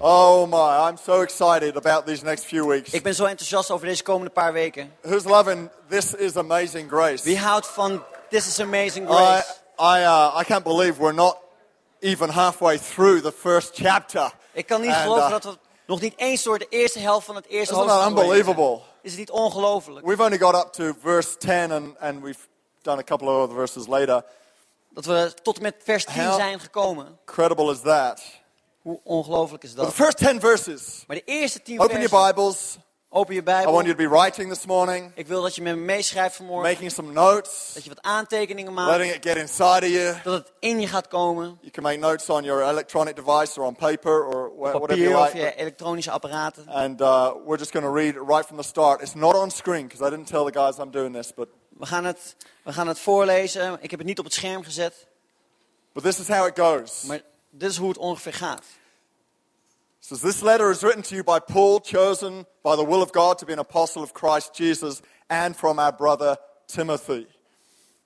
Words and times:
Oh 0.00 0.46
my, 0.46 0.88
I'm 0.88 0.96
so 0.96 1.22
excited 1.22 1.76
about 1.76 2.06
these 2.06 2.24
next 2.24 2.44
few 2.44 2.66
weeks. 2.66 2.92
Ik 2.92 3.02
ben 3.02 3.14
zo 3.14 3.24
enthousiast 3.24 3.70
over 3.70 3.86
deze 3.86 4.02
komende 4.02 4.30
paar 4.30 4.52
weken. 4.52 4.92
Who's 5.02 5.24
loving 5.24 5.70
This 5.88 6.14
Is 6.14 6.36
Amazing 6.36 6.90
Grace? 6.90 7.24
Wie 7.24 7.38
houdt 7.38 7.66
van 7.66 8.02
This 8.30 8.46
is 8.46 8.60
Amazing 8.60 9.08
I, 9.10 9.12
Grace? 9.12 9.54
I, 9.78 10.02
uh, 10.02 10.40
I 10.40 10.44
can't 10.44 10.64
believe 10.64 11.00
we're 11.00 11.14
not 11.14 11.36
even 12.00 12.28
halfway 12.30 12.78
through 12.78 13.22
the 13.22 13.32
first 13.32 13.70
chapter. 13.74 14.30
Ik 14.52 14.66
kan 14.66 14.80
niet 14.80 14.90
And, 14.90 15.02
geloven 15.02 15.24
uh, 15.24 15.30
dat 15.30 15.44
we 15.44 15.58
nog 15.86 16.00
niet 16.00 16.14
eens 16.16 16.42
door 16.42 16.58
de 16.58 16.66
eerste 16.68 16.98
helft 16.98 17.26
van 17.26 17.34
het 17.34 17.46
eerste 17.46 17.74
hoofdstuk 17.74 18.06
unbelievable? 18.06 18.80
Is 19.02 19.10
het 19.10 19.18
niet 19.18 19.30
ongelooflijk? 19.30 20.06
We've 20.06 20.22
only 20.22 20.38
got 20.38 20.54
up 20.54 20.72
to 20.72 20.92
verse 21.02 21.36
10 21.36 21.72
and, 21.72 21.98
and 21.98 22.22
we've 22.22 22.40
done 22.82 22.98
a 22.98 23.04
couple 23.04 23.28
of 23.28 23.42
other 23.42 23.56
verses 23.56 23.86
later. 23.86 24.24
Dat 24.90 25.04
we 25.04 25.32
tot 25.42 25.56
en 25.56 25.62
met 25.62 25.74
vers 25.84 26.04
10 26.04 26.24
How- 26.24 26.34
zijn 26.34 26.60
gekomen. 26.60 27.18
Incredible 27.26 27.72
is 27.72 27.80
that? 27.80 28.20
Hoe 28.88 29.00
ongelooflijk 29.04 29.62
is 29.64 29.72
But 29.74 29.78
the 29.78 29.84
dat? 29.86 29.94
first 29.94 30.16
10 30.18 30.40
verses, 30.40 31.04
Maar 31.06 31.16
de 31.16 31.22
eerste 31.24 31.62
10 31.62 31.80
open 31.80 32.00
your 32.00 32.08
versen, 32.08 32.26
Bibles. 32.34 32.78
open 33.08 33.34
je 33.34 33.40
I 33.40 33.44
want 33.44 33.64
Bijbel. 33.64 33.82
you 33.82 33.88
to 33.88 33.94
be 33.94 34.08
writing 34.08 34.52
this 34.52 34.66
morning, 34.66 35.12
Ik 35.14 35.26
wil 35.26 35.42
dat 35.42 35.54
je 35.54 35.62
met 35.62 35.74
me 35.76 35.80
meeschrijft 35.80 36.36
vanmorgen. 36.36 36.70
making 36.70 36.90
some 36.92 37.12
notes, 37.12 37.70
Dat 37.74 37.82
je 37.82 37.88
wat 37.88 38.02
aantekeningen 38.02 38.72
maakt. 38.72 38.90
letting 38.96 39.14
it 39.14 39.26
get 39.26 39.36
inside 39.36 39.86
of 39.86 39.86
you. 39.92 40.16
Dat 40.24 40.34
het 40.34 40.52
in 40.58 40.80
je 40.80 40.86
gaat 40.86 41.08
komen. 41.08 41.58
You 41.60 41.70
can 41.70 41.82
make 41.82 41.96
notes 41.96 42.28
on 42.30 42.44
your 42.44 42.62
electronic 42.68 43.16
device 43.16 43.60
or 43.60 43.66
on 43.66 43.76
paper 43.76 44.24
or 44.24 44.50
wha- 44.56 44.70
whatever 44.78 44.98
you 44.98 45.14
of 45.26 45.32
je 45.32 45.38
like. 45.38 45.54
elektronische 45.56 46.10
apparaten. 46.10 46.68
And 46.68 47.00
uh, 47.00 47.30
we're 47.46 47.58
just 47.58 47.70
going 47.72 47.86
to 47.86 47.92
read 47.92 48.14
right 48.28 48.46
from 48.46 48.56
the 48.56 48.62
start. 48.62 49.00
It's 49.02 49.14
not 49.14 49.34
on 49.34 49.50
screen 49.50 49.86
because 49.86 50.06
I 50.06 50.10
didn't 50.10 50.28
tell 50.28 50.44
the 50.52 50.58
guys 50.58 50.76
I'm 50.78 50.90
doing 50.90 51.14
this, 51.14 51.34
but, 51.34 51.48
We 51.78 51.86
gaan, 51.86 52.04
het, 52.04 52.36
we 52.64 52.72
gaan 52.72 52.88
het 52.88 52.98
voorlezen. 52.98 53.78
Ik 53.80 53.90
heb 53.90 53.98
het 53.98 54.08
niet 54.08 54.18
op 54.18 54.24
het 54.24 54.34
scherm 54.34 54.62
gezet. 54.62 55.06
but 55.92 56.02
this 56.02 56.18
is 56.18 56.28
how 56.28 56.46
it 56.46 56.58
goes. 56.58 57.02
Maar 57.02 57.20
dit 57.50 57.70
is 57.70 57.76
hoe 57.76 57.88
het 57.88 57.98
ongeveer 57.98 58.34
gaat. 58.34 58.64
Says, 60.00 60.20
This 60.20 60.40
letter 60.40 60.70
is 60.70 60.82
written 60.82 61.02
to 61.02 61.14
you 61.14 61.24
by 61.24 61.38
Paul, 61.38 61.80
chosen 61.80 62.46
by 62.62 62.76
the 62.76 62.84
will 62.84 63.02
of 63.02 63.12
God 63.12 63.38
to 63.38 63.46
be 63.46 63.52
an 63.52 63.58
apostle 63.58 64.02
of 64.02 64.12
Christ 64.12 64.54
Jesus, 64.54 65.02
and 65.28 65.56
from 65.56 65.78
our 65.78 65.92
brother 65.92 66.38
Timothy. 66.66 67.26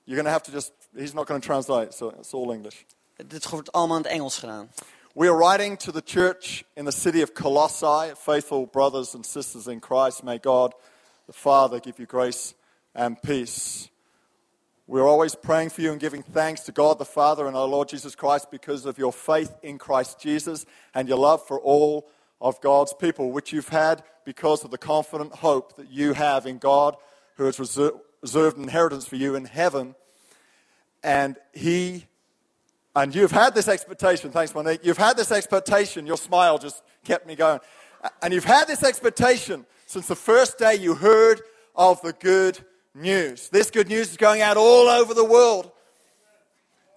You're 0.05 0.17
going 0.17 0.25
to 0.25 0.33
have 0.33 0.43
to 0.45 0.53
just, 0.53 0.73
he's 0.97 1.15
not 1.15 1.27
going 1.27 1.41
to 1.41 1.47
translate, 1.47 1.93
so 1.93 2.11
it's 2.11 2.35
all 2.35 2.51
English. 2.51 2.85
Dit 3.17 3.51
wordt 3.51 3.73
allemaal 3.73 3.97
in 3.97 4.03
het 4.03 4.13
Engels 4.13 4.39
gedaan. 4.39 4.71
We 5.15 5.29
are 5.29 5.37
writing 5.37 5.79
to 5.79 5.93
the 5.93 6.03
church 6.05 6.65
in 6.75 6.85
the 6.85 6.93
city 6.93 7.23
of 7.23 7.35
Colossae, 7.35 8.15
faithful 8.17 8.67
brothers 8.67 9.15
and 9.15 9.27
sisters 9.27 9.67
in 9.67 9.81
Christ. 9.81 10.23
May 10.23 10.39
God, 10.39 10.75
the 11.27 11.33
Father, 11.33 11.81
give 11.81 11.99
you 11.99 12.07
grace 12.07 12.55
and 12.95 13.21
peace. 13.21 13.92
We 14.93 15.01
are 15.01 15.09
always 15.09 15.35
praying 15.35 15.71
for 15.71 15.81
you 15.81 15.91
and 15.91 15.99
giving 15.99 16.23
thanks 16.23 16.61
to 16.65 16.71
God 16.71 16.99
the 16.99 17.07
Father 17.07 17.47
and 17.47 17.57
our 17.57 17.67
Lord 17.67 17.89
Jesus 17.89 18.15
Christ 18.15 18.51
because 18.51 18.85
of 18.85 18.99
your 18.99 19.11
faith 19.11 19.57
in 19.63 19.79
Christ 19.79 20.21
Jesus 20.21 20.67
and 20.95 21.09
your 21.09 21.17
love 21.17 21.47
for 21.47 21.59
all 21.59 22.11
of 22.43 22.61
God's 22.61 22.93
people, 22.93 23.33
which 23.33 23.55
you've 23.55 23.71
had 23.71 24.03
because 24.27 24.65
of 24.65 24.71
the 24.71 24.77
confident 24.77 25.37
hope 25.37 25.77
that 25.77 25.91
you 25.91 26.13
have 26.13 26.45
in 26.45 26.59
God, 26.59 26.95
who 27.37 27.47
has 27.47 27.59
reserved 27.59 28.59
an 28.59 28.65
inheritance 28.65 29.07
for 29.07 29.17
you 29.17 29.35
in 29.35 29.47
heaven. 29.47 29.95
And 31.03 31.39
He 31.55 32.05
and 32.95 33.15
you've 33.15 33.33
had 33.33 33.55
this 33.55 33.69
expectation, 33.69 34.31
thanks, 34.31 34.55
Monique. 34.55 34.81
You've 34.85 34.99
had 34.99 35.17
this 35.17 35.33
expectation. 35.33 36.07
Your 36.07 36.19
smile 36.19 36.59
just 36.59 36.83
kept 37.03 37.27
me 37.27 37.35
going. 37.35 37.61
And 38.21 38.35
you've 38.35 38.45
had 38.45 38.69
this 38.69 38.83
expectation 38.83 39.65
since 39.87 40.07
the 40.07 40.17
first 40.17 40.59
day 40.59 40.75
you 40.75 40.97
heard 40.97 41.41
of 41.75 42.03
the 42.03 42.13
good 42.13 42.63
news. 42.95 43.49
This 43.49 43.71
good 43.71 43.89
news 43.89 44.11
is 44.11 44.17
going 44.17 44.41
out 44.41 44.57
all 44.57 44.89
over 44.89 45.15
the 45.15 45.25
world. 45.25 45.71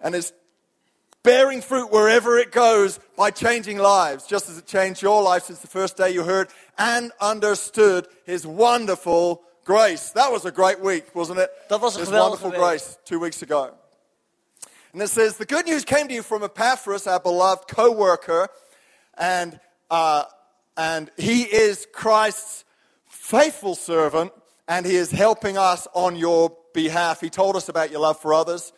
And 0.01 0.13
it's 0.13 0.33
bearing 1.23 1.61
fruit 1.61 1.91
wherever 1.91 2.37
it 2.37 2.51
goes 2.51 2.99
by 3.17 3.31
changing 3.31 3.77
lives, 3.77 4.27
just 4.27 4.49
as 4.49 4.57
it 4.57 4.65
changed 4.65 5.01
your 5.01 5.23
life 5.23 5.43
since 5.43 5.59
the 5.59 5.67
first 5.67 5.97
day 5.97 6.11
you 6.11 6.23
heard 6.23 6.49
and 6.77 7.11
understood 7.19 8.07
His 8.25 8.45
wonderful 8.45 9.41
grace. 9.65 10.11
That 10.11 10.31
was 10.31 10.45
a 10.45 10.51
great 10.51 10.79
week, 10.79 11.15
wasn't 11.15 11.39
it? 11.39 11.49
Dat 11.69 11.81
was 11.81 11.97
His 11.97 12.09
wonderful 12.09 12.51
week. 12.51 12.59
grace 12.59 12.97
two 13.05 13.19
weeks 13.19 13.41
ago. 13.41 13.73
And 14.93 15.01
it 15.01 15.09
says, 15.09 15.37
The 15.37 15.45
good 15.45 15.65
news 15.65 15.83
came 15.83 16.07
to 16.07 16.13
you 16.13 16.23
from 16.23 16.43
Epaphras, 16.43 17.07
our 17.07 17.19
beloved 17.19 17.67
co 17.67 17.91
worker, 17.91 18.47
and, 19.17 19.59
uh, 19.89 20.23
and 20.77 21.09
he 21.17 21.43
is 21.43 21.87
Christ's 21.91 22.63
faithful 23.07 23.75
servant, 23.75 24.31
and 24.67 24.85
he 24.85 24.95
is 24.95 25.11
helping 25.11 25.57
us 25.57 25.87
on 25.93 26.15
your 26.15 26.55
behalf. 26.73 27.21
He 27.21 27.29
told 27.29 27.55
us 27.55 27.69
about 27.69 27.91
your 27.91 27.99
love 27.99 28.19
for 28.19 28.33
others 28.33 28.73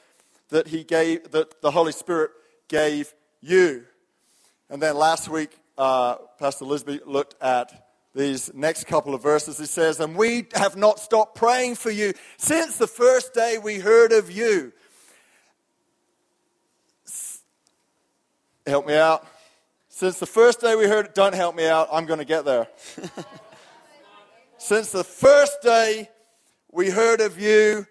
that, 0.49 0.67
he 0.67 0.83
gave, 0.83 1.31
that 1.31 1.61
the 1.61 1.71
Holy 1.71 1.91
Spirit 1.91 2.31
gave 2.67 3.13
you. 3.41 3.85
And 4.69 4.81
then 4.81 4.97
last 4.97 5.29
week, 5.29 5.57
uh, 5.77 6.15
Pastor 6.39 6.65
Lisby 6.65 6.99
looked 7.05 7.41
at 7.41 7.87
these 8.13 8.53
next 8.53 8.85
couple 8.87 9.13
of 9.13 9.21
verses. 9.21 9.57
He 9.57 9.65
says, 9.65 9.99
And 9.99 10.15
we 10.15 10.47
have 10.55 10.75
not 10.75 10.99
stopped 10.99 11.35
praying 11.35 11.75
for 11.75 11.91
you 11.91 12.13
since 12.37 12.77
the 12.77 12.87
first 12.87 13.33
day 13.33 13.57
we 13.57 13.79
heard 13.79 14.11
of 14.11 14.31
you. 14.31 14.73
Help 18.65 18.85
me 18.85 18.95
out. 18.95 19.25
Since 19.87 20.19
the 20.19 20.25
first 20.25 20.59
day 20.59 20.75
we 20.75 20.85
heard 20.85 21.05
it, 21.05 21.15
don't 21.15 21.33
help 21.33 21.55
me 21.55 21.67
out. 21.67 21.87
I'm 21.91 22.05
going 22.05 22.19
to 22.19 22.25
get 22.25 22.43
there. 22.43 22.67
Since 24.57 24.91
the 24.91 25.03
first 25.03 25.61
day 25.61 26.09
we 26.71 26.89
heard 26.89 27.21
of 27.21 27.39
you, 27.39 27.85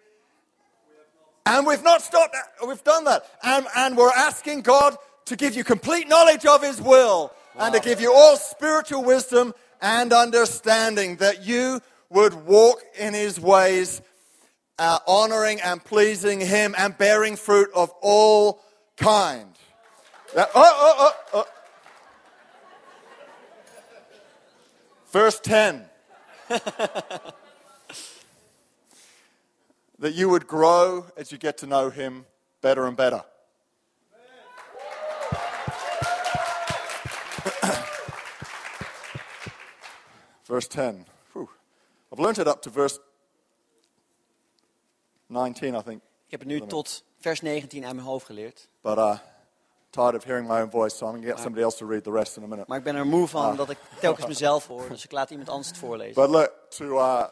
and 1.45 1.65
we've 1.65 1.83
not 1.85 2.03
stopped, 2.03 2.37
we've 2.67 2.83
done 2.83 3.05
that. 3.05 3.25
And, 3.43 3.67
and 3.77 3.97
we're 3.97 4.11
asking 4.11 4.63
God 4.63 4.97
to 5.27 5.37
give 5.37 5.55
you 5.55 5.63
complete 5.63 6.09
knowledge 6.09 6.45
of 6.45 6.63
His 6.63 6.81
will 6.83 7.33
and 7.57 7.73
to 7.73 7.81
give 7.81 8.01
you 8.01 8.13
all 8.13 8.37
spiritual 8.37 9.05
wisdom 9.05 9.55
and 9.81 10.13
understanding 10.13 11.17
that 11.17 11.45
you 11.47 11.81
would 12.11 12.35
walk 12.35 12.83
in 12.99 13.15
His 13.15 13.39
ways, 13.41 14.03
uh, 14.79 14.99
honoring 15.07 15.61
and 15.61 15.83
pleasing 15.85 16.41
Him 16.41 16.75
and 16.77 16.99
bearing 16.99 17.37
fruit 17.37 17.71
of 17.75 17.93
all 18.03 18.61
kind. 18.97 19.57
That- 20.35 20.51
oh, 20.53 20.73
oh, 20.75 21.13
oh, 21.33 21.39
oh. 21.39 21.47
Verse 25.13 25.39
10. 25.39 25.89
that 29.99 30.15
you 30.15 30.29
would 30.29 30.47
grow 30.47 31.07
as 31.17 31.33
you 31.33 31.39
get 31.39 31.59
to 31.59 31.67
know 31.67 31.91
him 31.91 32.25
better 32.61 32.87
and 32.87 32.97
better. 32.97 33.25
verse 40.47 40.69
10. 40.69 41.05
Whew. 41.33 41.49
I've 42.13 42.21
learned 42.21 42.39
it 42.39 42.47
up 42.47 42.63
to 42.63 42.71
verse 42.71 43.01
19, 45.29 45.75
I 45.75 45.83
think. 45.83 46.03
Ik 46.27 46.31
heb 46.31 46.41
het 46.41 46.49
nu 46.49 46.67
tot 46.67 47.05
vers 47.19 47.41
19 47.41 47.85
uit 47.85 47.95
mijn 47.95 48.07
hoofd 48.07 48.27
geleerd. 48.27 48.69
But 48.81 48.99
uh, 48.99 49.19
tired 49.97 50.15
of 50.15 50.25
hearing 50.25 50.47
my 50.47 50.61
own 50.61 50.71
voice, 50.71 50.95
so 50.97 51.07
I'm 51.07 51.13
going 51.13 51.25
to 51.25 51.29
get 51.29 51.41
somebody 51.41 51.63
else 51.63 51.79
to 51.79 51.87
read 51.87 52.05
the 52.05 52.13
rest 52.13 52.37
in 52.37 52.43
a 52.43 52.47
minute. 52.47 52.69
Maar 52.69 52.79
ik 52.79 52.85
ben 52.85 52.97
er 52.97 53.07
moe 53.07 53.27
van 53.27 53.57
dat 53.57 53.71
ik 53.71 53.79
telkens 54.01 54.27
mezelf 54.27 54.67
hoor. 54.67 54.89
Dus 54.89 55.05
ik 55.05 55.13
laat 55.13 55.31
iemand 55.31 55.49
anders 55.49 55.69
het 55.69 55.79
voorlezen. 55.79 56.15
But 56.15 56.31
look, 56.31 56.53
to, 56.69 56.85
uh, 56.85 57.25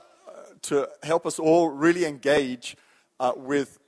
to 0.60 0.86
help 1.00 1.26
us 1.26 1.38
all 1.40 1.76
really 1.78 2.04
engage 2.04 2.76
uh, 3.20 3.30
with, 3.46 3.78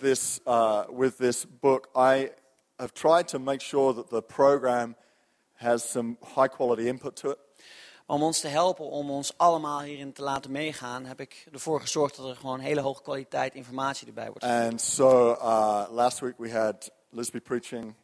this, 0.00 0.40
uh, 0.46 0.82
with 0.96 1.16
this 1.16 1.46
book, 1.60 1.88
I 1.96 2.30
have 2.76 2.92
tried 2.92 3.28
to 3.28 3.38
make 3.38 3.60
sure 3.60 3.94
that 3.94 4.08
the 4.08 4.22
program 4.22 4.96
has 5.52 5.90
some 5.90 6.16
high 6.34 6.48
quality 6.48 6.86
input 6.86 7.16
to 7.16 7.30
it. 7.30 7.38
Om 8.06 8.22
ons 8.22 8.40
te 8.40 8.48
helpen, 8.48 8.84
om 8.84 9.10
ons 9.10 9.32
allemaal 9.36 9.80
hierin 9.80 10.12
te 10.12 10.22
laten 10.22 10.50
meegaan, 10.50 11.04
heb 11.04 11.20
ik 11.20 11.46
ervoor 11.52 11.80
gezorgd 11.80 12.16
dat 12.16 12.26
er 12.26 12.36
gewoon 12.36 12.58
hele 12.58 12.80
hoge 12.80 13.02
kwaliteit 13.02 13.54
informatie 13.54 14.06
erbij 14.06 14.26
wordt. 14.26 14.44
And 14.44 14.80
so 14.80 15.30
uh, 15.30 15.84
last 15.90 16.18
week 16.20 16.34
we 16.38 16.52
had 16.52 16.90
Lisby 17.10 17.40
preaching. 17.40 17.94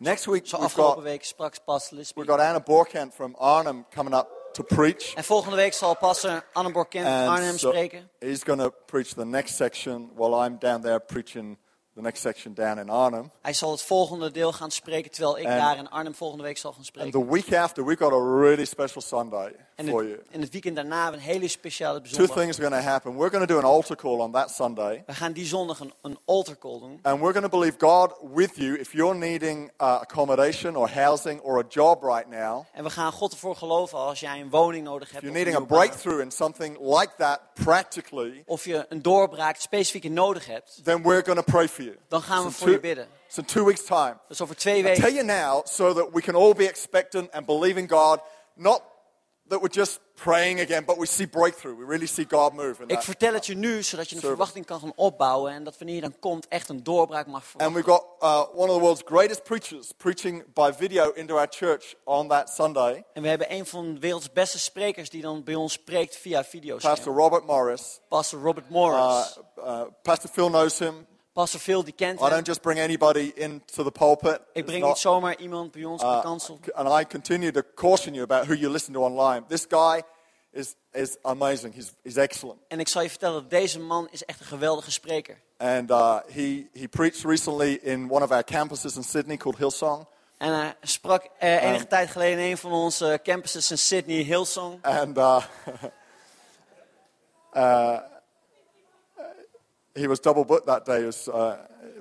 Next 0.00 0.28
week 0.28 0.44
we've 0.44 0.60
afgelopen 0.60 1.02
got, 1.02 1.04
week 1.04 1.22
sprak 1.24 1.58
pas 1.66 1.90
Lisby. 1.90 2.16
we've 2.16 2.26
got 2.26 2.40
Anna 2.40 2.60
Borkant 2.60 3.12
from 3.12 3.34
Arnhem 3.36 3.84
coming 3.90 4.14
up 4.14 4.28
to 4.54 4.62
preach. 4.62 5.14
En 5.16 5.24
volgende 5.24 5.56
week 5.56 5.72
zal 5.72 5.96
passer 5.96 6.44
Anne 6.54 6.72
Borkent 6.72 7.04
Arnhem 7.04 7.58
so 7.58 7.72
spreken. 7.72 8.08
he's 8.20 8.44
going 8.44 8.60
to 8.60 8.70
preach 8.86 9.14
the 9.14 9.24
next 9.24 9.56
section 9.56 10.10
while 10.14 10.36
I'm 10.36 10.56
down 10.58 10.82
there 10.82 11.00
preaching 11.00 11.56
the 11.98 12.04
next 12.04 12.20
section 12.22 12.54
down 12.54 12.78
in 12.78 12.88
Arnhem. 12.90 13.30
Hij 13.42 13.52
zal 13.52 13.70
het 13.70 13.82
volgende 13.82 14.30
deel 14.30 14.52
gaan 14.52 14.70
spreken, 14.70 15.10
terwijl 15.10 15.38
ik 15.38 15.44
En- 15.44 15.56
daar 15.56 15.76
in 15.76 15.90
Arnhem 15.90 16.14
volgende 16.14 16.44
week 16.44 16.58
zal 16.58 16.70
gaan 16.70 16.78
And 16.80 16.86
spreken. 16.88 17.10
the 17.10 17.30
week 17.30 17.54
after, 17.54 17.84
we've 17.84 18.02
got 18.04 18.12
a 18.12 18.38
really 18.40 18.64
special 18.64 19.00
Sunday 19.02 19.54
En 19.74 19.88
for 19.88 20.00
het, 20.00 20.08
you. 20.10 20.22
en 20.30 20.40
het 20.40 20.50
weekend 20.50 20.76
daarna 20.76 21.02
hebben 21.02 21.20
we 21.20 21.26
een 21.26 21.32
hele 21.32 21.48
speciale 21.48 22.00
Two 22.00 22.08
zondag. 22.08 22.36
things 22.36 22.58
are 22.58 22.68
going 22.68 22.82
to 22.82 22.88
happen. 22.90 23.16
We're 23.16 23.30
going 23.30 23.46
to 23.48 23.54
do 23.54 23.60
an 23.60 23.64
altar 23.64 23.96
call 23.96 24.18
on 24.18 24.32
that 24.32 24.50
Sunday. 24.50 25.02
We 25.06 25.14
gaan 25.14 25.32
die 25.32 25.46
zondag 25.46 25.80
een, 25.80 25.92
een 26.02 26.18
altar 26.24 26.58
call 26.58 26.78
doen. 26.78 26.98
And 27.02 27.20
we're 27.20 27.32
going 27.32 27.50
to 27.50 27.58
believe 27.58 27.74
God 27.78 28.12
with 28.34 28.56
you 28.56 28.78
if 28.78 28.92
you're 28.92 29.14
needing 29.14 29.64
uh, 29.80 30.00
accommodation 30.00 30.76
or 30.76 30.90
housing 30.90 31.40
or 31.40 31.58
a 31.58 31.64
job 31.68 32.02
right 32.02 32.28
now. 32.28 32.64
En 32.72 32.84
we 32.84 32.90
gaan 32.90 33.12
God 33.12 33.32
ervoor 33.32 33.56
geloven 33.56 33.98
als 33.98 34.20
jij 34.20 34.40
een 34.40 34.50
woning 34.50 34.84
nodig 34.84 35.10
hebt. 35.10 35.22
If 35.24 35.30
Of, 35.30 35.36
you're 35.36 35.44
needing 35.52 35.72
a 35.72 35.76
breakthrough 35.76 36.20
in 36.20 36.30
something 36.30 36.78
like 36.80 37.10
that 37.16 37.40
practically, 37.54 38.42
of 38.46 38.64
je 38.64 38.86
een 38.88 39.02
doorbraak 39.02 39.56
specifiek 39.56 40.10
nodig 40.10 40.46
hebt. 40.46 40.80
then 40.84 41.02
we're 41.02 41.22
going 41.24 41.38
to 41.38 41.52
pray 41.52 41.68
for 41.68 41.84
you. 41.84 41.87
You. 41.88 41.98
Dan 42.08 42.22
gaan 42.22 42.44
we 42.44 42.50
voor 42.50 42.70
je 42.70 42.80
bidden. 42.80 43.08
In 43.36 43.44
two 43.44 43.64
weeks' 43.64 43.84
time. 43.84 44.18
Is 44.28 44.40
over 44.40 44.56
twee 44.56 44.78
I 44.78 44.82
tell 44.82 44.94
weken. 44.94 45.14
you 45.14 45.24
now 45.24 45.64
so 45.66 45.92
that 45.94 46.12
we 46.12 46.20
can 46.20 46.34
all 46.34 46.54
be 46.54 46.64
expectant 46.68 47.30
and 47.32 47.46
believe 47.46 47.78
in 47.80 47.88
God. 47.88 48.20
Not 48.54 48.82
that 49.48 49.60
we're 49.60 49.72
just 49.80 50.00
praying 50.14 50.60
again, 50.60 50.84
but 50.84 50.96
we 50.98 51.06
see 51.06 51.26
breakthrough. 51.26 51.74
We 51.78 51.84
really 51.84 52.06
see 52.06 52.26
God 52.28 52.52
move. 52.52 52.82
Ik 52.86 53.02
vertel 53.02 53.32
het 53.32 53.46
je 53.46 53.54
nu, 53.54 53.82
zodat 53.82 54.08
je 54.10 54.16
een 54.16 54.22
verwachting 54.22 54.66
kan 54.66 54.80
gaan 54.80 54.92
opbouwen. 54.96 55.52
En 55.52 55.64
dat 55.64 55.78
wanneer 55.78 55.94
je 55.94 56.00
dan 56.00 56.18
komt, 56.20 56.48
echt 56.48 56.68
een 56.68 56.82
doorbraak 56.82 57.26
mag 57.26 57.34
And 57.34 57.44
verwachten. 57.50 57.74
we've 57.74 57.90
got 57.90 58.04
uh, 58.22 58.58
one 58.60 58.68
of 58.70 58.74
the 58.76 58.80
world's 58.80 59.02
greatest 59.04 59.42
preachers 59.44 59.92
preaching 59.96 60.44
by 60.54 60.70
video 60.76 61.10
into 61.10 61.36
our 61.36 61.46
church 61.50 61.94
on 62.04 62.28
that 62.28 62.50
Sunday, 62.50 63.04
En 63.12 63.22
we 63.22 63.28
hebben 63.28 63.52
een 63.52 63.66
van 63.66 63.94
de 63.94 64.00
werelds 64.00 64.32
beste 64.32 64.58
sprekers 64.58 65.10
die 65.10 65.22
dan 65.22 65.44
bij 65.44 65.54
ons 65.54 65.72
spreekt 65.72 66.16
via 66.16 66.44
video's. 66.44 66.82
Pastor 66.82 67.14
Robert 67.14 67.46
Morris. 67.46 68.00
Pastor 68.08 68.40
Robert 68.40 68.66
Uh, 68.66 68.72
Morris. 68.72 69.38
uh, 69.58 69.80
Pastor 70.02 70.30
Phil 70.30 70.48
knows 70.48 70.78
him. 70.78 71.06
Pastor 71.38 71.60
Phil, 71.60 71.84
die 71.84 71.92
kent 71.94 72.18
I 72.20 72.22
hem. 72.22 72.30
don't 72.30 72.46
just 72.46 72.62
bring 72.62 72.80
anybody 72.80 73.32
into 73.36 73.84
the 73.84 73.90
pulpit. 73.90 74.34
Ik 74.34 74.40
It's 74.52 74.66
breng 74.66 74.80
not- 74.80 74.88
niet 74.88 74.98
zomaar 74.98 75.36
iemand 75.36 75.72
bij 75.72 75.84
ons 75.84 76.02
op 76.02 76.08
de 76.08 76.14
uh, 76.16 76.22
kansel. 76.22 76.58
and 76.74 77.00
I 77.00 77.06
continue 77.06 77.52
to 77.52 77.62
caution 77.74 78.14
you 78.14 78.24
about 78.24 78.44
who 78.46 78.54
you 78.54 78.72
listen 78.72 78.92
to 78.92 79.00
online. 79.00 79.44
This 79.46 79.66
guy 79.68 80.02
is, 80.52 80.74
is 80.92 81.16
amazing. 81.22 81.74
He's, 81.74 81.92
he's 82.02 82.16
excellent. 82.16 82.58
En 82.68 82.80
ik 82.80 82.88
zal 82.88 83.02
je 83.02 83.08
vertellen 83.10 83.40
dat 83.40 83.50
deze 83.50 83.80
man 83.80 84.08
is 84.10 84.24
echt 84.24 84.40
een 84.40 84.46
geweldige 84.46 84.90
spreker. 84.90 85.40
And 85.56 85.90
uh, 85.90 86.16
he, 86.26 86.68
he 86.72 86.88
preached 86.88 87.24
recently 87.24 87.72
in 87.82 88.10
one 88.10 88.24
of 88.24 88.30
our 88.30 88.44
campuses 88.44 88.96
in 88.96 89.02
Sydney 89.04 89.36
called 89.36 89.58
Hillsong. 89.58 90.06
En 90.38 90.52
hij 90.52 90.74
sprak 90.82 91.28
eh, 91.38 91.62
enige 91.62 91.86
tijd 91.86 92.10
geleden 92.10 92.38
in 92.44 92.50
een 92.50 92.58
van 92.58 92.72
onze 92.72 93.20
campuses 93.22 93.70
in 93.70 93.78
Sydney, 93.78 94.22
Hillsong. 94.22 94.78
And 94.82 95.18
uh, 95.18 95.44
uh, 97.54 97.98
he 99.94 100.06
was 100.06 100.20
double 100.20 100.44
booked 100.44 100.66
that 100.66 100.84
day. 100.84 101.02
It 101.02 101.06
was 101.06 101.28
uh, 101.28 101.56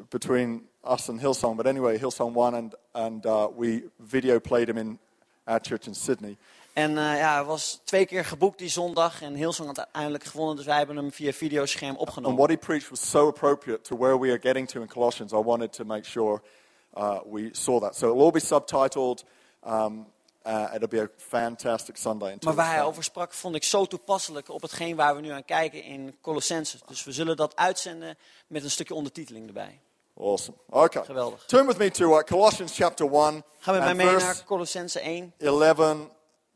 between 0.09 0.63
us 0.83 1.09
and 1.09 1.19
Hillsong. 1.19 1.57
But 1.57 1.67
anyway, 1.67 1.97
Hillsong 1.97 2.33
won, 2.33 2.55
and, 2.55 2.75
and 2.93 3.25
uh, 3.25 3.49
we 3.55 3.83
video 3.99 4.39
played 4.39 4.69
him 4.69 4.77
in 4.77 4.99
our 5.45 5.59
church 5.59 5.87
in 5.87 5.93
Sydney. 5.93 6.37
En 6.73 6.97
eh, 6.97 7.17
ja, 7.17 7.33
hij 7.33 7.43
was 7.43 7.81
twee 7.83 8.05
keer 8.05 8.25
geboekt 8.25 8.57
die 8.57 8.69
zondag. 8.69 9.21
En 9.21 9.33
Hillsong 9.33 9.67
had 9.67 9.77
uiteindelijk 9.77 10.23
gewonnen. 10.23 10.55
Dus 10.55 10.65
wij 10.65 10.77
hebben 10.77 10.95
hem 10.95 11.11
via 11.11 11.31
videoscherm 11.31 11.95
And 11.97 12.37
what 12.37 12.49
he 12.49 12.57
preached 12.57 12.89
was 12.89 13.09
so 13.09 13.27
appropriate 13.27 13.81
to 13.81 13.97
where 13.97 14.19
we 14.19 14.27
are 14.27 14.39
getting 14.39 14.67
to 14.67 14.81
in 14.81 14.87
Colossians. 14.87 15.31
I 15.31 15.41
wanted 15.43 15.73
to 15.73 15.83
make 15.85 16.05
sure 16.05 16.41
uh, 16.93 17.19
we 17.31 17.49
saw 17.51 17.79
that. 17.79 17.95
So 17.95 18.09
it'll 18.09 18.21
all 18.21 18.31
be 18.31 18.39
subtitled. 18.39 19.23
Um, 19.63 20.05
uh, 20.47 20.73
it'll 20.73 20.87
be 20.87 21.01
a 21.01 21.07
fantastic 21.17 21.97
Sunday. 21.97 22.37
Maar 22.41 22.53
waar 22.53 22.73
hij 22.73 22.83
over 22.83 23.03
sprak, 23.03 23.33
vond 23.33 23.55
ik 23.55 23.63
zo 23.63 23.85
toepasselijk 23.85 24.49
op 24.49 24.61
hetgeen 24.61 24.95
waar 24.95 25.15
we 25.15 25.21
nu 25.21 25.29
aan 25.29 25.45
kijken 25.45 25.83
in 25.83 26.17
Colossense. 26.21 26.77
Dus 26.87 27.03
we 27.03 27.11
zullen 27.11 27.37
dat 27.37 27.55
uitzenden 27.55 28.17
met 28.47 28.63
een 28.63 28.71
stukje 28.71 28.93
ondertiteling 28.93 29.47
erbij. 29.47 29.79
Awesome. 30.19 30.57
Okay. 30.69 31.03
Geweldig. 31.03 31.43
Turn 31.45 31.67
with 31.67 31.77
me 31.77 31.91
to 31.91 32.17
uh, 32.17 32.23
Colossians 32.23 32.75
chapter 32.75 33.05
1. 33.05 33.13
Gaan 33.13 33.43
we 33.59 33.71
met 33.71 33.95
mij 33.95 34.05
mee 34.05 34.15
naar 34.15 34.43
Colossense 34.45 34.99
1, 34.99 35.33
11 35.37 36.07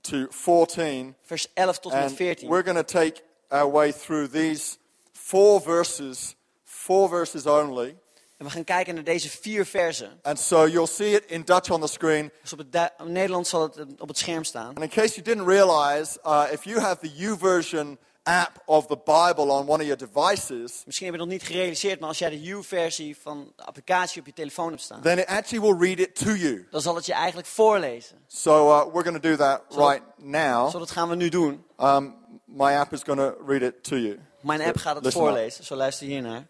to 0.01 0.27
14. 0.29 1.15
vers 1.21 1.47
11 1.53 1.79
tot 1.79 1.91
en 1.91 1.97
met 1.97 2.07
And 2.07 2.15
14. 2.15 2.49
we're 2.49 2.63
going 2.63 2.77
to 2.77 2.99
take 2.99 3.21
our 3.47 3.71
way 3.71 3.91
through 3.91 4.31
these 4.31 4.77
four 5.11 5.61
verses, 5.61 6.35
four 6.63 7.09
verses 7.09 7.45
only. 7.45 7.97
En 8.41 8.47
we 8.47 8.53
gaan 8.53 8.63
kijken 8.63 8.93
naar 8.95 9.03
deze 9.03 9.29
vier 9.29 9.65
versen. 9.65 10.19
And 10.21 10.39
so 10.39 10.67
you'll 10.67 10.87
see 10.87 11.11
it 11.13 11.23
in 11.27 11.41
Dutch 11.45 11.69
on 11.69 11.81
the 11.81 11.87
screen. 11.87 12.31
Dus 12.41 12.53
op 12.53 12.59
het 12.59 12.71
Du- 12.71 13.03
in 13.05 13.11
Nederland 13.11 13.47
zal 13.47 13.61
het 13.61 13.77
eh, 13.77 13.85
op 13.97 14.07
het 14.07 14.17
scherm 14.17 14.43
staan. 14.43 14.67
And 14.67 14.79
in 14.81 14.89
case 14.89 15.09
you 15.13 15.21
didn't 15.21 15.47
realize, 15.47 16.17
uh, 16.25 16.43
if 16.51 16.63
you 16.63 16.79
have 16.79 16.97
the 16.99 17.09
YouVersion 17.15 17.97
app 18.23 18.51
of 18.65 18.85
the 18.87 18.97
Bible 18.97 19.43
on 19.51 19.67
one 19.69 19.83
of 19.83 19.87
your 19.89 19.97
devices, 19.97 20.81
Misschien 20.85 21.05
heb 21.07 21.15
je 21.15 21.21
het 21.21 21.29
nog 21.29 21.39
niet 21.39 21.43
gerealiseerd, 21.43 21.99
maar 21.99 22.09
als 22.09 22.17
jij 22.17 22.29
de 22.29 22.47
U-versie 22.47 23.17
van 23.21 23.53
de 23.55 23.63
applicatie 23.63 24.19
op 24.19 24.25
je 24.27 24.33
telefoon 24.33 24.69
hebt 24.69 24.81
staan, 24.81 25.01
then 25.01 25.17
it 25.19 25.25
actually 25.25 25.67
will 25.67 25.87
read 25.87 25.99
it 25.99 26.15
to 26.15 26.31
you. 26.31 26.67
dan 26.71 26.81
zal 26.81 26.95
het 26.95 27.05
je 27.05 27.13
eigenlijk 27.13 27.47
voorlezen. 27.47 28.17
So 28.27 28.67
uh, 28.69 28.83
we're 28.93 29.03
going 29.03 29.21
to 29.21 29.29
do 29.29 29.35
that 29.35 29.61
Zo- 29.69 29.87
right 29.87 30.03
now. 30.17 30.69
Zo, 30.69 30.79
dat 30.79 30.91
gaan 30.91 31.09
we 31.09 31.15
nu 31.15 31.29
doen. 31.29 31.65
Um, 31.79 32.15
my 32.45 32.73
app 32.75 32.93
is 32.93 33.01
going 33.03 33.19
to 33.19 33.45
read 33.45 33.61
it 33.61 33.83
to 33.83 33.95
you. 33.97 34.19
Mijn 34.41 34.61
app 34.61 34.77
gaat 34.77 34.95
het 34.95 35.03
Listen 35.03 35.21
up. 35.21 35.27
voorlezen, 35.27 35.63
zo 35.63 35.75
luister 35.75 36.07
hier 36.07 36.49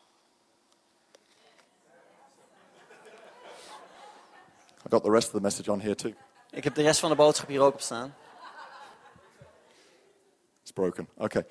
I 4.85 4.89
got 4.89 5.03
the 5.03 5.11
rest 5.11 5.27
of 5.27 5.33
the 5.33 5.41
message 5.41 5.71
on 5.71 5.79
here 5.79 5.95
too. 5.95 6.13
Ik 6.49 6.63
heb 6.63 6.75
de 6.75 6.81
rest 6.81 6.99
van 6.99 7.09
de 7.09 7.15
boodschap 7.15 7.47
hier 7.47 7.61
ook 7.61 7.73
op 7.73 7.81
staan. 7.81 8.15
It's 10.61 10.71
broken. 10.71 11.07
Okay. 11.17 11.45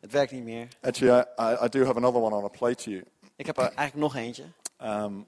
Het 0.00 0.12
werkt 0.12 0.32
niet 0.32 0.44
meer. 0.44 0.68
Actually, 0.80 1.26
I, 1.38 1.64
I, 1.64 1.68
do 1.68 1.84
have 1.84 1.96
another 1.96 2.20
one 2.20 2.34
on 2.34 2.44
a 2.44 2.48
play 2.48 2.74
to 2.74 2.90
you 2.90 3.04
Ik 3.36 3.46
heb 3.46 3.56
er 3.56 3.62
eigenlijk 3.62 3.94
nog 3.94 4.14
eentje. 4.14 4.44
um, 4.82 5.26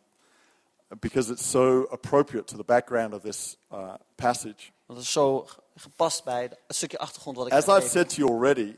because 1.01 1.31
it's 1.31 1.45
so 1.45 1.87
appropriate 1.91 2.47
to 2.47 2.57
the 2.57 2.65
background 2.65 3.15
of 3.15 3.23
this 3.23 3.57
uh, 3.73 3.95
passage. 4.15 4.73
Want 4.87 4.99
het 4.99 5.09
is 5.09 5.13
zo 5.13 5.47
gepast 5.77 6.25
bij 6.25 6.43
het 6.43 6.77
stukje 6.77 6.99
achtergrond 6.99 7.37
wat 7.37 7.47
ik 7.47 7.53
As 7.53 7.67
I've 7.67 7.89
said 7.89 8.09
to 8.09 8.17
you 8.17 8.31
already, 8.31 8.77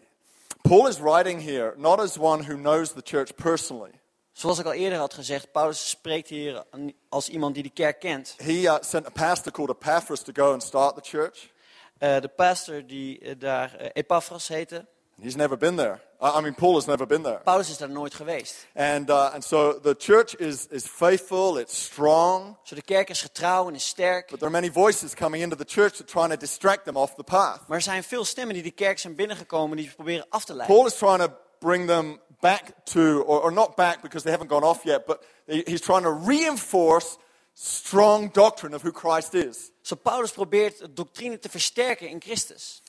Paul 0.62 0.88
is 0.88 0.98
writing 0.98 1.42
here 1.42 1.74
not 1.76 2.00
as 2.00 2.18
one 2.18 2.44
who 2.44 2.54
knows 2.54 2.92
the 2.92 3.02
church 3.04 3.34
personally. 3.34 3.99
Zoals 4.40 4.58
ik 4.58 4.66
al 4.66 4.72
eerder 4.72 4.98
had 4.98 5.14
gezegd, 5.14 5.52
Paulus 5.52 5.88
spreekt 5.88 6.28
hier 6.28 6.64
als 7.08 7.28
iemand 7.28 7.54
die 7.54 7.62
de 7.62 7.70
kerk 7.70 8.00
kent. 8.00 8.34
He 8.36 8.52
uh, 8.52 8.76
sent 8.80 9.06
a 9.06 9.10
pastor 9.10 9.52
called 9.52 9.70
Epaphras 9.70 10.22
to 10.22 10.32
go 10.34 10.52
and 10.52 10.62
start 10.62 10.94
the 10.94 11.16
church. 11.16 11.50
Eh, 11.98 12.20
de 12.20 12.28
pastor 12.28 12.86
die 12.86 13.18
eh, 13.18 13.34
daar 13.38 13.76
eh, 13.76 13.88
Epaphras 13.92 14.48
heette, 14.48 14.86
He's 15.22 15.36
never 15.36 15.56
been 15.56 15.76
there. 15.76 16.00
I 16.22 16.40
mean, 16.40 16.54
Paul 16.54 16.74
has 16.74 16.86
never 16.86 17.06
been 17.06 17.22
there. 17.22 17.40
Paulus 17.44 17.70
is 17.70 17.76
daar 17.76 17.90
nooit 17.90 18.14
geweest. 18.14 18.66
And, 18.74 19.10
uh, 19.10 19.34
and 19.34 19.44
so 19.44 19.80
the 19.80 19.94
church 19.98 20.34
is, 20.34 20.66
is 20.70 20.84
faithful, 20.86 21.58
it's 21.58 21.82
strong, 21.84 22.56
Zo 22.62 22.74
de 22.74 22.82
kerk 22.82 23.10
is 23.10 23.22
getrouw 23.22 23.68
en 23.68 23.74
is 23.74 23.86
sterk. 23.86 24.30
but 24.30 24.38
there 24.38 24.50
are 24.50 24.60
many 24.60 24.72
voices 24.72 25.14
coming 25.14 25.42
into 25.42 25.56
the 25.56 25.66
church 25.66 25.96
that 25.96 26.06
trying 26.06 26.30
to 26.30 26.36
distract 26.36 26.84
them 26.84 26.96
off 26.96 27.14
the 27.14 27.24
path. 27.24 27.60
Maar 27.68 27.76
er 27.76 27.82
zijn 27.82 28.02
veel 28.02 28.24
stemmen 28.24 28.54
die 28.54 28.62
de 28.62 28.70
kerk 28.70 28.98
zijn 28.98 29.14
binnengekomen 29.14 29.76
die 29.76 29.88
ze 29.88 29.94
proberen 29.94 30.26
af 30.28 30.44
te 30.44 30.54
leiden. 30.54 30.76
Paul 30.76 30.86
is 30.86 30.94
trying 30.94 31.22
to 31.22 31.32
bring 31.60 31.86
them 31.86 32.18
back 32.40 32.84
to, 32.86 33.22
or, 33.22 33.40
or 33.40 33.50
not 33.50 33.76
back 33.76 34.02
because 34.02 34.24
they 34.24 34.30
haven't 34.30 34.48
gone 34.48 34.64
off 34.64 34.84
yet, 34.84 35.06
but 35.06 35.22
he- 35.46 35.64
he's 35.66 35.80
trying 35.80 36.02
to 36.02 36.10
reinforce 36.10 37.18
strong 37.54 38.28
doctrine 38.28 38.74
of 38.74 38.82
who 38.82 38.92
Christ 38.92 39.34
is. 39.34 39.70
So 39.82 39.96
Paulus 39.96 40.32
probeert 40.32 40.78
de 40.80 40.88
doctrine 40.88 41.38
te 41.38 41.48
versterken 41.48 42.08
in 42.08 42.20
Christus. 42.20 42.82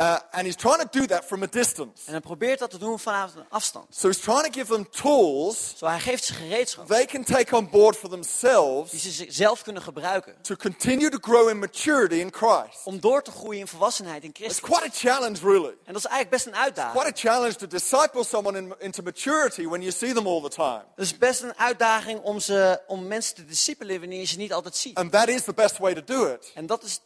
Uh, 0.00 0.16
and 0.30 0.42
he's 0.46 0.56
trying 0.56 0.78
to 0.90 0.98
do 0.98 1.06
that 1.06 1.24
from 1.24 1.42
a 1.42 1.46
distance. 1.46 2.06
En 2.06 2.12
hij 2.12 2.20
probeert 2.20 2.58
dat 2.58 2.70
te 2.70 2.78
doen 2.78 2.98
vanuit 2.98 3.34
een 3.36 3.44
afstand. 3.48 3.86
So 3.96 4.08
he's 4.08 4.18
trying 4.20 4.42
to 4.44 4.50
give 4.50 4.72
them 4.72 4.90
tools 4.90 5.74
Zo 5.76 5.86
hij 5.86 6.00
geeft 6.00 6.24
ze 6.24 6.34
gereedschap 6.34 6.86
they 6.86 7.04
can 7.06 7.24
take 7.24 7.56
on 7.56 7.70
board 7.70 7.96
for 7.96 8.08
die 8.08 8.18
themselves 8.18 9.16
ze 9.16 9.26
zelf 9.28 9.62
kunnen 9.62 9.82
gebruiken. 9.82 10.34
to 10.42 10.56
continue 10.56 11.10
to 11.10 11.18
grow 11.20 11.48
in 11.48 11.58
maturity 11.58 12.14
in 12.14 12.32
Christ. 12.32 12.80
Om 12.84 13.00
door 13.00 13.22
te 13.22 13.30
groeien 13.30 13.60
in 13.60 13.66
volwassenheid 13.66 14.22
in 14.22 14.28
It's 14.28 14.38
Christus. 14.38 14.60
quite 14.60 14.84
a 14.84 14.90
challenge, 14.92 15.38
really. 15.42 15.76
En 15.84 15.92
dat 15.92 15.96
is 15.96 16.04
eigenlijk 16.04 16.30
best 16.30 16.46
een 16.46 16.56
uitdaging. 16.56 17.00
Quite 17.02 17.18
a 17.28 17.32
challenge 17.32 17.54
to 17.54 17.66
disciple 17.66 18.24
someone 18.24 18.58
in, 18.58 18.74
into 18.78 19.02
maturity 19.02 19.66
when 19.66 19.80
you 19.80 19.92
see 19.92 20.12
them 20.12 20.26
all 20.26 20.40
the 20.42 20.48
time. 20.48 20.82
Het 20.96 21.04
is 21.04 21.18
best 21.18 21.42
een 21.42 21.58
uitdaging 21.58 22.20
om, 22.20 22.40
ze, 22.40 22.80
om 22.86 23.06
mensen 23.06 23.34
te 23.34 23.44
discipelen 23.44 24.00
wanneer 24.00 24.18
je 24.20 24.26
ze 24.26 24.36
niet 24.36 24.52
altijd 24.52 24.76
ziet. 24.76 24.96
And 24.96 25.12
that 25.12 25.28
is 25.28 25.42
the 25.44 25.52
best 25.54 25.78
way 25.78 25.94
to 25.94 26.02
do 26.04 26.26
it 26.26 26.50
En 26.54 26.66
dat 26.66 26.82
is, 26.82 27.00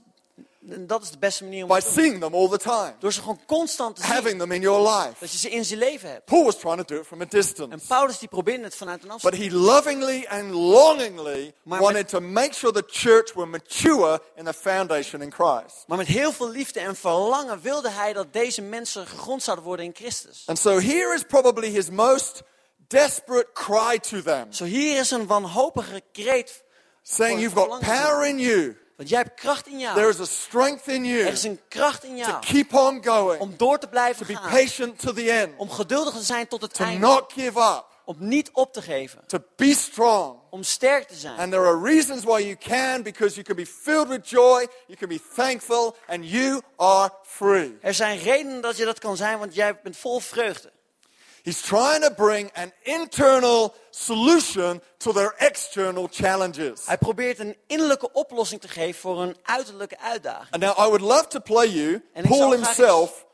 en 0.71 0.87
dat 0.87 1.03
is 1.03 1.11
de 1.11 1.19
beste 1.19 1.45
manier 1.45 1.63
om 1.63 1.69
by 1.69 1.79
te 1.79 1.85
doen. 1.85 1.95
seeing 1.95 2.21
them 2.21 2.35
all 2.35 2.49
the 2.49 2.59
time, 2.59 2.95
Door 2.99 3.13
ze 3.13 3.21
gewoon 3.21 3.41
constant 3.47 3.97
te 3.97 4.03
zien. 4.03 4.11
having 4.13 4.39
them 4.39 4.53
in 4.53 4.61
your 4.61 4.89
life. 4.89 5.15
Dat 5.21 5.33
je 5.33 5.39
ze 5.39 5.51
in 5.51 5.65
zijn 5.65 5.79
leven 5.79 6.11
hebt. 6.11 6.25
Paul 6.25 6.45
was 6.45 6.57
trying 6.59 6.77
to 6.77 6.95
do 6.95 7.01
it 7.01 7.07
from 7.07 7.21
a 7.21 7.23
En 7.23 7.29
distance. 7.29 7.87
Paulus 7.87 8.19
die 8.19 8.29
probeerde 8.29 8.65
het 8.65 8.75
vanuit 8.77 9.03
een 9.03 9.09
But 9.09 9.25
afstand. 9.25 9.37
he 9.43 9.51
lovingly 9.57 10.27
and 10.29 10.51
longingly 10.51 11.55
Maar 11.63 11.81
wanted 11.81 11.97
met- 12.01 12.09
to 12.09 12.21
make 12.21 12.55
sure 12.55 12.73
the 12.73 12.85
church 12.87 13.33
were 13.35 13.47
mature 13.47 14.21
in 14.37 14.45
the 14.45 14.53
foundation 14.55 15.23
in 15.23 15.33
Christ. 15.33 15.85
Maar 15.87 15.99
met 15.99 16.07
heel 16.07 16.33
veel 16.33 16.49
liefde 16.51 16.81
en 16.81 16.97
verlangen 16.97 17.61
wilde 17.61 17.91
hij 17.91 18.13
dat 18.13 18.33
deze 18.33 18.63
mensen 18.63 19.07
gegrond 19.07 19.43
zouden 19.43 19.65
worden 19.65 19.85
in 19.85 19.93
Christus. 19.95 20.43
And 20.47 20.59
so 20.59 20.71
here 20.81 21.15
is 21.15 21.23
probably 21.23 21.69
his 21.71 21.91
most 21.91 22.43
desperate 22.89 23.49
cry 23.53 23.99
to 23.99 24.23
them, 24.23 24.53
Zo 24.53 24.65
hier 24.65 25.01
is 25.01 25.11
een 25.11 25.27
wanhopige 25.27 26.03
kreet. 26.13 26.63
saying, 27.03 27.41
You've 27.41 27.57
got 27.57 27.81
power 27.81 28.27
in 28.27 28.39
you. 28.39 28.77
Want 28.97 29.09
jij 29.09 29.19
hebt 29.19 29.41
kracht 29.41 29.67
in 29.67 29.79
jou. 29.79 29.95
There 29.95 30.09
is 30.09 30.21
a 30.21 30.25
strength 30.25 30.87
in 30.87 31.05
you 31.05 31.21
Er 31.21 31.33
is 31.33 31.43
een 31.43 31.61
kracht 31.69 32.05
in 32.05 32.11
to 32.11 32.17
jou 32.17 32.41
keep 32.41 32.75
on 32.75 33.05
going, 33.05 33.41
om 33.41 33.55
door 33.57 33.79
te 33.79 33.85
to 33.87 33.91
blijven 33.91 34.27
be 34.27 34.37
gaan. 34.37 34.51
patient 34.51 34.99
to 34.99 35.13
the 35.13 35.31
end, 35.33 35.53
Om 35.57 35.71
geduldig 35.71 36.15
te 36.15 36.23
zijn 36.23 36.49
tot 36.49 36.63
het 36.63 36.75
to 36.75 36.85
einde. 36.85 36.99
not 37.07 37.33
give 37.33 37.59
up, 37.61 37.85
Om 38.05 38.17
niet 38.19 38.51
op 38.53 38.73
te 38.73 38.83
geven. 38.83 39.21
to 39.27 39.39
be 39.57 39.75
strong. 39.75 40.39
Om 40.51 40.63
sterk 40.63 41.09
te 41.09 41.15
zijn. 41.15 41.39
And 41.39 41.53
there 41.53 41.67
are 41.67 41.81
reasons 41.83 42.23
why 42.25 42.39
you 42.41 42.57
can, 42.57 43.03
because 43.03 43.35
you 43.35 43.47
can 43.47 43.57
be 43.57 43.67
filled 43.67 44.09
with 44.09 44.29
joy, 44.29 44.67
you 44.87 44.99
can 44.99 45.09
be 45.09 45.21
thankful, 45.35 45.97
and 46.07 46.31
you 46.31 46.61
are 46.77 47.11
free. 47.27 47.79
Er 47.81 47.95
zijn 47.95 48.19
redenen 48.19 48.61
dat 48.61 48.77
je 48.77 48.85
dat 48.85 48.99
kan 48.99 49.17
zijn, 49.17 49.39
want 49.39 49.55
jij 49.55 49.81
bent 49.83 49.97
vol 49.97 50.21
vreugde. 50.21 50.73
He's 51.45 51.61
trying 51.61 52.01
to 52.01 52.11
bring 52.11 52.51
an 52.55 52.73
internal 52.83 53.75
solution 53.91 54.81
to 54.99 55.13
their 55.13 55.35
external 55.39 56.09
challenges. 56.11 56.87
Hij 56.87 56.99
probeert 56.99 57.39
een 57.39 57.57
innerlijke 57.67 58.13
oplossing 58.13 58.61
te 58.61 58.69
geven 58.69 59.01
voor 59.01 59.23
een 59.23 59.37
uiterlijke 59.43 59.99
uitdaging. 59.99 60.51
And 60.51 60.63
now 60.63 60.79
I 60.79 60.89
would 60.89 61.01
love 61.01 61.27
to 61.27 61.41
play 61.41 61.69
you 61.69 62.03
Paul 62.29 62.51
himself 62.51 63.25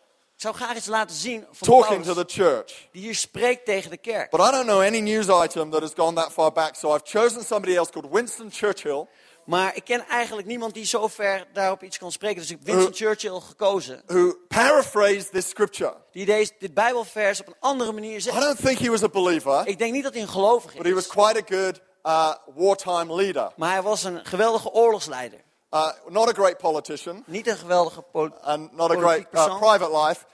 Ik 0.41 0.47
zou 0.47 0.55
graag 0.55 0.77
iets 0.77 0.87
laten 0.87 1.17
zien 1.17 1.47
van 1.53 1.69
talking 1.69 2.05
to 2.05 2.13
Paulus, 2.13 2.35
the 2.35 2.43
church. 2.43 2.89
die 2.93 3.03
hier 3.03 3.15
spreekt 3.15 3.65
tegen 3.65 3.91
de 3.91 3.97
kerk. 3.97 4.31
But 4.31 4.41
I 4.41 4.51
don't 4.51 4.67
know 4.67 4.81
any 4.81 5.01
news 5.01 5.27
item 5.45 5.71
that 5.71 5.81
has 5.81 5.93
gone 5.97 6.15
that 6.15 6.33
far 6.33 6.53
back, 6.53 6.75
so 6.75 6.95
I've 6.95 7.05
chosen 7.05 7.45
somebody 7.45 7.77
else 7.77 7.91
called 7.91 8.11
Winston 8.11 8.51
Churchill, 8.51 9.09
Maar 9.51 9.77
ik 9.77 9.85
ken 9.85 10.07
eigenlijk 10.09 10.47
niemand 10.49 10.75
die 10.75 10.85
zo 10.85 11.09
ver 11.09 11.47
daarop 11.53 11.83
iets 11.83 11.99
kan 11.99 12.13
spreken. 12.13 12.41
Dus 12.41 12.51
ik 12.51 12.57
heb 12.59 12.67
Winston. 12.75 12.95
Churchill 12.95 13.41
gekozen. 13.41 14.03
who 14.07 14.35
paraphrased 14.49 15.31
this 15.33 15.49
scripture. 15.49 15.95
Die 16.13 16.27
deze, 16.27 16.53
dit 16.59 16.75
Bijbelvers 16.75 17.41
op 17.41 17.47
een 17.47 17.55
andere 17.61 17.93
manier 17.93 18.17
I 18.17 18.21
zegt. 18.21 18.41
don't 18.41 18.61
think 18.65 18.79
he 18.79 18.91
was 18.91 19.03
a 19.03 19.09
believer, 19.09 19.67
Ik 19.67 19.79
denk 19.79 19.93
niet 19.93 20.03
dat 20.03 20.13
hij 20.13 20.23
een 20.23 20.29
gelovige 20.29 20.77
but 20.77 20.87
he 20.87 20.95
was 20.95 21.05
is. 21.05 21.11
quite 21.11 21.39
a 21.39 21.57
good 21.57 21.81
uh, 22.07 22.35
wartime 22.55 23.15
leader. 23.15 23.53
Maar 23.57 23.73
hij 23.73 23.83
was 23.83 24.05
een 24.05 24.25
geweldige 24.27 24.71
oorlogsleider. 24.73 25.41
Uh, 25.71 25.89
not 26.09 26.29
a 26.29 26.33
great 26.33 26.57
politician, 26.59 27.23
Niet 27.27 27.47
een 27.47 27.57
geweldige 27.57 28.03
pol- 28.03 28.35
and 28.41 28.73
not 28.77 28.91
a 28.91 28.95
great 28.97 29.27
uh, 29.33 29.59
private 29.59 29.99
life, 30.07 30.25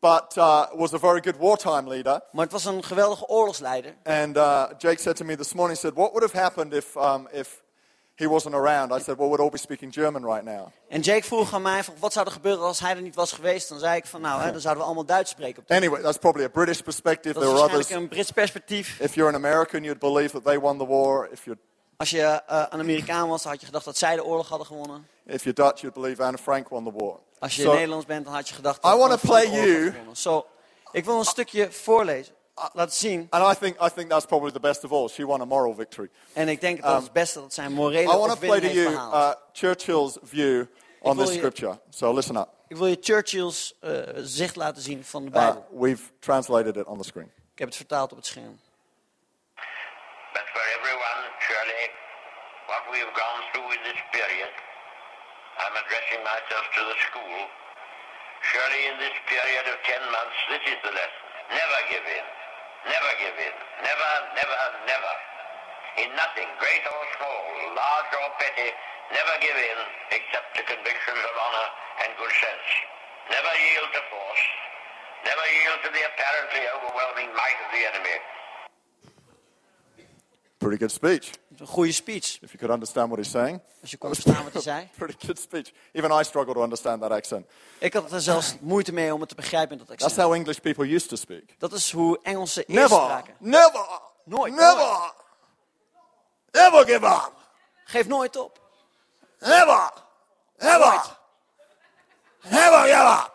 but 0.00 0.36
uh, 0.36 0.64
was 0.74 0.92
a 0.94 0.98
very 0.98 1.20
good 1.22 1.36
wartime 1.36 1.88
leader. 1.88 2.20
Maar 2.32 2.44
het 2.44 2.52
was 2.52 2.64
een 2.64 2.84
geweldige 2.84 3.26
oorlogsleider. 3.28 3.94
And 4.04 4.36
uh, 4.36 4.64
Jake 4.78 5.00
said 5.00 5.16
to 5.16 5.24
me 5.24 5.36
this 5.36 5.52
morning, 5.52 5.78
he 5.80 5.86
said, 5.88 5.96
What 5.98 6.12
would 6.12 6.30
have 6.32 6.42
happened 6.42 6.72
if, 6.72 6.96
um, 6.96 7.28
if 7.32 7.60
he 8.14 8.28
wasn't 8.28 8.54
around? 8.54 8.92
I 8.92 9.02
said, 9.02 9.16
Well, 9.18 9.28
we'd 9.28 9.40
all 9.40 9.50
be 9.50 9.56
speaking 9.58 9.92
German 9.94 10.24
right 10.24 10.44
now. 10.44 10.66
En 10.88 11.00
Jake 11.00 11.22
vroeg 11.26 11.54
aan 11.54 11.62
mij, 11.62 11.84
van, 11.84 11.94
wat 11.98 12.12
zou 12.12 12.26
er 12.26 12.32
gebeuren 12.32 12.64
als 12.64 12.80
hij 12.80 12.94
er 12.96 13.02
niet 13.02 13.14
was 13.14 13.32
geweest? 13.32 13.68
Dan 13.68 13.78
zei 13.78 13.96
ik 13.96 14.06
van, 14.06 14.20
nou, 14.20 14.42
hè, 14.42 14.50
dan 14.52 14.60
zouden 14.60 14.82
we 14.82 14.86
allemaal 14.88 15.06
Duits 15.06 15.30
spreken. 15.30 15.62
Op 15.62 15.70
Anyway, 15.70 16.02
that's 16.02 16.18
probably 16.18 16.44
a 16.44 16.48
British 16.48 16.80
perspective. 16.80 17.34
Dat 17.34 17.42
is 17.42 17.48
There 17.48 17.62
are 17.62 17.70
waarschijnlijk 17.72 17.88
others. 17.88 18.02
een 18.02 18.08
Brits 18.08 18.30
perspectief. 18.30 19.00
If 19.00 19.14
you're 19.14 19.30
an 19.36 19.44
American, 19.44 19.82
you'd 19.82 19.98
believe 19.98 20.30
that 20.32 20.44
they 20.44 20.58
won 20.58 20.78
the 20.78 20.86
war. 20.86 21.28
If 21.32 21.44
you're, 21.44 21.60
Als 21.96 22.10
je 22.10 22.22
eh, 22.22 22.64
een 22.70 22.80
Amerikaan 22.80 23.28
was, 23.28 23.42
dan 23.42 23.50
had 23.52 23.60
je 23.60 23.66
gedacht 23.66 23.84
dat 23.84 23.98
zij 23.98 24.16
de 24.16 24.24
oorlog 24.24 24.48
hadden 24.48 24.66
gewonnen. 24.66 25.06
if 25.26 25.44
you're 25.44 25.62
Dutch, 25.62 25.80
you'd 25.80 25.94
believe 25.94 26.22
Anne 26.22 26.38
Frank 26.38 26.68
won 26.68 26.84
the 26.84 26.92
war. 27.04 27.18
Als 27.38 27.56
je 27.56 27.62
So, 27.62 27.72
Nederlands 27.72 28.06
bent, 28.06 28.24
dan 28.24 28.34
had 28.34 28.48
je 28.48 28.54
gedacht 28.54 28.76
I 28.78 28.80
dat 28.82 28.90
wanna 28.98 29.04
Anne 29.04 29.18
Frank 29.18 29.42
de 29.42 29.48
play 29.48 29.60
oorlog 29.60 29.72
you- 29.74 29.84
had 29.84 29.92
gewonnen. 29.92 30.16
Zo, 30.16 30.46
ik 30.92 31.04
wil 31.04 31.18
een 31.18 31.24
stukje 31.24 31.72
voorlezen, 31.72 32.34
laten 32.72 32.94
zien. 32.94 33.26
and 33.30 33.52
I 33.56 33.58
think, 33.58 33.82
I 33.82 33.88
think 33.88 34.10
that's 34.10 34.26
probably 34.26 34.52
the 34.52 34.60
best 34.60 34.84
of 34.84 34.92
all. 34.92 35.08
She 35.08 35.26
won 35.26 35.40
a 35.40 35.44
moral 35.44 35.74
victory. 35.74 36.08
En 36.32 36.48
ik 36.48 36.60
denk 36.60 36.82
dat 36.82 36.94
het 36.94 37.02
het 37.02 37.12
beste 37.12 37.40
dat 37.40 37.52
zijn 37.54 37.72
morele 37.72 38.02
I 38.12 38.16
want 38.16 38.30
to 38.32 38.38
play 38.38 38.60
to 38.60 38.66
you 38.66 38.92
uh, 38.92 39.30
Churchill's 39.52 40.18
view 40.22 40.66
on 41.00 41.16
this 41.16 41.28
je- 41.28 41.36
scripture. 41.36 41.78
So 41.90 42.12
listen 42.12 42.36
up. 42.36 42.48
Ik 42.68 42.76
wil 42.76 42.86
je 42.86 42.98
Churchill's 43.00 43.74
eh, 43.80 43.92
zicht 44.16 44.56
laten 44.56 44.82
zien 44.82 45.04
van 45.04 45.24
de 45.24 45.30
Uh, 45.38 45.56
we've 45.70 46.02
translated 46.20 46.76
it 46.76 46.86
on 46.86 46.98
the 46.98 47.04
screen. 47.04 47.30
Ik 47.52 47.58
heb 47.58 47.68
het 47.68 47.76
vertaald 47.76 48.10
op 48.10 48.16
het 48.16 48.26
scherm. 48.26 48.60
But 50.32 50.46
for 50.54 50.64
everyone, 50.78 51.20
surely, 51.48 51.84
what 52.66 52.82
we 52.92 52.96
have 53.04 53.14
gone 53.22 53.40
through 53.52 53.68
in 53.76 53.82
this 53.88 54.00
period, 54.10 54.52
I'm 55.62 55.74
addressing 55.82 56.20
myself 56.32 56.64
to 56.76 56.82
the 56.90 56.96
school, 57.08 57.38
surely 58.50 58.82
in 58.90 58.96
this 59.04 59.16
period 59.32 59.64
of 59.72 59.76
ten 59.90 60.02
months, 60.16 60.36
this 60.52 60.64
is 60.72 60.78
the 60.86 60.92
lesson. 60.98 61.22
Never 61.60 61.78
give 61.92 62.06
in. 62.18 62.26
Never 62.88 63.12
give 63.22 63.36
in. 63.38 63.56
Never, 63.84 64.10
never, 64.34 64.58
never. 64.88 65.14
In 66.02 66.10
nothing, 66.16 66.48
great 66.58 66.84
or 66.88 67.02
small, 67.18 67.44
large 67.76 68.12
or 68.16 68.30
petty, 68.40 68.70
never 69.12 69.34
give 69.38 69.54
in 69.54 69.78
except 70.16 70.56
to 70.56 70.62
convictions 70.66 71.22
of 71.22 71.34
honor 71.36 71.68
and 72.06 72.10
good 72.18 72.34
sense. 72.42 72.68
Never 73.30 73.52
yield 73.54 73.90
to 73.94 74.02
force. 74.10 74.44
Never 75.28 75.46
yield 75.62 75.78
to 75.86 75.90
the 75.94 76.02
apparently 76.02 76.64
overwhelming 76.74 77.30
might 77.36 77.58
of 77.62 77.70
the 77.70 77.82
enemy. 77.86 78.16
Pretty 80.62 80.78
good 80.78 80.92
speech. 80.92 81.30
Een 81.58 81.66
goede 81.66 81.92
speech. 81.92 82.38
If 82.40 82.52
you 82.52 82.58
could 82.58 82.70
understand 82.70 83.06
what 83.08 83.18
he's 83.18 83.30
saying. 83.30 83.60
Als 83.80 83.90
je 83.90 83.96
kon 83.96 84.14
verstaan 84.14 84.44
wat 84.44 84.52
hij 84.52 84.62
zei. 84.62 84.88
Pretty 84.96 85.26
good 85.26 85.38
speech. 85.38 85.72
Even 85.92 86.10
I 86.20 86.22
struggle 86.24 86.54
to 86.54 86.62
understand 86.62 87.00
that 87.00 87.10
accent. 87.10 87.46
Ik 87.78 87.92
had 87.92 88.12
er 88.12 88.20
zelfs 88.20 88.56
moeite 88.60 88.92
mee 88.92 89.14
om 89.14 89.20
het 89.20 89.28
te 89.28 89.34
begrijpen 89.34 89.78
dat 89.78 89.86
That's 89.86 90.04
accent. 90.04 90.22
how 90.22 90.34
English 90.34 90.58
people 90.58 90.94
used 90.94 91.08
to 91.08 91.16
speak. 91.16 91.42
Dat 91.58 91.72
is 91.72 91.92
hoe 91.92 92.18
Engelsen 92.22 92.64
eerst 92.66 92.80
Never, 92.90 93.04
spraken. 93.04 93.34
never, 93.38 93.86
Nooit, 94.24 94.54
never, 94.54 95.12
never 96.52 96.84
give 96.86 97.06
up. 97.06 97.32
Geef 97.84 98.06
nooit 98.06 98.36
op. 98.36 98.60
Never, 99.40 99.90
never, 100.58 101.16
never 102.42 102.82
give 102.82 103.02
up. 103.02 103.30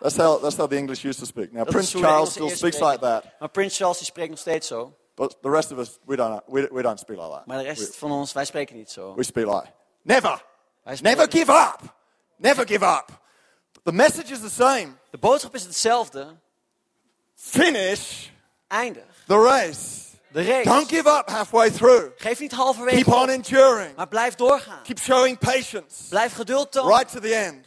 That's 0.00 0.16
how, 0.16 0.42
that's 0.42 0.56
how 0.56 0.68
the 0.68 0.76
English 0.76 1.04
used 1.04 1.18
to 1.18 1.26
speak. 1.26 1.52
Now, 1.52 1.64
Dat 1.64 1.72
Prince 1.72 1.98
Charles 1.98 2.30
still 2.30 2.50
speaks 2.50 2.80
like 2.80 2.98
that, 2.98 3.24
Maar 3.38 3.48
Prince 3.48 3.76
Charles 3.76 3.98
die 3.98 4.06
spreekt 4.06 4.30
nog 4.30 4.38
steeds 4.38 4.66
zo. 4.66 4.96
But 5.14 5.36
the 5.42 5.50
rest 5.50 5.72
of 5.72 5.78
us, 5.78 5.98
we 6.06 6.16
don't, 6.16 6.42
we, 6.46 6.68
we 6.72 6.82
don't 6.82 6.98
speak 6.98 7.16
like 7.18 7.30
that. 7.30 7.46
Maar 7.46 7.58
de 7.58 7.64
rest 7.64 7.96
van 7.96 8.10
ons, 8.10 8.32
wij 8.32 8.44
spreken 8.44 8.76
niet 8.76 8.90
zo. 8.90 9.14
We 9.14 9.22
speak 9.24 9.46
like, 9.46 9.66
never, 10.02 10.42
never 11.02 11.30
give 11.30 11.50
up, 11.52 11.80
never 12.36 12.66
give 12.66 12.84
up. 12.84 13.20
The 13.84 13.92
message 13.92 14.32
is 14.32 14.40
the 14.40 14.50
same. 14.50 14.88
De 15.10 15.18
boodschap 15.18 15.54
is 15.54 15.62
hetzelfde. 15.64 16.26
Finish 17.34 18.28
Eindig. 18.68 19.04
the 19.26 19.36
race. 19.38 20.10
De 20.32 20.42
race. 20.42 20.64
Don't 20.64 20.88
give 20.88 21.06
up 21.08 21.28
halfway 21.28 21.70
through. 21.70 22.12
Geef 22.16 22.40
niet 22.40 22.52
halverwege 22.52 22.96
Keep 23.04 23.14
on 23.14 23.28
enduring. 23.30 23.96
maar 23.96 24.08
blijf 24.08 24.34
doorgaan. 24.34 24.82
Keep 24.82 24.98
showing 24.98 25.38
patience 25.38 26.08
Blijf 26.08 26.34
geduld 26.34 26.72
tonen 26.72 26.96
right 26.96 27.12
to 27.12 27.20
the 27.20 27.34
end. 27.34 27.66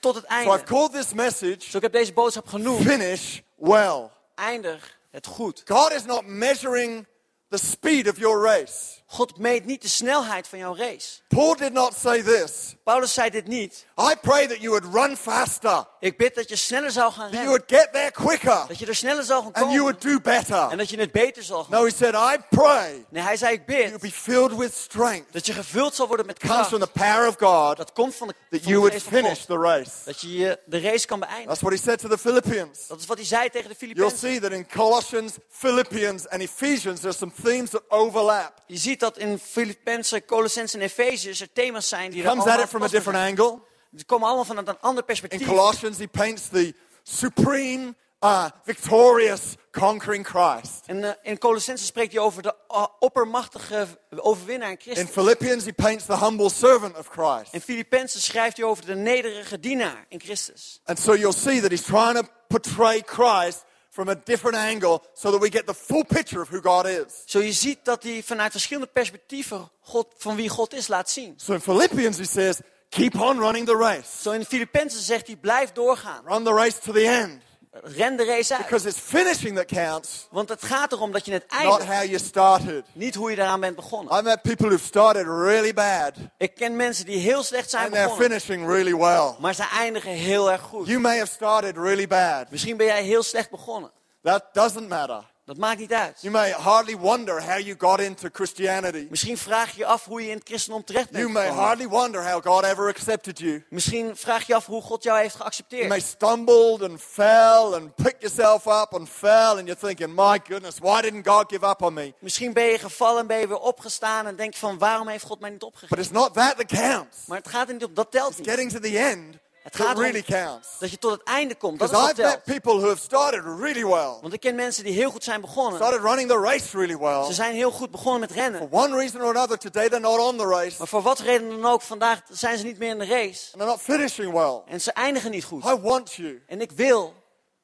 tot 0.00 0.14
het 0.14 0.24
So 0.28 0.34
I've 0.36 0.48
einde. 0.50 0.64
called 0.64 0.92
this 0.92 1.12
message 1.12 1.60
Zo 1.70 1.76
ik 1.76 1.82
heb 1.82 1.92
deze 1.92 2.12
boodschap 2.12 2.46
genoemd. 2.48 2.82
Finish 2.86 3.40
Well. 3.56 4.10
Eindig 4.34 4.98
het 5.12 5.26
goed. 5.26 5.62
God 5.64 5.92
is 5.92 6.04
not 6.04 6.26
measuring 6.26 7.06
the 7.48 7.58
speed 7.58 8.08
of 8.08 8.18
your 8.18 8.40
race. 8.40 9.01
God 9.12 9.38
meet 9.38 9.64
niet 9.64 9.82
de 9.82 9.88
snelheid 9.88 10.48
van 10.48 10.58
jouw 10.58 10.76
race. 10.76 11.08
Paul 11.28 11.56
did 11.56 11.72
not 11.72 11.94
say 12.00 12.22
this. 12.22 12.74
Paulus 12.84 13.12
zei 13.14 13.30
dit 13.30 13.46
niet. 13.46 13.86
I 14.00 14.14
pray 14.22 14.46
that 14.46 14.60
you 14.60 14.68
would 14.80 14.94
run 14.94 15.16
faster, 15.16 15.84
Ik 16.00 16.16
bid 16.16 16.34
dat 16.34 16.48
je 16.48 16.56
sneller 16.56 16.90
zou 16.90 17.12
gaan 17.12 17.30
that 17.30 17.40
you 17.40 17.44
rennen. 17.44 17.66
would 17.68 17.82
get 17.82 17.92
there 17.92 18.10
quicker, 18.10 18.64
Dat 18.68 18.78
je 18.78 18.86
er 18.86 18.94
sneller 18.94 19.22
zal 19.24 19.42
gaan 19.42 19.52
and 19.52 19.72
you 19.72 19.78
komen. 19.78 19.82
would 19.82 20.02
do 20.02 20.30
better. 20.30 20.68
En 20.70 20.78
dat 20.78 20.90
je 20.90 20.96
het 21.00 21.12
beter 21.12 21.42
zal 21.42 21.62
gaan 21.64 21.72
No, 21.78 21.84
he 21.84 21.90
said, 21.96 22.14
I 22.14 22.36
pray 22.56 23.04
Nee, 23.10 23.22
hij 23.22 23.36
zei 23.36 23.52
ik 23.54 23.62
you'll 23.66 23.90
be 23.92 23.98
bid 23.98 24.12
filled 24.12 24.56
with 24.56 24.74
strength. 24.74 25.32
dat 25.32 25.46
je 25.46 25.52
gevuld 25.52 25.94
zal 25.94 26.06
worden 26.06 26.26
met 26.26 26.38
Comes 26.38 26.54
kracht. 26.54 26.68
from 26.68 26.80
the 26.80 26.90
power 26.92 27.26
of 27.28 27.34
God 27.38 27.76
Dat 27.76 27.92
komt 27.92 28.14
van 28.14 28.26
de, 28.28 28.34
that 28.50 28.60
van 28.62 28.70
you 28.72 28.80
would 28.82 29.02
finish 29.02 29.38
God. 29.38 29.46
the 29.46 29.56
race. 29.58 29.90
Dat 30.04 30.20
je 30.20 30.58
de 30.66 30.80
race 30.80 31.06
kan 31.06 31.20
beëindigen. 31.20 31.46
That's 31.48 31.60
what 31.60 31.72
he 31.72 31.78
said 31.78 31.98
to 31.98 32.08
the 32.08 32.18
Philippians. 32.18 32.86
Dat 32.86 33.00
is 33.00 33.06
wat 33.06 33.16
hij 33.16 33.26
zei 33.26 33.48
tegen 33.50 33.68
de 33.68 33.74
You'll 33.78 33.94
Filippenzen. 33.94 34.18
see 34.28 34.40
that 34.40 34.50
in 34.52 34.66
Colossians, 34.68 35.32
Philippians, 35.50 36.28
and 36.28 36.40
Ephesians, 36.42 37.00
there's 37.00 37.18
some 37.18 37.32
themes 37.42 37.70
that 37.70 37.82
overlap. 37.88 38.52
Je 38.66 38.76
ziet 38.78 39.00
dat 39.02 39.18
in 39.18 39.38
Filippenzen, 39.38 40.24
Colossensen 40.24 40.80
en 40.80 40.86
Efeziërs 40.86 41.40
er 41.40 41.52
thema's 41.52 41.88
zijn 41.88 42.10
die 42.10 42.24
Comes 42.24 42.46
at 42.46 42.60
it 42.60 42.68
from 42.68 42.82
a 42.82 42.88
different 42.88 43.18
angle. 43.18 43.60
Die 43.90 44.04
komen 44.04 44.26
allemaal 44.26 44.44
vanuit 44.44 44.68
een 44.68 44.80
ander 44.80 44.98
In 44.98 45.06
perspectief. 45.06 45.46
Colossians, 45.46 45.98
he 45.98 46.08
paints 46.08 46.48
the 46.48 46.74
supreme, 47.02 47.94
uh, 48.24 48.44
victorious, 48.64 49.56
conquering 49.70 50.26
Christ. 50.26 50.82
En 50.86 51.04
eh, 51.04 51.10
in 51.22 51.38
Colossensen 51.38 51.86
spreekt 51.86 52.12
hij 52.12 52.22
over 52.22 52.42
de 52.42 52.54
uh, 52.70 52.86
oppermachtige 52.98 53.86
overwinnaar 54.16 54.70
in 54.70 54.76
In 54.78 54.80
Christus. 54.80 55.10
Philippians, 55.10 55.64
he 55.64 55.72
paints 55.72 56.04
the 56.04 56.16
humble 56.16 56.50
servant 56.50 56.98
of 56.98 57.08
Christ. 57.08 57.52
In 57.52 57.60
Filippenzen 57.60 58.20
schrijft 58.20 58.56
hij 58.56 58.66
over 58.66 58.86
de 58.86 58.94
nederige 58.94 59.60
dienaar 59.60 60.06
in 60.08 60.20
Christus. 60.20 60.80
And 60.84 60.98
so 60.98 61.14
you'll 61.14 61.32
see 61.32 61.60
that 61.60 61.70
he's 61.70 61.84
trying 61.84 62.14
to 62.14 62.22
portray 62.48 63.02
Christ 63.06 63.64
from 63.92 64.08
a 64.08 64.14
different 64.14 64.56
angle 64.56 65.02
so 65.12 65.30
that 65.30 65.40
we 65.40 65.50
get 65.50 65.66
the 65.66 65.74
full 65.74 66.04
picture 66.04 66.40
of 66.40 66.48
who 66.48 66.60
God 66.60 66.86
is. 66.86 67.22
Zo 67.26 67.40
je 67.40 67.52
ziet 67.52 67.78
dat 67.82 68.02
hij 68.02 68.22
vanuit 68.22 68.50
verschillende 68.50 68.90
perspectieven 68.92 69.70
God, 69.80 70.06
van 70.16 70.36
wie 70.36 70.48
God 70.48 70.74
is 70.74 70.88
laat 70.88 71.10
zien. 71.10 71.34
So 71.36 71.52
in 71.52 71.60
Philippians, 71.60 72.16
he 72.16 72.24
says, 72.24 72.60
keep 72.88 73.20
on 73.20 73.38
running 73.38 73.66
the 73.66 73.76
race. 73.76 74.22
Zo 74.22 74.30
in 74.30 74.40
de 74.40 74.46
Filippenzen 74.46 75.00
zegt 75.00 75.26
hij, 75.26 75.36
blijf 75.36 75.72
doorgaan. 75.72 76.22
Run 76.26 76.44
the 76.44 76.52
race 76.52 76.78
to 76.78 76.92
the 76.92 77.06
end. 77.06 77.42
Ren 77.80 78.16
de 78.16 78.24
race 78.24 78.54
uit. 78.54 78.62
Because 78.62 78.88
it's 78.88 78.98
finishing 78.98 79.56
that 79.56 79.64
counts, 79.66 80.26
Want 80.30 80.48
het 80.48 80.62
gaat 80.64 80.92
erom 80.92 81.12
dat 81.12 81.24
je 81.24 81.32
het 81.32 81.44
not 81.50 81.60
eindigt. 81.60 81.84
how 81.84 82.02
you 82.04 82.18
started. 82.18 82.84
Niet 82.92 83.14
hoe 83.14 83.30
je 83.30 83.36
daaraan 83.36 83.60
bent 83.60 83.76
begonnen. 83.76 84.12
I've 84.14 84.22
met 84.22 84.42
people 84.42 84.66
who've 84.66 84.84
started 84.84 85.26
really 85.26 85.72
bad 85.74 86.12
Ik 86.38 86.54
ken 86.54 86.76
mensen 86.76 87.04
die 87.04 87.18
heel 87.18 87.42
slecht 87.42 87.70
zijn 87.70 87.82
and 87.84 87.92
they're 87.92 88.08
begonnen. 88.08 88.40
finishing 88.40 88.66
really 88.68 88.94
well. 88.96 89.34
Maar 89.38 89.54
ze 89.54 89.64
eindigen 89.78 90.10
heel 90.10 90.50
erg 90.50 90.60
goed. 90.60 90.86
You 90.86 91.00
may 91.00 91.18
have 91.18 91.30
started 91.32 91.76
really 91.76 92.06
bad. 92.06 92.50
Misschien 92.50 92.76
ben 92.76 92.86
jij 92.86 93.02
heel 93.02 93.22
slecht 93.22 93.50
begonnen. 93.50 93.90
That 94.22 94.44
doesn't 94.52 94.88
matter. 94.88 95.30
Dat 95.52 95.60
maakt 95.60 95.78
niet 95.78 95.92
uit. 95.92 96.18
You 96.20 96.32
may 96.32 96.50
hardly 96.50 96.96
wonder 96.96 97.42
how 97.42 97.58
you 97.58 97.74
got 97.78 98.00
into 98.00 98.28
Christianity. 98.32 99.06
Misschien 99.10 99.38
vraag 99.38 99.70
je 99.72 99.78
je 99.78 99.86
af 99.86 100.04
hoe 100.04 100.22
je 100.22 100.28
in 100.30 100.36
het 100.36 100.48
christendom 100.48 100.84
terecht 100.84 101.10
bent 101.10 101.18
You 101.22 101.32
may 101.32 101.42
gekomen. 101.42 101.64
hardly 101.64 101.88
wonder 101.88 102.30
how 102.30 102.42
God 102.46 102.64
ever 102.64 102.88
accepted 102.88 103.38
you. 103.38 103.64
Misschien 103.70 104.16
vraag 104.16 104.46
je 104.46 104.54
af 104.54 104.66
hoe 104.66 104.82
God 104.82 105.02
jou 105.02 105.18
heeft 105.18 105.34
You 105.38 105.44
may 105.44 105.52
geaccepteerd. 105.52 106.02
stumbled 106.02 106.82
and 106.90 107.00
fell 107.00 107.74
and 107.74 107.94
picked 107.94 108.22
yourself 108.22 108.66
up 108.66 108.94
and 108.94 109.08
fell, 109.08 109.56
and 109.58 109.66
you're 109.66 109.80
thinking, 109.80 110.14
my 110.14 110.40
goodness, 110.48 110.78
why 110.78 111.00
didn't 111.00 111.26
God 111.26 111.44
give 111.48 111.66
up 111.66 111.82
on 111.82 111.92
me? 111.94 112.14
Misschien 112.18 112.52
ben 112.52 112.64
je 112.64 112.78
gevallen 112.78 113.20
en 113.20 113.26
ben 113.26 113.38
je 113.38 113.46
weer 113.48 113.58
opgestaan 113.60 114.26
en 114.26 114.36
denk 114.36 114.52
je 114.52 114.58
van 114.58 114.78
waarom 114.78 115.08
heeft 115.08 115.24
God 115.24 115.40
mij 115.40 115.50
niet 115.50 115.58
But 115.58 115.68
opgegeven? 115.68 115.98
it's 115.98 116.10
not 116.10 116.34
that 116.34 116.56
that 116.56 116.66
counts. 116.80 117.16
Maar 117.26 117.38
het 117.38 117.48
gaat 117.48 117.66
er 117.68 117.72
niet 117.74 117.84
om, 117.84 117.94
dat 117.94 118.10
telt 118.10 118.28
It's 118.30 118.38
niet. 118.38 118.48
getting 118.48 118.70
to 118.72 118.78
the 118.78 118.98
end 118.98 119.36
Het 119.62 119.76
gaat 119.76 119.98
really 119.98 120.22
counts. 120.22 120.68
dat 120.78 120.90
je 120.90 120.98
tot 120.98 121.10
het 121.10 121.22
einde 121.22 121.54
komt. 121.54 121.78
Dat 121.78 121.90
is 121.90 121.96
wat 121.96 122.14
telt. 122.14 122.42
people 122.44 122.72
who 122.78 122.88
have 122.88 123.00
started 123.00 123.44
really 123.44 123.84
well, 123.84 124.18
Want 124.20 124.32
ik 124.32 124.40
ken 124.40 124.54
mensen 124.54 124.84
die 124.84 124.92
heel 124.92 125.10
goed 125.10 125.24
zijn 125.24 125.40
begonnen. 125.40 125.74
started 125.80 126.00
running 126.00 126.28
the 126.28 126.38
race 126.38 126.76
really 126.78 126.96
well. 126.98 127.24
Ze 127.24 127.32
zijn 127.32 127.54
heel 127.54 127.70
goed 127.70 127.90
begonnen 127.90 128.20
met 128.20 128.30
rennen. 128.30 128.60
For 128.60 128.80
one 128.80 128.96
reason 128.96 129.20
or 129.22 129.28
another, 129.36 129.58
today 129.58 129.88
they're 129.88 130.00
not 130.00 130.18
on 130.18 130.36
the 130.36 130.46
race 130.46 130.74
Maar 130.78 130.88
voor 130.88 131.02
wat 131.02 131.18
reden 131.18 131.48
dan 131.48 131.66
ook, 131.72 131.82
vandaag 131.82 132.20
zijn 132.30 132.58
ze 132.58 132.64
niet 132.64 132.78
meer 132.78 132.90
in 132.90 132.98
de 132.98 133.06
race. 133.06 133.44
and 133.52 133.52
they're 133.52 133.66
not 133.66 133.80
finishing 133.80 134.32
well. 134.32 134.62
En 134.66 134.80
ze 134.80 134.92
eindigen 134.92 135.30
niet 135.30 135.44
goed. 135.44 135.64
I 135.64 135.74
want 135.80 136.12
you, 136.12 136.42
En 136.46 136.60
ik 136.60 136.70
wil 136.70 137.14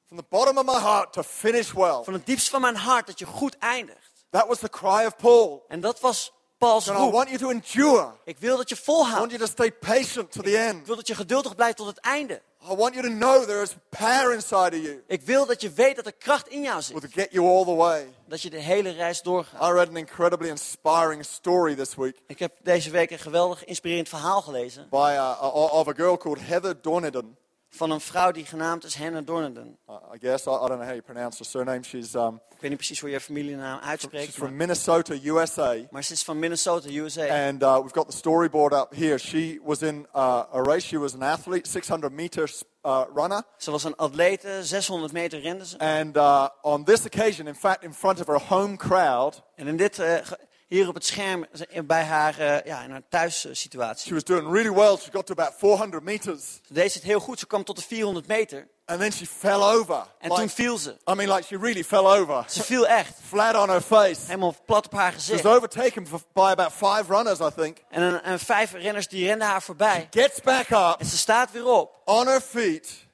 from 0.06 0.16
the 0.18 0.24
bottom 0.28 0.58
of 0.58 0.64
my 0.64 0.80
heart, 0.80 1.12
to 1.12 1.22
finish 1.22 1.72
well. 1.72 2.00
van 2.04 2.12
het 2.12 2.26
diepst 2.26 2.48
van 2.48 2.60
mijn 2.60 2.76
hart 2.76 3.06
dat 3.06 3.18
je 3.18 3.26
goed 3.26 3.58
eindigt. 3.58 4.06
That 4.30 4.46
was 4.46 4.58
the 4.58 4.68
cry 4.70 5.04
of 5.06 5.16
Paul. 5.16 5.64
En 5.68 5.80
dat 5.80 6.00
was 6.00 6.32
Paul's 6.58 6.88
And 6.88 6.98
I 6.98 7.00
roep. 7.02 7.12
want 7.12 7.28
you 7.28 7.38
to 7.38 7.50
endure. 7.50 8.12
Ik 8.24 8.38
wil 8.38 8.56
dat 8.56 8.68
je 8.68 8.74
I 8.74 8.78
want 8.84 8.98
volhoudt. 8.98 9.30
you 9.32 9.38
to 9.44 9.46
stay 9.46 9.72
patient 9.72 10.32
to 10.32 10.42
the 10.42 10.50
Ik 10.50 10.56
end. 10.56 10.86
wil 10.86 10.96
dat 10.96 11.06
je 11.06 11.14
geduldig 11.14 11.54
blijft 11.54 11.76
tot 11.76 11.86
het 11.86 11.98
einde. 11.98 12.40
I 12.70 12.74
want 12.74 12.94
you 12.94 13.06
to 13.08 13.14
know 13.14 13.44
there 13.44 13.62
is 13.62 13.70
power 13.88 14.32
inside 14.34 14.76
of 14.76 14.82
you 14.82 15.02
Ik 15.06 15.22
wil 15.22 15.46
dat 15.46 15.60
je 15.60 15.70
weet 15.72 15.96
dat 15.96 16.06
er 16.06 16.12
kracht 16.12 16.48
in 16.48 16.62
jou 16.62 16.82
will 16.92 17.00
zit. 17.00 17.12
get 17.12 17.28
you 17.32 17.46
all 17.46 17.64
the 17.64 17.74
way. 17.74 18.12
Dat 18.26 18.42
je 18.42 18.50
de 18.50 18.58
hele 18.60 18.90
reis 18.90 19.22
doorgaat. 19.22 19.62
I 19.70 19.72
read 19.72 19.88
an 19.88 19.96
incredibly 19.96 20.48
inspiring 20.48 21.24
story 21.24 21.74
this 21.74 21.94
week 21.94 22.16
Ik 22.26 22.38
heb 22.38 22.52
deze 22.62 22.90
week 22.90 23.10
een 23.10 23.18
geweldig 23.18 23.64
inspirerend 23.64 24.08
verhaal 24.08 24.42
gelezen. 24.42 24.86
by 24.90 25.12
uh, 25.16 25.54
of 25.72 25.88
a 25.88 25.92
girl 25.92 26.16
called 26.16 26.40
Heather 26.46 26.80
Dorniden. 26.82 27.36
Van 27.70 27.90
een 27.90 28.00
vrouw 28.00 28.30
die 28.30 28.44
genaamd 28.44 28.84
is 28.84 28.96
Hannah 28.96 29.26
Dorneden. 29.26 29.78
Uh, 29.88 29.94
I 30.14 30.18
guess 30.18 30.46
I, 30.46 30.50
I 30.50 30.52
don't 30.52 30.68
know 30.68 30.82
how 30.82 30.90
you 30.90 31.02
pronounce 31.02 31.36
her 31.38 31.46
surname. 31.46 31.82
She's 31.82 32.14
um, 32.14 32.34
Ik 32.50 32.60
weet 32.60 32.70
niet 32.70 32.76
precies 32.78 33.00
hoe 33.00 33.10
je 33.10 33.20
familienaam 33.20 33.78
she's 33.78 33.88
uitspreekt. 33.88 34.32
from 34.32 34.42
Maar, 34.46 34.52
Minnesota, 34.56 35.14
USA. 35.24 35.74
maar 35.90 36.04
ze 36.04 36.12
is 36.12 36.22
van 36.22 36.38
Minnesota, 36.38 36.88
USA. 36.90 37.46
And 37.48 37.62
uh, 37.62 37.76
we've 37.76 37.94
got 37.94 38.10
the 38.10 38.16
storyboard 38.16 38.72
up 38.72 38.94
here. 38.94 39.18
She 39.18 39.60
was 39.64 39.82
in 39.82 40.06
uh, 40.14 40.42
a 40.54 40.62
race. 40.62 40.86
She 40.86 40.98
was 40.98 41.14
an 41.14 41.22
athlete, 41.22 41.68
600 41.68 42.12
meters 42.12 42.62
uh, 42.84 43.02
runner. 43.14 43.42
Ze 43.56 43.70
was 43.70 43.84
een 43.84 43.96
atlete, 43.96 44.60
600 44.62 45.12
meter 45.12 45.40
rende 45.40 45.66
ze. 45.66 45.78
And 45.78 46.16
uh, 46.16 46.46
on 46.62 46.84
this 46.84 47.04
occasion, 47.04 47.46
in 47.46 47.54
fact, 47.54 47.82
in 47.82 47.94
front 47.94 48.20
of 48.20 48.26
her 48.26 48.40
home 48.48 48.76
crowd, 48.76 49.42
En 49.54 49.66
in 49.66 49.76
dit, 49.76 49.98
eh, 49.98 50.14
hier 50.68 50.88
op 50.88 50.94
het 50.94 51.04
scherm, 51.06 51.46
bij 51.84 52.02
haar, 52.04 52.38
eh, 52.38 52.64
ja, 52.64 52.82
in 52.82 52.90
haar 52.90 53.02
thuissituatie. 53.08 54.06
she 54.06 54.14
was 54.14 54.24
doing 54.24 54.52
really 54.52 54.72
well. 54.72 54.96
She 54.96 55.10
got 55.12 55.26
to 55.26 55.32
about 55.38 55.54
400 55.58 56.02
meters. 56.04 56.42
Ze 56.66 56.72
deed 56.74 56.94
het 56.94 57.02
heel 57.02 57.20
goed. 57.20 57.38
Ze 57.38 57.46
kwam 57.46 57.64
tot 57.64 57.76
de 57.76 57.82
400 57.82 58.26
meter. 58.26 58.68
And 58.84 59.00
then 59.00 59.12
she 59.12 59.26
fell 59.26 59.60
over. 59.62 59.94
En 60.18 60.28
Like- 60.28 60.34
toen 60.34 60.48
viel 60.48 60.78
ze. 60.78 60.90
I 61.10 61.14
mean, 61.14 61.28
like 61.34 61.42
she 61.46 61.56
really 61.58 61.84
fell 61.84 62.06
over. 62.06 62.44
Ze 62.48 62.62
viel 62.62 62.86
echt. 62.86 63.14
Flat 63.28 63.54
on 63.54 63.68
her 63.68 63.80
face. 63.80 64.20
Helemaal 64.26 64.54
plat 64.66 64.86
op 64.86 64.92
haar 64.92 65.12
She 65.12 65.18
gezicht. 65.18 65.42
was 65.42 65.54
overtaken 65.56 66.02
by 66.32 66.40
about 66.40 66.72
five 66.72 67.04
runners, 67.08 67.38
I 67.40 67.48
think. 67.56 67.76
En, 67.90 68.22
en 68.22 68.38
vijf 68.38 68.72
renners 68.72 69.08
die 69.08 69.26
renden 69.26 69.48
haar 69.48 69.62
voorbij. 69.62 70.06
Gets 70.10 70.40
back 70.40 70.70
up 70.70 70.96
En 71.00 71.06
ze 71.06 71.16
staat 71.16 71.52
weer 71.52 71.66
op. 71.66 71.90
on 72.04 72.26
her 72.26 72.40
feet, 72.40 73.06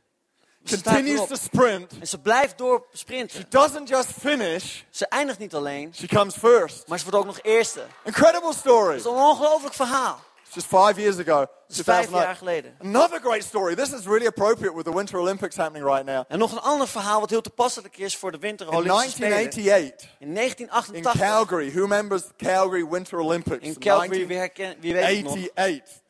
Ze 0.64 0.74
weer 0.74 0.82
continues 0.82 1.28
to 1.28 1.34
sprint. 1.34 1.92
En 2.00 2.06
ze 2.06 2.18
blijft 2.18 2.58
door 2.58 2.86
sprinten. 2.92 3.44
Doesn't 3.48 3.88
just 3.88 4.08
finish, 4.18 4.80
Ze 4.90 5.06
eindigt 5.06 5.38
niet 5.38 5.54
alleen, 5.54 5.94
she 5.94 6.06
comes 6.06 6.34
first. 6.34 6.88
maar 6.88 6.98
ze 6.98 7.04
wordt 7.04 7.18
ook 7.18 7.26
nog 7.26 7.38
eerste. 7.42 7.82
Incredible 8.04 8.52
story. 8.52 8.94
is 8.96 9.04
een 9.04 9.10
ongelooflijk 9.10 9.74
verhaal. 9.74 10.18
Just 10.54 10.66
five 10.66 11.00
years 11.00 11.18
ago. 11.18 11.46
Vijf 11.68 11.82
2008. 11.82 12.24
jaar 12.24 12.36
geleden. 12.36 12.76
Another 12.82 13.20
great 13.20 13.42
story. 13.42 13.74
This 13.74 13.92
is 13.92 14.04
really 14.04 14.26
appropriate 14.26 14.74
with 14.76 14.84
the 14.84 14.94
Winter 14.94 15.18
Olympics 15.18 15.56
happening 15.56 15.84
right 15.84 16.04
now. 16.04 16.24
En 16.28 16.38
nog 16.38 16.52
een 16.52 16.60
ander 16.60 16.88
verhaal 16.88 17.20
wat 17.20 17.30
heel 17.30 17.40
toepasselijk 17.40 17.98
is 17.98 18.16
voor 18.16 18.32
de 18.32 18.38
winter 18.38 18.66
In 18.66 18.72
Olympische 18.72 19.10
Spelen. 19.10 19.30
1988, 19.30 20.10
In 20.18 20.26
in 20.28 20.34
1988. 20.34 21.20
Calgary, 21.28 21.70
who 21.72 21.80
remembers 21.80 22.22
Calgary 22.36 22.86
Winter 22.88 23.18
Olympics? 23.18 23.66
In 23.66 23.78
Calgary, 23.78 24.26
wie, 24.26 24.36
herken, 24.36 24.76
wie 24.80 24.92
weet 24.92 25.04
het 25.04 25.24
nog? 25.24 25.34
1988. 25.34 26.02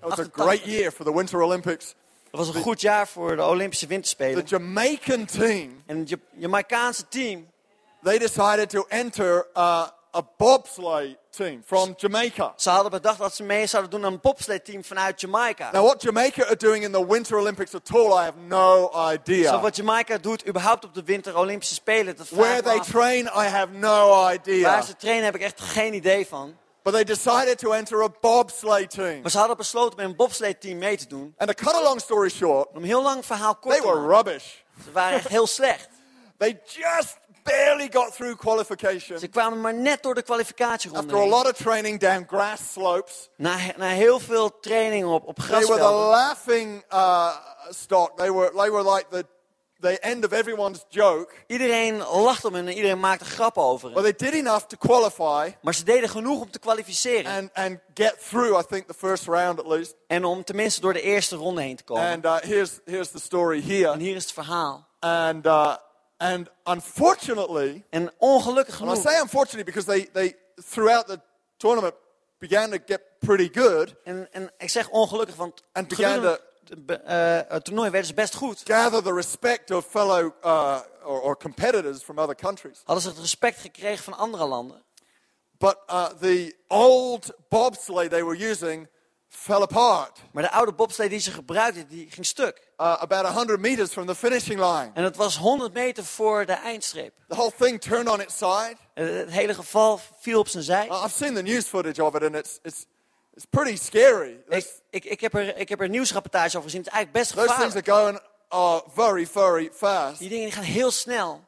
That 0.00 0.08
was 0.08 0.18
a 0.18 0.28
1988. 0.30 0.44
great 0.44 0.64
year 0.64 0.92
for 0.92 1.04
the 1.04 1.12
Winter 1.14 1.42
Olympics. 1.42 1.94
Dat 2.36 2.46
was 2.46 2.54
een 2.54 2.62
goed 2.62 2.80
jaar 2.80 3.08
voor 3.08 3.36
de 3.36 3.44
Olympische 3.44 3.84
The 3.86 3.90
Winterspelen. 3.92 4.44
Jamaican 4.46 5.24
team, 5.24 5.82
En 5.86 5.98
het 5.98 6.08
Ja- 6.08 6.16
Jamaicaanse 6.36 7.08
team, 7.08 7.46
they 8.02 8.18
decided 8.18 8.70
to 8.70 8.84
enter 8.88 9.46
uh, 9.56 9.62
a 10.16 10.22
bobsleigh 10.36 11.14
team 11.30 11.62
from 11.66 11.94
Jamaica. 11.96 12.52
ze 12.56 12.70
hadden 12.70 12.90
bedacht 12.90 13.18
dat 13.18 13.34
ze 13.34 13.42
mee 13.42 13.66
zouden 13.66 13.90
doen 13.90 14.04
aan 14.04 14.12
een 14.12 14.20
bobsleigh-team 14.20 14.84
vanuit 14.84 15.20
Jamaica. 15.20 15.70
Now, 15.72 15.84
what 15.86 16.02
Jamaica 16.02 16.42
are 16.44 16.56
doing 16.56 16.84
in 16.84 16.92
the 16.92 17.06
Winter 17.06 17.36
Olympics 17.38 17.74
at 17.74 17.90
all, 17.94 18.10
I 18.10 18.22
have 18.24 18.38
no 18.48 18.90
Zo 18.92 19.10
idea. 19.10 19.60
wat 19.60 19.76
Jamaica 19.76 20.18
doet 20.18 20.46
überhaupt 20.48 20.84
op 20.84 20.94
de 20.94 21.02
winter 21.04 21.36
Olympische 21.36 21.74
Spelen, 21.74 22.16
dat 22.16 22.26
vraag 22.26 22.38
Where 22.40 22.62
they 22.62 22.78
af. 22.78 22.86
train, 22.88 23.24
I 23.24 23.46
have 23.48 23.72
no 23.72 24.08
Waar 24.08 24.34
idea. 24.34 24.82
ze 24.82 24.96
trainen 24.96 25.24
heb 25.24 25.34
ik 25.34 25.40
echt 25.42 25.60
geen 25.60 25.94
idee 25.94 26.26
van. 26.26 26.56
But 26.84 26.92
they 26.92 27.04
decided 27.04 27.58
to 27.58 27.72
enter 27.72 28.02
a 28.02 28.08
bobsleigh 28.20 28.88
team. 28.88 29.20
Maar 29.22 29.30
ze 29.30 29.38
hadden 29.38 29.56
besloten 29.56 29.96
met 29.96 30.06
een 30.06 30.16
bobsleigh-team 30.16 30.78
mee 30.78 30.96
te 30.96 31.06
doen. 31.06 31.34
And 31.38 31.56
to 31.56 31.64
cut 31.64 31.74
a 31.74 31.82
long 31.82 32.00
story 32.00 32.28
short, 32.30 32.68
Om 32.68 32.76
een 32.76 32.84
heel 32.84 33.02
lang 33.02 33.24
verhaal 33.24 33.54
kort 33.56 33.74
they 33.76 33.86
were 33.92 34.06
rubbish. 34.06 34.44
Ze 34.84 34.92
waren 34.92 35.18
echt 35.18 35.28
heel 35.28 35.46
slecht. 35.46 35.88
They 36.38 36.60
just 36.64 37.16
barely 37.42 37.88
got 37.92 38.14
through 38.14 38.36
qualification. 38.38 39.18
Ze 39.18 39.28
kwamen 39.28 39.60
maar 39.60 39.74
net 39.74 40.02
door 40.02 40.14
de 40.14 40.22
kwalificatieronde 40.22 41.12
After 41.12 41.22
a 41.22 41.36
lot 41.36 41.46
of 41.46 41.52
training 41.52 42.00
down 42.00 42.24
grass 42.28 42.72
slopes, 42.72 43.28
Na, 43.36 43.56
na 43.76 43.86
heel 43.88 44.20
veel 44.20 44.60
training 44.60 45.06
op, 45.06 45.26
op 45.26 45.36
they 45.36 45.46
were 45.48 45.60
the 45.60 45.66
grasvelden. 45.66 46.08
laughing 46.08 46.84
uh, 46.92 47.36
stock. 47.70 48.16
They 48.16 48.30
were, 48.32 48.50
they 48.56 48.70
were 48.70 48.94
like 48.94 49.06
the, 49.10 49.26
the 49.84 49.98
end 50.00 50.24
of 50.24 50.32
everyone's 50.32 50.84
joke. 50.88 51.32
Iedereen 51.46 51.96
lachte 51.98 52.46
om 52.46 52.54
hen 52.54 52.68
en 52.68 52.74
iedereen 52.74 53.00
maakte 53.00 53.24
grappen 53.24 53.62
over 53.62 53.92
But 53.92 54.04
hen. 54.04 54.14
they 54.16 54.30
did 54.30 54.38
enough 54.46 54.64
to 54.66 54.76
qualify 54.76 55.54
Maar 55.62 55.74
ze 55.74 55.84
deden 55.84 56.08
genoeg 56.08 56.40
om 56.40 56.50
te 56.50 56.58
kwalificeren. 56.58 57.32
and, 57.32 57.50
and 57.52 57.78
get 57.94 58.14
through, 58.28 58.58
I 58.58 58.62
think, 58.68 58.86
the 58.86 58.94
first 58.94 59.26
round 59.26 59.58
at 59.58 59.66
least. 59.66 59.94
En 60.06 60.24
om 60.24 60.44
tenminste 60.44 60.80
door 60.80 60.92
de 60.92 61.00
eerste 61.02 61.36
ronde 61.36 61.62
heen 61.62 61.76
te 61.76 61.84
komen. 61.84 62.02
And 62.12 62.24
uh, 62.24 62.36
here's, 62.40 62.80
here's 62.84 63.10
the 63.10 63.20
story 63.20 63.56
En 63.58 63.64
here. 63.70 63.98
hier 63.98 64.16
is 64.16 64.22
het 64.22 64.32
verhaal. 64.32 64.86
And, 65.00 65.46
uh, 65.46 65.76
and 66.16 66.48
unfortunately, 66.64 67.84
En 67.90 68.10
ongelukkig 68.18 68.80
and 68.80 68.90
I 68.90 68.94
genoeg. 68.94 69.10
say 69.12 69.20
unfortunately 69.20 69.64
because 69.64 69.86
they, 69.86 70.08
they 70.12 70.34
throughout 70.70 71.06
the 71.06 71.20
tournament 71.56 71.94
began 72.38 72.70
to 72.70 72.78
get 72.86 73.00
pretty 73.18 73.60
good, 73.60 73.94
En, 74.04 74.28
en 74.32 74.50
ik 74.58 74.70
zeg 74.70 74.88
ongelukkig, 74.88 75.36
want 75.36 75.62
And 75.72 75.88
began 75.88 76.12
gedurende 76.12 76.40
het 76.68 77.00
eh, 77.04 77.38
het 77.48 77.64
toernooi 77.64 77.90
werden 77.90 78.08
ze 78.08 78.14
best 78.14 78.34
goed. 78.34 78.62
gather 78.64 79.02
the 79.02 79.12
respect 79.14 79.70
of 79.70 79.86
fellow 79.90 80.32
uh, 80.44 80.78
or, 81.04 81.20
or 81.20 81.36
competitors 81.36 82.02
from 82.02 82.18
other 82.18 82.34
countries. 82.36 82.80
Hadden 82.84 83.02
ze 83.04 83.08
het 83.10 83.18
respect 83.18 83.60
gekregen 83.60 84.04
van 84.04 84.12
andere 84.16 84.44
landen. 84.46 84.82
But 85.58 85.76
uh, 85.90 86.06
the 86.06 86.56
old 86.68 87.32
bobsleigh 87.48 88.10
they 88.10 88.24
were 88.24 88.50
using 88.50 88.88
fell 89.28 89.62
apart 89.62 90.18
Maar 90.32 90.42
de 90.42 90.50
oude 90.50 90.72
bobsleigh 90.72 91.10
die 91.12 91.20
ze 91.20 91.30
gebruikten, 91.30 91.88
die 91.88 92.10
ging 92.10 92.26
stuk. 92.26 92.68
uh, 92.80 92.96
about 93.02 93.26
100 93.26 93.60
meters 93.60 93.90
from 93.90 94.06
the 94.06 94.14
finishing 94.14 94.60
line. 94.60 94.90
En 94.94 95.04
het 95.04 95.16
was 95.16 95.36
100 95.36 95.72
meter 95.72 96.04
voor 96.04 96.46
de 96.46 96.52
eindstreep. 96.52 97.12
The 97.28 97.34
whole 97.34 97.52
thing 97.58 97.80
turned 97.80 98.08
on 98.08 98.20
its 98.20 98.36
side. 98.36 98.76
Eh, 98.94 99.06
Het 99.06 99.30
hele 99.30 99.54
geval 99.54 100.00
viel 100.20 100.38
op 100.38 100.48
zijn 100.48 100.64
zij. 100.64 100.86
Uh, 100.86 101.02
I've 101.04 101.16
seen 101.16 101.34
the 101.34 101.42
news 101.42 101.64
footage 101.66 102.04
of 102.04 102.14
it, 102.14 102.22
and 102.22 102.34
it's, 102.34 102.58
it's, 102.62 102.86
it's 103.34 103.44
pretty 103.50 103.76
scary. 103.76 104.42
Ik, 104.48 104.66
ik, 104.90 105.04
ik, 105.04 105.20
heb 105.20 105.34
er, 105.34 105.56
ik 105.56 105.68
heb 105.68 105.80
er 105.80 105.88
nieuwsrapportage 105.88 106.56
over 106.56 106.70
gezien. 106.70 106.80
Het 106.80 106.88
is 106.88 106.94
eigenlijk 106.94 107.24
best 107.24 107.36
those 107.36 107.60
things 107.60 107.74
gevaarlijk. 107.74 107.88
are 107.88 108.02
going 108.02 108.20
uh, 108.52 108.94
very, 108.94 109.26
very 109.26 109.70
fast. 109.72 110.18
Die 110.18 110.28
dingen 110.28 110.44
die 110.44 110.54
gaan 110.54 110.64
heel 110.64 110.90
snel. 110.90 111.44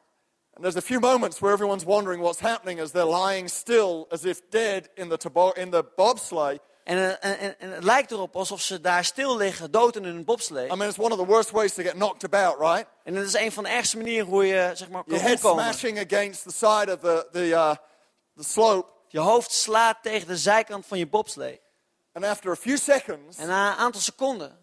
And 0.53 0.63
there's 0.65 0.75
a 0.75 0.87
few 0.87 0.99
moments 0.99 1.39
where 1.39 1.53
everyone's 1.53 1.83
wondering 1.83 2.21
what's 2.21 2.39
happening 2.39 2.81
as 2.81 2.91
they're 2.91 3.25
lying 3.25 3.49
still 3.49 4.05
as 4.09 4.23
if 4.25 4.41
dead 4.49 4.89
in 4.95 5.09
the, 5.09 5.17
tobo- 5.17 5.51
in 5.51 5.69
the 5.69 5.85
bobsleigh. 5.95 6.59
En, 6.83 6.97
eh, 6.97 7.31
en, 7.31 7.39
en, 7.39 7.59
en 7.59 7.71
het 7.71 7.83
lijkt 7.83 8.11
erop 8.11 8.35
alsof 8.35 8.61
ze 8.61 8.81
daar 8.81 9.05
stil 9.05 9.37
liggen, 9.37 9.71
dood 9.71 9.95
in 9.95 10.03
hun 10.03 10.25
bobslee. 10.25 10.65
I 10.65 10.75
mean, 10.75 10.89
it's 10.89 10.99
one 10.99 11.11
of 11.11 11.19
the 11.19 11.25
worst 11.25 11.51
ways 11.51 11.73
to 11.73 11.83
get 11.83 11.91
knocked 11.91 12.33
about, 12.33 12.59
right? 12.59 12.85
En 13.03 13.13
dat 13.13 13.25
is 13.25 13.33
een 13.33 13.51
van 13.51 13.63
de 13.63 13.69
ergste 13.69 13.97
manieren 13.97 14.27
hoe 14.27 14.45
je 14.45 14.71
zeg 14.73 14.89
maar, 14.89 15.03
kan 15.03 15.13
Your 15.13 15.27
head 15.27 15.43
omkomen. 15.43 15.63
smashing 15.63 16.11
against 16.11 16.43
the 16.43 16.51
side 16.51 16.93
of 16.93 16.99
the, 16.99 17.27
the, 17.31 17.45
uh, 17.47 17.75
the 18.35 18.43
slope. 18.43 18.87
Je 19.07 19.19
hoofd 19.19 19.51
slaat 19.51 19.97
tegen 20.01 20.27
de 20.27 20.37
zijkant 20.37 20.85
van 20.85 20.97
je 20.97 21.07
bobslee. 21.07 21.61
And 22.17 22.25
after 22.25 22.51
a 22.51 22.55
few 22.55 22.77
seconds, 22.77 23.37
En 23.37 23.47
na 23.47 23.71
een 23.71 23.77
aantal 23.77 24.01
seconden, 24.01 24.57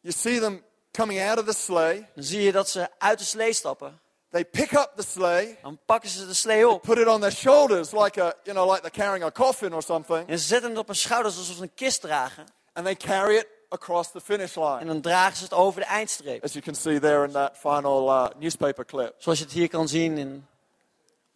you 0.00 0.12
see 0.14 0.40
them 0.40 0.62
coming 0.92 1.20
out 1.22 1.38
of 1.38 1.44
the 1.44 1.52
sleigh. 1.52 2.04
dan 2.14 2.24
zie 2.24 2.42
je 2.42 2.52
dat 2.52 2.68
ze 2.68 2.88
uit 2.98 3.18
de 3.18 3.24
slee 3.24 3.52
stappen. 3.52 4.00
They 4.30 4.44
pick 4.44 4.72
up 4.72 4.92
the 4.96 5.02
sleigh, 5.02 5.62
Dan 5.62 5.78
pakken 5.84 6.10
ze 6.10 6.26
de 6.26 6.34
slee 6.34 6.68
op. 6.68 6.82
put 6.82 6.98
it 6.98 7.06
on 7.06 7.20
their 7.20 7.32
shoulders 7.32 7.92
like, 7.92 8.22
a, 8.22 8.32
you 8.42 8.56
know, 8.56 8.70
like 8.70 8.80
they're 8.80 9.04
carrying 9.04 9.24
a 9.24 9.30
coffin 9.30 9.72
or 9.72 9.82
something, 9.82 10.28
En 10.28 10.38
ze 10.38 10.46
zetten 10.46 10.70
het 10.70 10.78
op 10.78 10.86
hun 10.86 10.96
schouders 10.96 11.36
alsof 11.36 11.56
ze 11.56 11.62
een 11.62 11.74
kist 11.74 12.00
dragen. 12.00 12.44
and 12.72 12.84
they 12.86 12.94
carry 12.96 13.36
it 13.36 13.46
across 13.68 14.10
the 14.10 14.20
finish 14.20 14.56
En 14.56 14.62
line. 14.62 14.84
dan 14.84 15.00
dragen 15.00 15.36
ze 15.36 15.42
het 15.44 15.52
over 15.52 15.80
de 15.80 15.86
eindstreep. 15.86 16.44
As 16.44 16.52
you 16.52 16.64
can 16.64 16.74
see 16.74 17.00
there 17.00 17.24
in 17.24 17.32
that 17.32 17.56
final 17.58 18.08
uh, 18.08 18.26
newspaper 18.38 18.84
clip. 18.84 19.14
Zoals 19.18 19.38
je 19.38 19.44
het 19.44 19.52
hier 19.54 19.68
kan 19.68 19.88
zien 19.88 20.18
in 20.18 20.46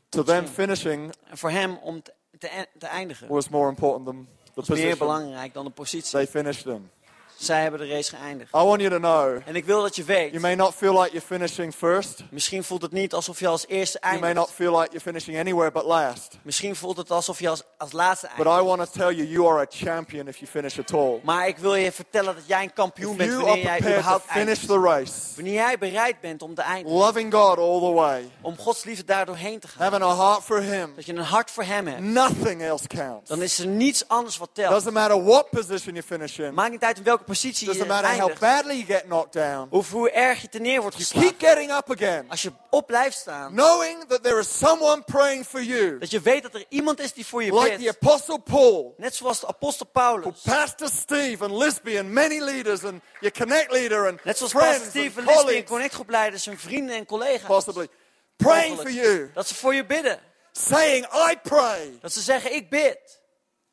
To 0.09 0.23
them, 0.23 0.47
finishing 0.47 1.15
En 1.25 1.39
voor 1.39 1.51
hem 1.51 1.77
om 1.77 2.03
te, 2.03 2.13
te, 2.39 2.67
te 2.79 2.87
eindigen 2.87 3.29
was 3.29 3.49
more 3.49 3.69
important 3.69 4.05
than 4.07 4.29
the 4.67 4.73
was 4.73 4.81
meer 4.81 4.97
position. 4.97 5.07
belangrijk 5.07 5.55
dan 5.55 5.65
de 5.65 5.71
positie. 5.71 6.11
They 6.11 6.27
finished 6.27 6.65
him. 6.65 6.91
Zij 7.39 7.63
hebben 7.63 7.81
de 7.81 7.87
race 7.95 8.17
geëindigd. 8.17 8.55
I 8.55 8.59
want 8.59 8.81
you 8.81 8.91
to 8.91 8.99
know 8.99 9.39
En 9.47 9.57
ik 9.57 9.65
wil 9.65 9.83
dat 9.83 9.97
je 9.97 10.05
you 10.05 10.19
weet, 10.31 10.41
may 10.41 10.55
not 10.55 10.75
feel 10.75 10.93
like 11.01 11.11
you're 11.13 11.27
finishing 11.27 11.75
first. 11.75 12.23
misschien 12.31 12.65
voelt 12.65 12.83
het 12.83 12.93
niet 12.93 13.13
alsof 13.13 13.39
je 13.41 13.47
als 13.47 13.65
eerste 13.69 13.99
You 14.01 14.13
may 14.21 14.33
not 14.33 14.37
eindigt. 14.37 14.55
feel 14.57 14.71
like 14.79 14.87
you're 14.91 15.01
finishing 15.01 15.39
anywhere 15.39 15.71
but 15.71 15.85
last. 15.85 16.39
Misschien 16.43 16.77
voelt 16.77 16.97
het 16.97 17.11
alsof 17.11 17.39
je 17.41 17.49
als, 17.49 17.63
als 17.77 17.93
laatste 17.93 18.27
But 18.37 18.47
eindigt. 18.47 18.65
I 18.65 18.67
want 18.77 18.93
to 18.93 18.99
tell 18.99 19.15
you, 19.15 19.29
you 19.29 19.49
are 19.49 19.61
a 19.61 19.67
champion 19.69 20.29
if 20.29 20.37
you 20.37 20.51
finish 20.51 20.79
at 20.79 20.93
all. 20.95 21.21
Maar 21.23 21.47
ik 21.49 21.59
wil 21.59 21.75
je 21.75 21.93
vertellen 21.93 22.35
dat 22.35 22.45
jij 22.47 22.63
een 22.63 22.73
kampioen 22.73 23.11
If 23.13 23.17
bent 23.17 23.31
you 23.31 23.43
wanneer 23.45 23.65
jij 23.65 23.79
to 23.81 23.87
überhaupt 23.89 24.25
finish 24.25 24.37
eindigt. 24.39 24.67
the 24.67 24.79
race, 24.81 25.13
Wanneer 25.35 25.55
jij 25.55 25.79
bereid 25.79 26.21
bent 26.21 26.43
om 26.43 26.55
te 26.55 26.63
eindigen. 26.63 26.99
loving 26.99 27.33
God 27.35 27.59
all 27.59 27.81
the 27.81 27.93
way, 27.93 28.31
Om 28.41 28.57
Gods 28.59 28.85
liefde 28.85 29.05
daar 29.05 29.27
doorheen 29.27 29.61
te 29.61 29.69
gaan. 29.69 29.83
having 29.93 30.03
a 30.03 30.17
heart 30.17 30.43
for 30.45 30.61
Him, 30.63 30.93
Dat 30.97 31.07
je 31.07 31.13
een 31.15 31.19
hart 31.23 31.51
voor 31.51 31.65
hem 31.65 31.87
hebt. 31.87 32.01
nothing 32.01 32.63
else 32.63 32.87
counts. 32.87 33.29
Dan 33.29 33.43
is 33.43 33.59
er 33.59 33.67
niets 33.67 34.09
anders 34.09 34.37
wat 34.37 34.49
telt. 34.53 34.71
Doesn't 34.73 34.93
matter 34.93 35.25
what 35.25 35.51
position 35.51 35.95
you 35.95 36.07
finish 36.07 36.39
in. 36.39 36.55
Maakt 36.55 36.71
niet 36.71 36.83
uit 36.85 36.97
in 36.99 37.05
welke 37.05 37.25
positie 37.29 37.67
je 37.67 37.73
Doesn't 37.73 37.89
matter 37.89 38.11
how 38.11 38.21
eindigt. 38.21 38.41
badly 38.41 38.75
you 38.75 38.85
get 38.85 39.03
knocked 39.03 39.33
down. 39.33 39.67
Of 39.71 39.91
hoe 39.91 40.11
erg 40.11 40.41
je 40.43 40.49
te 40.49 40.59
neer 40.59 40.81
wordt 40.81 40.97
Keep 40.97 41.07
geslagen. 41.07 41.35
getting 41.39 41.71
up 41.73 41.91
again, 41.91 42.31
Als 42.31 42.43
je 42.43 42.53
op 42.71 42.87
blijft 42.87 43.17
staan. 43.19 43.53
knowing 43.53 44.05
that 44.09 44.23
there 44.23 44.39
is 44.39 44.59
someone 44.59 45.03
praying 45.03 45.47
for 45.47 45.63
you, 45.63 45.99
Dat 45.99 46.11
je 46.11 46.21
weet 46.21 46.43
dat 46.43 46.55
er 46.55 46.65
iemand 46.69 47.01
is 47.01 47.13
die 47.13 47.27
voor 47.27 47.43
je 47.45 47.55
like 47.55 47.77
the 47.77 47.83
bidt. 47.83 47.97
Apostle 48.03 48.39
Paul, 48.39 48.95
Net 48.97 49.15
zoals 49.15 49.41
de 49.41 49.47
apostel 49.47 49.87
Paulus. 49.87 50.41
Pastor 50.45 50.89
Steve 50.89 51.45
and 51.45 51.53
Lisby 51.53 51.99
and 51.99 52.09
many 52.09 52.41
leaders 52.41 52.85
and 52.85 53.01
your 53.21 53.37
Connect 53.39 53.73
leader 53.73 54.07
and 54.09 54.25
Net 54.25 54.37
zoals 54.37 54.53
Pastor 54.53 54.87
Steve, 54.89 55.07
and 55.07 55.15
Lisby 55.17 55.31
en 55.31 55.37
colleagues, 55.37 55.69
connectgroepleiders, 55.71 56.45
hun 56.45 56.59
vrienden 56.59 56.97
en 56.97 57.05
collega's. 57.07 57.47
possibly 57.47 57.89
praying 58.37 58.77
for 58.77 58.85
Mogelijk. 58.91 59.07
you, 59.07 59.31
Dat 59.35 59.49
ze 59.49 59.55
voor 59.55 59.75
je 59.75 59.87
bidden. 59.87 60.19
saying, 60.53 61.07
I 61.31 61.37
pray 61.43 61.99
Dat 62.01 62.13
ze 62.13 62.21
zeggen, 62.21 62.55
ik 62.55 62.71
bid. 62.71 63.18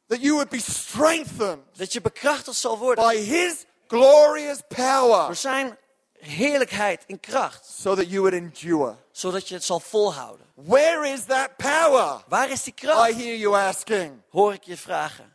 That 0.08 0.20
you 0.22 0.34
would 0.34 0.50
be 0.50 0.60
strengthened 0.72 1.60
Dat 1.78 1.94
je 1.94 2.02
bekrachtigd 2.02 2.58
zal 2.58 2.78
worden. 2.78 3.08
by 3.08 3.16
His 3.16 3.66
glorious 3.88 4.60
power 4.68 5.26
Door 5.26 5.36
zijn 5.36 5.78
heerlijkheid 6.20 7.04
en 7.08 7.20
kracht. 7.20 7.66
so 7.80 7.96
that 7.96 8.10
you 8.10 8.20
would 8.22 8.34
endure. 8.34 8.96
Zodat 9.12 9.48
je 9.48 9.54
het 9.56 9.64
zal 9.64 9.80
volhouden. 9.80 10.46
Where 10.54 11.08
is 11.10 11.26
that 11.26 11.50
power? 11.58 12.24
Waar 12.28 12.50
is 12.50 12.64
die 12.64 12.74
I 12.74 12.82
kracht? 12.86 13.14
hear 13.14 13.36
you 13.36 13.56
asking. 13.56 14.22
Hoor 14.30 14.54
ik 14.54 14.64
je 14.64 14.78
vragen. 14.78 15.34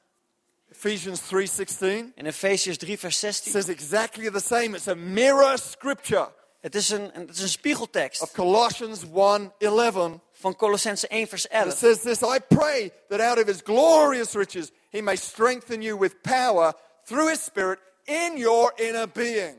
Ephesians 0.73 1.21
3:16 1.21 2.13
In 2.15 2.27
Efesiërs 2.27 2.79
3 2.79 2.99
vers 2.99 3.19
16. 3.19 3.53
says 3.53 3.69
exactly 3.69 4.31
the 4.31 4.41
same. 4.41 4.77
It's 4.77 4.89
a 4.89 4.95
mirror 4.95 5.59
scripture 5.59 6.29
Het 6.61 6.75
is 6.75 6.89
een, 6.89 7.11
het 7.13 7.31
is 7.31 7.41
een 7.43 7.49
spiegeltekst 7.49 8.23
of 8.23 8.33
Colossians 8.33 9.01
1:11. 9.05 10.21
Van 10.40 10.57
Colossense 10.57 11.07
1 11.09 11.26
vers 11.26 11.44
It 11.44 11.53
11. 11.53 11.72
says 11.76 12.03
this, 12.03 12.22
I 12.22 12.38
pray 12.38 12.90
that 13.09 13.20
out 13.20 13.38
of 13.38 13.46
his 13.46 13.62
glorious 13.62 14.35
riches 14.35 14.72
he 14.90 15.00
may 15.03 15.16
strengthen 15.16 15.83
you 15.83 15.98
with 15.98 16.22
power 16.22 16.72
through 17.05 17.29
his 17.29 17.44
spirit 17.44 17.79
in 18.05 18.37
your 18.37 18.72
inner 18.76 19.07
being. 19.07 19.57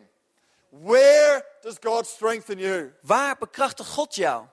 Where 0.69 1.43
does 1.61 1.79
God 1.79 2.05
strengthen 2.05 2.59
you? 2.59 2.91
Waar 3.01 3.35
bekrachtigt 3.37 3.89
God 3.89 4.15
jou? 4.15 4.47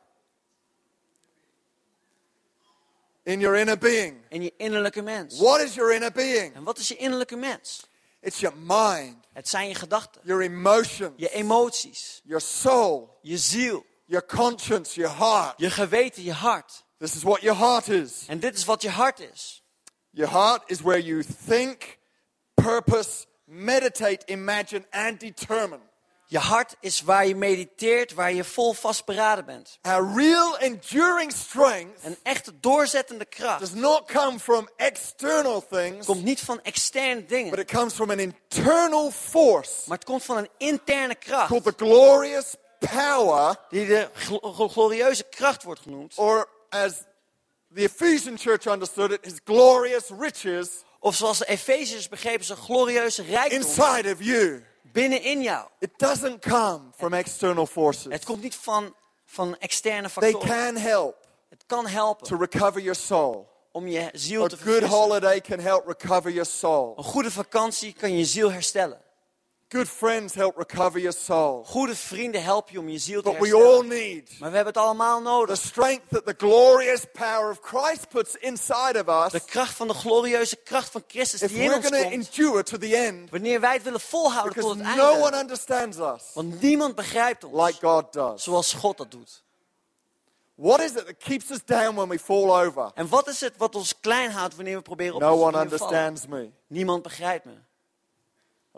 In 3.23 3.41
your 3.41 3.57
inner 3.57 3.79
being. 3.79 4.17
In 4.29 4.43
je 4.43 4.53
innerlijke 4.57 5.03
mens. 5.03 5.39
What 5.39 5.61
is 5.61 5.75
your 5.75 5.93
inner 5.93 6.13
being? 6.13 6.55
En 6.55 6.65
wat 6.65 6.79
is 6.79 6.89
je 6.89 6.97
innerlijke 6.97 7.37
mens? 7.37 7.87
It's 8.21 8.41
your 8.41 8.57
mind, 8.57 9.17
Het 9.33 9.49
zijn 9.49 9.69
je 9.69 9.75
gedachten, 9.75 10.21
your 10.25 10.43
emotions, 10.43 11.13
je 11.17 11.31
emoties, 11.31 12.21
your 12.25 12.41
soul, 12.41 13.19
je 13.23 13.39
ziel, 13.39 13.85
your 14.09 14.23
conscience, 14.23 14.95
your 15.01 15.11
heart. 15.11 15.55
je 15.57 15.71
geweten, 15.71 16.23
je 16.23 16.33
hart. 16.33 16.85
This 16.99 17.15
is 17.15 17.23
what 17.23 17.41
your 17.41 17.59
heart 17.59 17.89
is. 17.89 18.25
En 18.27 18.41
dit 18.41 18.57
is 18.57 18.65
wat 18.65 18.83
je 18.83 18.91
hart 18.91 19.21
is. 19.21 19.63
Your 20.11 20.33
heart 20.33 20.63
is 20.67 20.81
where 20.81 21.03
you 21.03 21.25
think, 21.47 21.99
purpose, 22.55 23.27
meditate, 23.45 24.25
imagine, 24.27 24.85
and 24.91 25.21
determine. 25.21 25.81
Je 26.31 26.39
hart 26.39 26.77
is 26.81 27.03
waar 27.03 27.27
je 27.27 27.35
mediteert, 27.35 28.15
waar 28.15 28.33
je 28.33 28.45
vol 28.45 28.73
vastberaden 28.73 29.45
bent. 29.45 29.79
Our 29.83 30.15
real 30.15 30.59
enduring 30.59 31.33
strength 31.33 32.05
Een 32.05 32.17
echte 32.23 32.61
doorzettende 32.61 33.25
kracht 33.25 33.61
does 33.61 33.73
not 33.73 34.07
come 34.07 34.39
from 34.39 34.69
external 34.77 35.67
things, 35.71 36.07
komt 36.07 36.25
niet 36.25 36.41
van 36.41 36.63
externe 36.63 37.21
but 37.21 37.29
dingen, 37.29 37.59
it 37.59 37.71
comes 37.71 37.95
from 37.95 38.11
an 38.11 38.19
internal 38.19 39.11
force 39.11 39.73
maar 39.87 39.97
het 39.97 40.07
komt 40.07 40.25
van 40.25 40.37
een 40.37 40.49
interne 40.57 41.15
kracht. 41.15 41.49
called 41.49 41.65
the 41.65 41.75
glorious 41.77 42.55
power, 42.79 43.57
Die 43.69 43.87
de 43.87 44.09
gl- 44.15 44.69
glorieuze 44.69 45.23
kracht 45.25 45.63
wordt 45.63 45.81
genoemd. 45.81 46.13
or 46.17 46.49
as 46.69 46.93
the 47.75 47.83
Ephesian 47.85 48.39
church 48.39 48.67
understood 48.67 49.11
it, 49.13 49.19
his 49.25 49.41
glorious 49.45 50.05
riches 50.19 50.69
Of 51.01 51.15
zoals 51.15 51.39
de 51.39 51.45
Efeziërs 51.47 52.09
begrepen, 52.09 52.45
zijn 52.45 52.59
glorieuze 52.59 53.23
rijkdom 53.23 53.59
inside 53.61 54.13
of 54.13 54.23
you. 54.23 54.65
binnenin 54.83 55.43
jou. 55.43 55.69
It 55.79 55.91
doesn't 55.97 56.39
come 56.41 56.81
from 56.97 57.15
external 57.15 57.67
forces. 57.67 58.13
Het 58.13 58.25
komt 58.25 58.43
niet 58.43 58.55
van, 58.55 58.95
van 59.27 59.57
externe 59.59 60.09
They 60.11 60.31
factoren. 60.31 60.49
can 60.57 60.77
help 60.77 61.17
Het 61.49 61.65
kan 61.67 61.85
to 61.85 61.91
helpen 61.91 62.39
recover 62.39 62.81
your 62.81 62.97
soul. 62.99 63.49
om 63.73 63.87
je 63.89 64.09
ziel 64.13 64.45
A 64.45 64.47
te 64.49 64.57
good 64.57 64.65
verfrissen. 64.65 64.99
holiday 64.99 65.41
can 65.41 65.59
help 65.61 65.87
recover 65.87 66.31
your 66.31 66.47
soul. 66.49 66.95
Een 66.97 67.05
goede 67.05 67.31
vakantie 67.31 67.93
kan 67.93 68.17
je 68.19 68.25
ziel 68.25 68.53
herstellen. 68.53 69.01
Good 69.71 69.89
friends 69.89 70.35
help 70.35 70.57
recover 70.57 70.99
your 71.01 71.13
soul. 71.19 71.65
Goede 71.65 71.95
vrienden 71.97 72.43
helpen 72.43 72.73
je 72.73 72.79
om 72.79 72.89
je 72.89 72.99
ziel 72.99 73.23
te 73.23 73.31
But 73.31 73.39
we 73.39 73.47
herstellen. 73.47 73.75
all 73.77 73.87
need 73.87 74.39
Maar 74.39 74.51
we 74.51 74.57
hebben 74.57 74.75
het 74.75 74.83
allemaal 74.83 75.17
the 75.17 75.23
nodig. 75.23 75.57
strength 75.57 76.03
that 76.11 76.27
the 76.27 76.35
glorious 76.37 77.05
power 77.13 77.51
of 77.51 77.59
Christ 77.63 78.09
puts 78.09 78.35
inside 78.37 79.05
of 79.07 79.25
us 79.27 79.33
De 79.33 79.41
kracht 79.47 79.75
van 79.75 79.89
de 79.89 79.95
glorieuze 79.95 80.57
kracht 80.57 80.91
van 80.91 81.03
Christus 81.09 81.41
die 81.41 81.63
in 81.63 81.73
ons 81.75 81.89
komt. 81.89 81.95
endure 82.13 82.63
to 82.63 82.79
the 82.79 82.97
end 82.97 83.31
Wanneer 83.31 83.61
wij 83.61 83.73
het 83.73 83.83
willen 83.83 84.01
volhouden 84.01 84.61
tot 84.63 84.79
het 84.79 84.97
no 84.97 85.11
one 85.13 85.23
einde. 85.23 85.39
understands 85.39 85.97
us 85.99 86.23
Want 86.35 86.61
niemand 86.61 86.95
begrijpt 86.95 87.45
ons 87.45 87.65
like 87.67 87.87
God 87.87 88.13
does. 88.13 88.43
zoals 88.43 88.73
God 88.73 88.97
dat 88.97 89.11
doet. 89.11 89.43
What 90.55 90.81
is 90.81 90.91
it 90.91 91.07
that 91.07 91.17
keeps 91.19 91.51
us 91.51 91.65
down 91.65 91.95
when 91.95 92.09
we 92.09 92.19
fall 92.19 92.65
over? 92.67 92.91
En 92.95 93.09
wat 93.09 93.29
is 93.29 93.41
het 93.41 93.53
wat 93.57 93.75
ons 93.75 94.01
klein 94.01 94.31
houdt 94.31 94.57
wanneer 94.57 94.77
we 94.77 94.83
proberen 94.83 95.15
op 95.15 95.21
No 95.21 95.27
te 95.29 95.33
one 95.43 95.43
wanneer 95.53 95.71
we 95.71 95.77
vallen? 95.79 95.95
understands 95.97 96.27
me. 96.27 96.51
Niemand 96.67 97.03
begrijpt 97.03 97.45
me. 97.45 97.53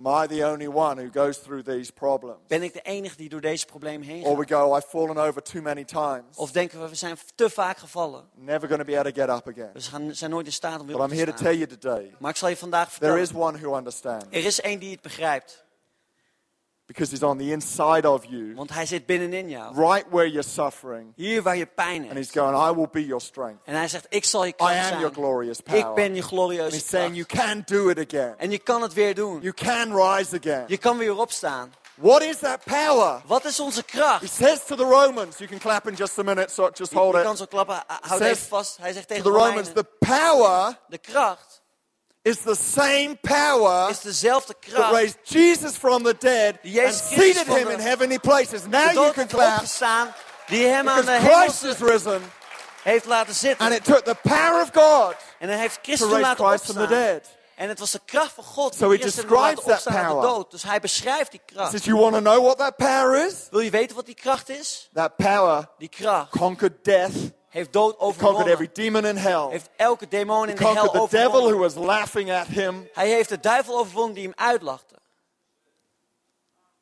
Am 0.04 0.24
I 0.24 0.26
the 0.26 0.44
only 0.46 0.68
one 0.68 1.02
who 1.02 1.10
goes 1.24 1.36
through 1.38 1.62
these 1.64 1.92
problems? 1.92 2.38
Ben 2.46 2.62
ik 2.62 2.72
de 2.72 2.80
enige 2.82 3.16
die 3.16 3.28
door 3.28 3.40
deze 3.40 3.66
problemen 3.66 4.06
heen 4.06 4.22
Or 4.24 4.36
gaat? 4.36 4.48
we 4.48 4.54
go, 4.54 4.76
I've 4.76 4.88
fallen 4.88 5.16
over 5.18 5.42
too 5.42 5.62
many 5.62 5.84
times. 5.84 6.36
Of 6.36 6.50
denken 6.52 6.80
we, 6.82 6.88
we 6.88 6.94
zijn 6.94 7.16
te 7.34 7.50
vaak 7.50 7.78
gevallen. 7.78 8.24
Never 8.34 8.68
going 8.68 8.80
to 8.80 8.86
be 8.86 8.98
able 8.98 9.12
to 9.12 9.20
get 9.20 9.30
up 9.36 9.48
again. 9.48 9.70
We 9.72 9.80
gaan, 9.80 10.14
zijn 10.14 10.30
nooit 10.30 10.46
in 10.46 10.52
staat 10.52 10.80
om 10.80 10.86
weer 10.86 10.96
But 10.96 11.04
op 11.04 11.10
I'm 11.10 11.16
te 11.16 11.22
here 11.22 11.30
to 11.30 11.36
staan. 11.38 11.50
tell 11.52 11.60
you 11.66 11.78
today 11.78 12.14
Maar 12.18 12.30
ik 12.30 12.36
zal 12.36 12.48
je 12.48 12.56
vandaag 12.56 12.84
there 12.88 12.94
vertellen. 12.98 13.22
is 13.22 13.32
one 13.34 13.58
who 13.58 13.76
understands 13.76 14.24
Er 14.30 14.44
is 14.44 14.60
één 14.60 14.78
die 14.78 14.90
het 14.90 15.00
begrijpt. 15.00 15.64
Because 16.90 17.10
he's 17.12 17.22
on 17.22 17.38
the 17.38 17.52
inside 17.52 18.08
of 18.08 18.24
you, 18.24 18.54
Want 18.54 18.70
hij 18.74 18.86
zit 18.86 19.06
binnenin 19.06 19.48
jou. 19.48 19.74
right 19.76 20.04
where 20.10 20.26
you're 20.30 20.48
suffering. 20.48 21.12
Hier 21.16 21.42
waar 21.42 21.56
je 21.56 21.66
pijn 21.66 22.02
And 22.02 22.12
he's 22.14 22.30
going, 22.30 22.56
I 22.70 22.74
will 22.74 22.88
be 22.92 23.06
your 23.06 23.20
strength. 23.22 23.60
En 23.64 23.74
hij 23.74 23.88
zegt, 23.88 24.06
ik 24.08 24.24
zal 24.24 24.44
je 24.44 24.52
I 24.60 24.62
am 24.62 24.68
zijn. 24.68 24.98
your 24.98 25.14
glorious 25.14 25.60
power. 25.60 25.78
Ik 25.88 25.94
ben 25.94 26.14
je 26.14 26.20
And 26.22 26.30
glorieuze 26.30 26.70
he's 26.76 26.88
saying, 26.88 27.14
you 27.14 27.26
kracht. 27.26 27.46
can 27.46 27.62
do 27.66 27.88
it 27.88 27.98
again. 28.14 28.34
En 28.38 28.50
je 28.50 28.58
kan 28.58 28.82
het 28.82 28.92
weer 28.92 29.14
doen. 29.14 29.40
You 29.40 29.52
can 29.54 29.94
rise 29.96 30.36
again. 30.38 30.64
Je 30.66 30.78
kan 30.78 30.98
weer 30.98 31.16
opstaan. 31.18 31.72
What 31.94 32.22
is 32.22 32.38
that 32.38 32.64
power? 32.64 33.22
Wat 33.26 33.44
is 33.44 33.60
onze 33.60 33.82
He 33.86 33.98
kracht? 33.98 34.30
says 34.32 34.64
to 34.66 34.76
the 34.76 34.84
Romans, 34.84 35.38
you 35.38 35.48
can 35.50 35.58
clap 35.58 35.88
in 35.88 35.94
just 35.94 36.18
a 36.18 36.22
minute, 36.22 36.50
so 36.52 36.70
just 36.72 36.92
Je, 36.92 36.98
hold 36.98 37.14
je 37.14 37.22
kan 37.22 37.32
it. 37.32 37.38
zo 37.38 37.44
klappen. 37.44 37.82
Houd 38.00 38.20
even 38.20 38.36
vast. 38.48 38.76
Hij 38.80 38.92
zegt 38.92 39.08
tegen 39.08 39.22
the 39.24 39.30
de 39.30 39.36
Romans, 39.36 39.68
the 39.72 39.84
power 39.98 40.78
de 40.88 40.98
kracht 40.98 41.59
is 42.22 42.38
the 42.38 42.54
same 42.54 43.16
power 43.22 43.90
is 43.90 44.00
dezelfde 44.00 44.54
that 44.74 44.92
raised 44.92 45.18
Jesus 45.24 45.76
from 45.76 46.02
the 46.02 46.14
dead 46.14 46.58
Die 46.62 46.70
Jezus 46.70 47.08
seated 47.08 47.46
him 47.46 47.68
in 47.70 47.80
heavenly 47.80 48.18
places. 48.18 48.66
Now 48.66 48.92
you 48.92 49.12
can 49.12 49.26
clap 49.26 49.64
die 50.46 50.66
hem 50.66 50.88
aan 50.88 51.04
de 51.04 51.18
Christ 51.20 51.64
is 51.64 51.78
risen 51.78 52.22
heeft 52.82 53.04
laten 53.06 53.56
and 53.58 53.72
it 53.72 53.84
took 53.84 54.04
the 54.04 54.16
power 54.22 54.60
of 54.62 54.70
God 54.72 55.14
En 55.38 55.48
hij 55.48 55.58
heeft 55.58 55.74
to 55.74 55.80
Christus 55.82 56.08
raise 56.08 56.20
laten 56.22 56.46
Christ 56.46 56.64
from 56.64 56.74
the 56.74 56.86
dead. 56.86 57.38
En 57.56 57.68
het 57.68 57.78
was 57.78 57.90
de 57.90 58.00
kracht 58.04 58.32
van 58.32 58.44
God 58.44 58.74
So 58.74 58.88
die 58.88 58.96
he 58.96 59.02
Christus 59.02 59.14
heeft 59.22 59.30
laten 59.34 59.54
describes 59.54 59.64
that 59.64 59.74
opstaan 59.74 59.96
uit 59.96 60.06
de 60.06 60.20
power. 60.20 60.34
dood. 60.34 60.50
Dus 60.50 60.62
hij 60.62 60.80
beschrijft 60.80 61.30
die 61.30 61.40
kracht. 61.46 61.70
says, 61.70 61.84
you 61.84 61.98
want 61.98 62.14
to 62.14 62.20
know 62.20 62.44
what 62.44 62.58
that 62.58 62.76
power 62.76 63.26
is? 63.26 63.34
Wil 63.50 63.60
je 63.60 63.70
weten 63.70 63.96
wat 63.96 64.06
die 64.06 64.14
kracht 64.14 64.48
is? 64.48 64.88
That 64.94 65.16
power 65.16 65.68
Die 65.78 65.88
kracht 65.88 66.30
conquered 66.30 66.84
death, 66.84 67.12
heeft 67.50 67.72
dood 67.72 67.96
conquered 67.96 68.18
overwonnen. 68.22 68.52
every 68.52 68.70
demon 68.72 69.04
in 69.04 69.16
hell, 69.16 69.48
Heeft 69.50 69.68
elke 69.76 70.08
demon 70.08 70.48
in 70.48 70.54
de 70.56 70.62
conquered 70.62 70.92
hel 70.92 71.06
the 71.08 71.16
devil 71.16 71.30
who 71.30 71.38
overwonnen. 71.40 71.74
was 71.74 71.86
laughing 71.86 72.32
at 72.32 72.46
him 72.46 72.88
Hij 72.92 73.08
heeft 73.10 73.28
de 73.28 73.40
duivel 73.40 73.78
overwonnen 73.78 74.14
die 74.14 74.24
hem 74.24 74.32
uitlachte. 74.36 74.94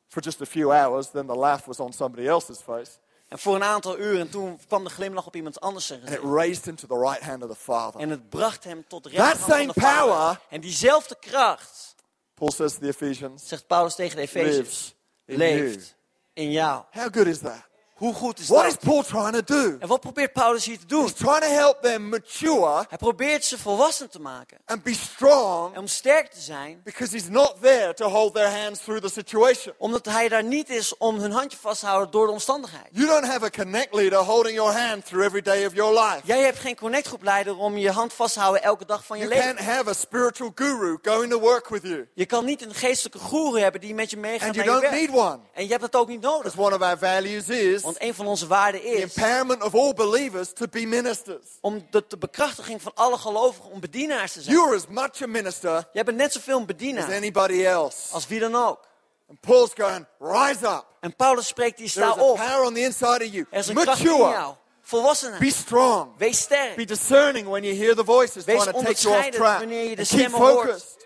for 0.07 0.21
just 0.21 0.41
a 0.41 0.45
few 0.45 0.71
hours. 0.71 1.09
Then 1.11 1.27
the 1.27 1.35
laugh 1.35 1.65
was 1.65 1.79
on 1.79 1.93
somebody 1.93 2.27
else's 2.27 2.59
face. 2.61 2.91
En 3.27 3.39
voor 3.39 3.55
een 3.55 3.63
aantal 3.63 3.97
uren 3.99 4.29
toen 4.29 4.59
kwam 4.67 4.83
de 4.83 4.89
glimlach 4.89 5.25
op 5.25 5.35
iemand 5.35 5.59
anders 5.59 5.85
zijn 5.85 5.99
And 5.99 6.09
it 6.09 6.15
gezicht. 6.15 6.33
raised 6.35 6.65
him 6.65 6.75
to 6.75 6.87
the 6.87 6.97
right 7.09 7.21
hand 7.23 7.43
of 7.43 7.49
the 7.49 7.55
Father. 7.55 7.99
En 8.01 8.09
het 8.09 8.29
bracht 8.29 8.63
hem 8.63 8.85
tot 8.87 9.03
de 9.03 9.09
rechterhand 9.09 9.39
van 9.39 9.67
de 9.67 9.73
Vader. 9.81 10.05
power- 10.13 10.39
En 10.49 10.61
diezelfde 10.61 11.15
kracht, 11.19 11.95
Paul 12.33 12.51
says 12.51 12.73
to 12.73 12.79
the 12.79 12.87
Ephesians, 12.87 13.47
zegt 13.47 13.67
Paulus 13.67 13.95
tegen 13.95 14.15
de 14.15 14.21
Efeziërs, 14.21 14.93
leeft 15.25 15.95
in 16.33 16.51
jou. 16.51 16.83
How 16.91 17.13
good 17.13 17.25
is 17.27 17.39
that? 17.39 17.67
Hoe 17.99 18.13
goed 18.13 18.39
is 18.39 18.47
What 18.47 18.65
is 18.65 18.71
dat? 18.71 18.79
Paul 18.83 19.03
trying 19.03 19.45
to 19.45 19.55
do? 19.55 19.75
En 19.79 19.87
wat 19.87 19.99
probeert 19.99 20.33
Paulus 20.33 20.65
hier 20.65 20.79
te 20.79 20.85
doen? 20.85 21.01
He's 21.03 21.13
trying 21.13 21.39
to 21.41 21.49
help 21.49 21.81
them 21.81 22.09
mature 22.09 22.85
Hij 22.89 22.97
probeert 22.97 23.45
ze 23.45 23.57
volwassen 23.57 24.09
te 24.09 24.19
maken. 24.19 24.57
and 24.65 24.83
be 24.83 24.93
strong 24.93 25.73
En 25.73 25.79
om 25.79 25.87
sterk 25.87 26.31
te 26.31 26.39
zijn, 26.39 26.81
because 26.83 27.11
he's 27.15 27.27
not 27.29 27.55
there 27.61 27.93
to 27.93 28.07
hold 28.07 28.33
their 28.33 28.49
hands 28.63 28.79
through 28.83 29.01
the 29.05 29.09
situation. 29.11 29.73
omdat 29.77 30.05
hij 30.05 30.27
daar 30.29 30.43
niet 30.43 30.69
is 30.69 30.97
om 30.97 31.19
hun 31.19 31.31
handje 31.31 31.57
vast 31.61 31.79
te 31.79 31.85
houden 31.85 32.11
door 32.11 32.25
de 32.25 32.31
omstandigheid. 32.31 32.87
You 32.91 33.07
don't 33.07 33.25
have 33.25 33.45
a 33.45 33.49
connect 33.49 33.93
leader 33.93 34.17
holding 34.19 34.55
your 34.55 34.73
hand 34.77 35.05
through 35.05 35.25
every 35.25 35.41
day 35.41 35.65
of 35.65 35.73
your 35.73 35.93
life. 35.99 36.19
Jij 36.23 36.41
hebt 36.41 36.59
geen 36.59 36.75
connectgroepleider 36.75 37.57
om 37.57 37.77
je 37.77 37.91
hand 37.91 38.13
vast 38.13 38.33
te 38.33 38.39
houden 38.39 38.63
elke 38.63 38.85
dag 38.85 39.05
van 39.05 39.17
je 39.17 39.23
You 39.27 39.35
leven. 39.35 39.55
can't 39.55 39.67
have 39.69 39.89
a 39.89 39.93
spiritual 39.93 40.51
guru 40.55 40.97
going 41.01 41.31
to 41.31 41.39
work 41.39 41.67
with 41.69 41.81
you. 41.83 42.07
Je 42.13 42.25
kan 42.25 42.45
niet 42.45 42.61
een 42.61 42.73
geestelijke 42.73 43.19
goeroe 43.19 43.59
hebben 43.59 43.81
die 43.81 43.93
met 43.93 44.09
je 44.09 44.17
meegaat 44.17 44.47
And 44.47 44.55
naar 44.55 44.65
you 44.65 44.75
je 44.77 44.81
don't 44.81 44.93
werk. 44.99 45.09
need 45.11 45.19
one. 45.25 45.39
En 45.53 45.63
je 45.63 45.69
hebt 45.69 45.81
dat 45.81 45.95
ook 45.95 46.07
niet 46.07 46.21
nodig. 46.21 46.41
Because 46.43 46.61
one 46.61 46.75
of 46.75 46.81
our 46.81 46.97
values 46.97 47.47
is 47.49 47.83
Want 47.91 48.01
een 48.01 48.13
van 48.13 48.27
onze 48.27 48.47
waarden 48.47 48.81
the 48.81 48.87
is 48.87 49.01
empowerment 49.15 49.63
of 49.63 49.73
all 49.75 49.93
believers 49.93 50.53
to 50.53 50.65
be 50.71 50.85
ministers. 50.85 51.45
om 51.61 51.87
de, 51.89 52.03
de 52.07 52.17
bekrachtiging 52.17 52.81
van 52.81 52.91
alle 52.95 53.17
gelovigen 53.17 53.71
om 53.71 53.79
bedienaars 53.79 54.31
te 54.33 54.41
zijn. 54.41 54.55
You 54.55 54.67
are 54.67 54.75
as 54.75 54.87
much 54.89 55.21
a 55.21 55.27
minister 55.27 55.87
Jij 55.93 56.03
bent 56.03 56.17
net 56.17 56.31
zoveel 56.31 56.55
een 56.55 56.59
as 56.61 56.67
bedienaar 56.67 57.15
anybody 57.15 57.63
else. 57.65 57.97
als 58.13 58.27
wie 58.27 58.39
dan 58.39 58.55
ook. 58.55 58.87
And 59.29 59.39
Paul's 59.39 59.71
going, 59.75 60.05
rise 60.19 60.65
up. 60.65 60.85
En 60.99 61.15
Paulus 61.15 61.47
spreekt 61.47 61.77
die 61.77 61.91
There 61.91 62.05
sta 62.05 62.15
is 62.15 62.21
a 62.21 62.25
op. 62.29 62.35
power 62.37 62.61
on 62.65 62.73
the 62.73 62.79
inside 62.79 63.25
of 63.25 63.31
you. 63.31 63.45
Er 63.51 63.59
is 63.59 63.67
een 63.67 63.75
kracht 63.75 63.99
in 63.99 64.17
jou. 64.17 64.53
Volwassenheid. 64.81 65.39
Be 65.39 65.51
strong. 65.51 66.11
Wees 66.17 66.39
sterk. 66.39 66.75
Be 66.75 66.85
discerning 66.85 67.47
when 67.47 67.63
you 67.63 67.75
hear 67.75 67.95
the 67.95 68.03
voices 68.03 68.45
Wees 68.45 68.63
trying 68.63 68.77
to 68.77 68.83
take 68.83 69.01
you 69.01 69.17
off 69.17 69.29
track. 69.29 69.59
wanneer 69.59 69.89
je 69.89 69.95
de 69.95 70.03
stemmen 70.03 70.39
hoort. 70.39 70.97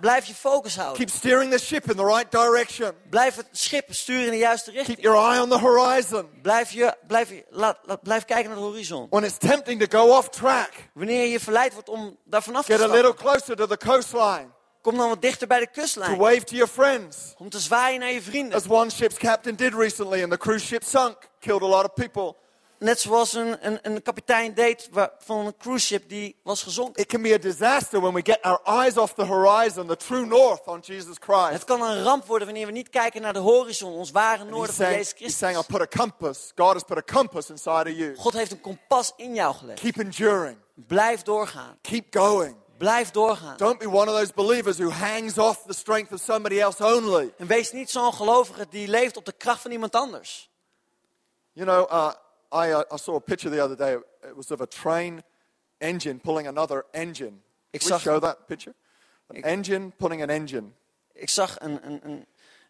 Blijf 0.00 0.24
je 0.26 0.34
focus 0.34 0.76
houden. 0.76 0.96
Keep 0.96 1.10
steering 1.16 1.52
the 1.52 1.58
ship 1.58 1.90
in 1.90 1.96
the 1.96 2.04
right 2.04 2.30
direction. 2.30 2.92
Blijf 3.10 3.36
het 3.36 3.46
schip 3.52 3.94
sturen 3.94 4.24
in 4.24 4.30
de 4.30 4.36
juiste 4.38 4.70
Keep 4.70 4.86
richting. 4.86 5.06
your 5.06 5.30
eye 5.32 5.42
on 5.42 5.48
the 5.48 5.58
horizon. 5.58 6.28
Blijf, 6.42 6.70
je, 6.70 6.94
blijf, 7.06 7.28
je, 7.28 7.44
laat, 7.50 7.78
laat- 7.82 8.02
blijf 8.02 8.24
kijken 8.24 8.46
naar 8.50 8.58
de 8.58 8.64
horizon. 8.64 9.06
When 9.10 9.24
it's 9.24 9.38
tempting 9.38 9.88
to 9.88 9.98
go 9.98 10.16
off 10.16 10.28
track, 10.28 10.70
Wanneer 10.94 11.26
je 11.26 11.40
verleid 11.40 11.72
wordt 11.72 11.88
om 11.88 12.16
daar 12.24 12.42
vanaf 12.42 12.66
te 12.66 12.72
get 12.72 12.80
a 12.80 12.86
little 12.86 13.00
stappen, 13.12 13.24
closer 13.24 13.56
to 13.56 13.66
the 13.66 13.76
coastline. 13.86 14.46
kom 14.82 14.96
dan 14.96 15.08
wat 15.08 15.22
dichter 15.22 15.46
bij 15.46 15.58
de 15.58 15.66
To 15.72 15.80
kustlijn. 15.80 16.16
wave 16.16 16.44
to 16.44 16.54
your 16.56 16.72
friends. 16.72 17.16
Om 17.38 17.50
te 17.50 17.58
zwaaien 17.58 18.00
naar 18.00 18.12
je 18.12 18.22
vrienden. 18.22 18.54
As 18.58 18.68
one 18.68 18.90
ship's 18.90 19.16
captain 19.16 19.56
did 19.56 19.74
recently, 19.74 20.22
and 20.22 20.30
the 20.32 20.38
cruise 20.38 20.66
ship 20.66 20.84
sunk, 20.84 21.16
killed 21.40 21.62
a 21.62 21.66
lot 21.66 21.84
of 21.84 21.94
people. 21.94 22.36
Net 22.80 23.00
zoals 23.00 23.32
een, 23.32 23.66
een, 23.66 23.78
een 23.82 24.02
kapitein 24.02 24.54
deed 24.54 24.88
van 25.18 25.46
een 25.46 25.56
cruise 25.56 25.86
ship 25.86 26.08
die 26.08 26.36
was 26.42 26.62
gezonken. 26.62 27.02
It 27.02 27.08
can 27.08 27.22
be 27.22 27.34
a 27.34 27.38
disaster 27.38 28.00
when 28.00 28.14
we 28.14 28.20
get 28.24 28.42
our 28.42 28.60
eyes 28.64 28.96
off 28.96 29.14
the 29.14 29.24
horizon, 29.24 29.86
the 29.86 29.96
true 29.96 30.26
north 30.26 30.66
on 30.66 30.78
Jesus 30.86 31.14
Het 31.14 31.24
Christ. 31.24 31.64
kan 31.64 31.82
een 31.82 32.02
ramp 32.02 32.26
worden 32.26 32.46
wanneer 32.46 32.66
we 32.66 32.72
niet 32.72 32.88
kijken 32.88 33.22
naar 33.22 33.32
de 33.32 33.38
horizon, 33.38 33.92
ons 33.92 34.10
ware 34.10 34.44
noorden 34.44 34.74
van 34.74 34.86
Jezus 34.86 35.14
he's 35.18 35.36
saying, 35.38 35.58
I 35.58 35.62
Christus. 35.62 35.86
put 35.88 35.94
a 35.94 36.04
compass. 36.04 36.52
God 36.54 36.72
has 36.72 36.82
put 36.82 36.96
a 36.96 37.14
compass 37.14 37.50
inside 37.50 37.90
of 37.90 37.96
you. 37.96 38.16
God 38.16 38.32
heeft 38.32 38.50
een 38.50 38.60
kompas 38.60 39.12
in 39.16 39.34
jou 39.34 39.54
gelegd. 39.54 39.80
Keep 39.80 39.96
enduring. 39.98 40.56
Blijf 40.74 41.22
doorgaan. 41.22 41.78
Keep 41.82 42.14
going. 42.16 42.56
Blijf 42.78 43.10
doorgaan. 43.10 43.56
Don't 43.56 43.78
be 43.78 43.88
one 43.88 44.10
of 44.10 44.18
those 44.18 44.32
believers 44.34 44.78
who 44.78 44.90
hangs 44.90 45.38
off 45.38 45.62
the 45.66 45.74
strength 45.74 46.12
of 46.12 46.20
somebody 46.20 46.60
else 46.60 46.84
only. 46.84 47.32
En 47.36 47.46
wees 47.46 47.72
niet 47.72 47.90
zo'n 47.90 48.14
gelovige 48.14 48.66
die 48.70 48.88
leeft 48.88 49.16
op 49.16 49.24
de 49.24 49.32
kracht 49.32 49.60
van 49.60 49.70
iemand 49.70 49.94
anders. 49.94 50.50
You 51.52 51.66
know, 51.66 51.90
uh, 51.92 52.12
I, 52.52 52.72
uh, 52.72 52.82
I 52.92 52.96
saw 52.96 53.14
a 53.16 53.20
picture 53.20 53.50
the 53.56 53.62
other 53.62 53.76
day. 53.76 53.92
It 54.28 54.36
was 54.36 54.50
of 54.50 54.60
a 54.60 54.66
train 54.66 55.22
engine 55.78 56.18
pulling 56.20 56.46
another 56.48 56.84
engine. 56.92 57.32
Ik 57.70 57.82
zag- 57.82 58.00
show 58.00 58.20
that 58.20 58.46
picture? 58.46 58.74
An 59.28 59.36
Ik- 59.36 59.44
engine 59.44 59.90
pulling 59.96 60.22
an 60.22 60.28
engine. 60.30 60.66
Ik 61.12 61.28
zag 61.28 61.56
een, 61.60 61.78
een, 61.86 62.00
een, 62.02 62.26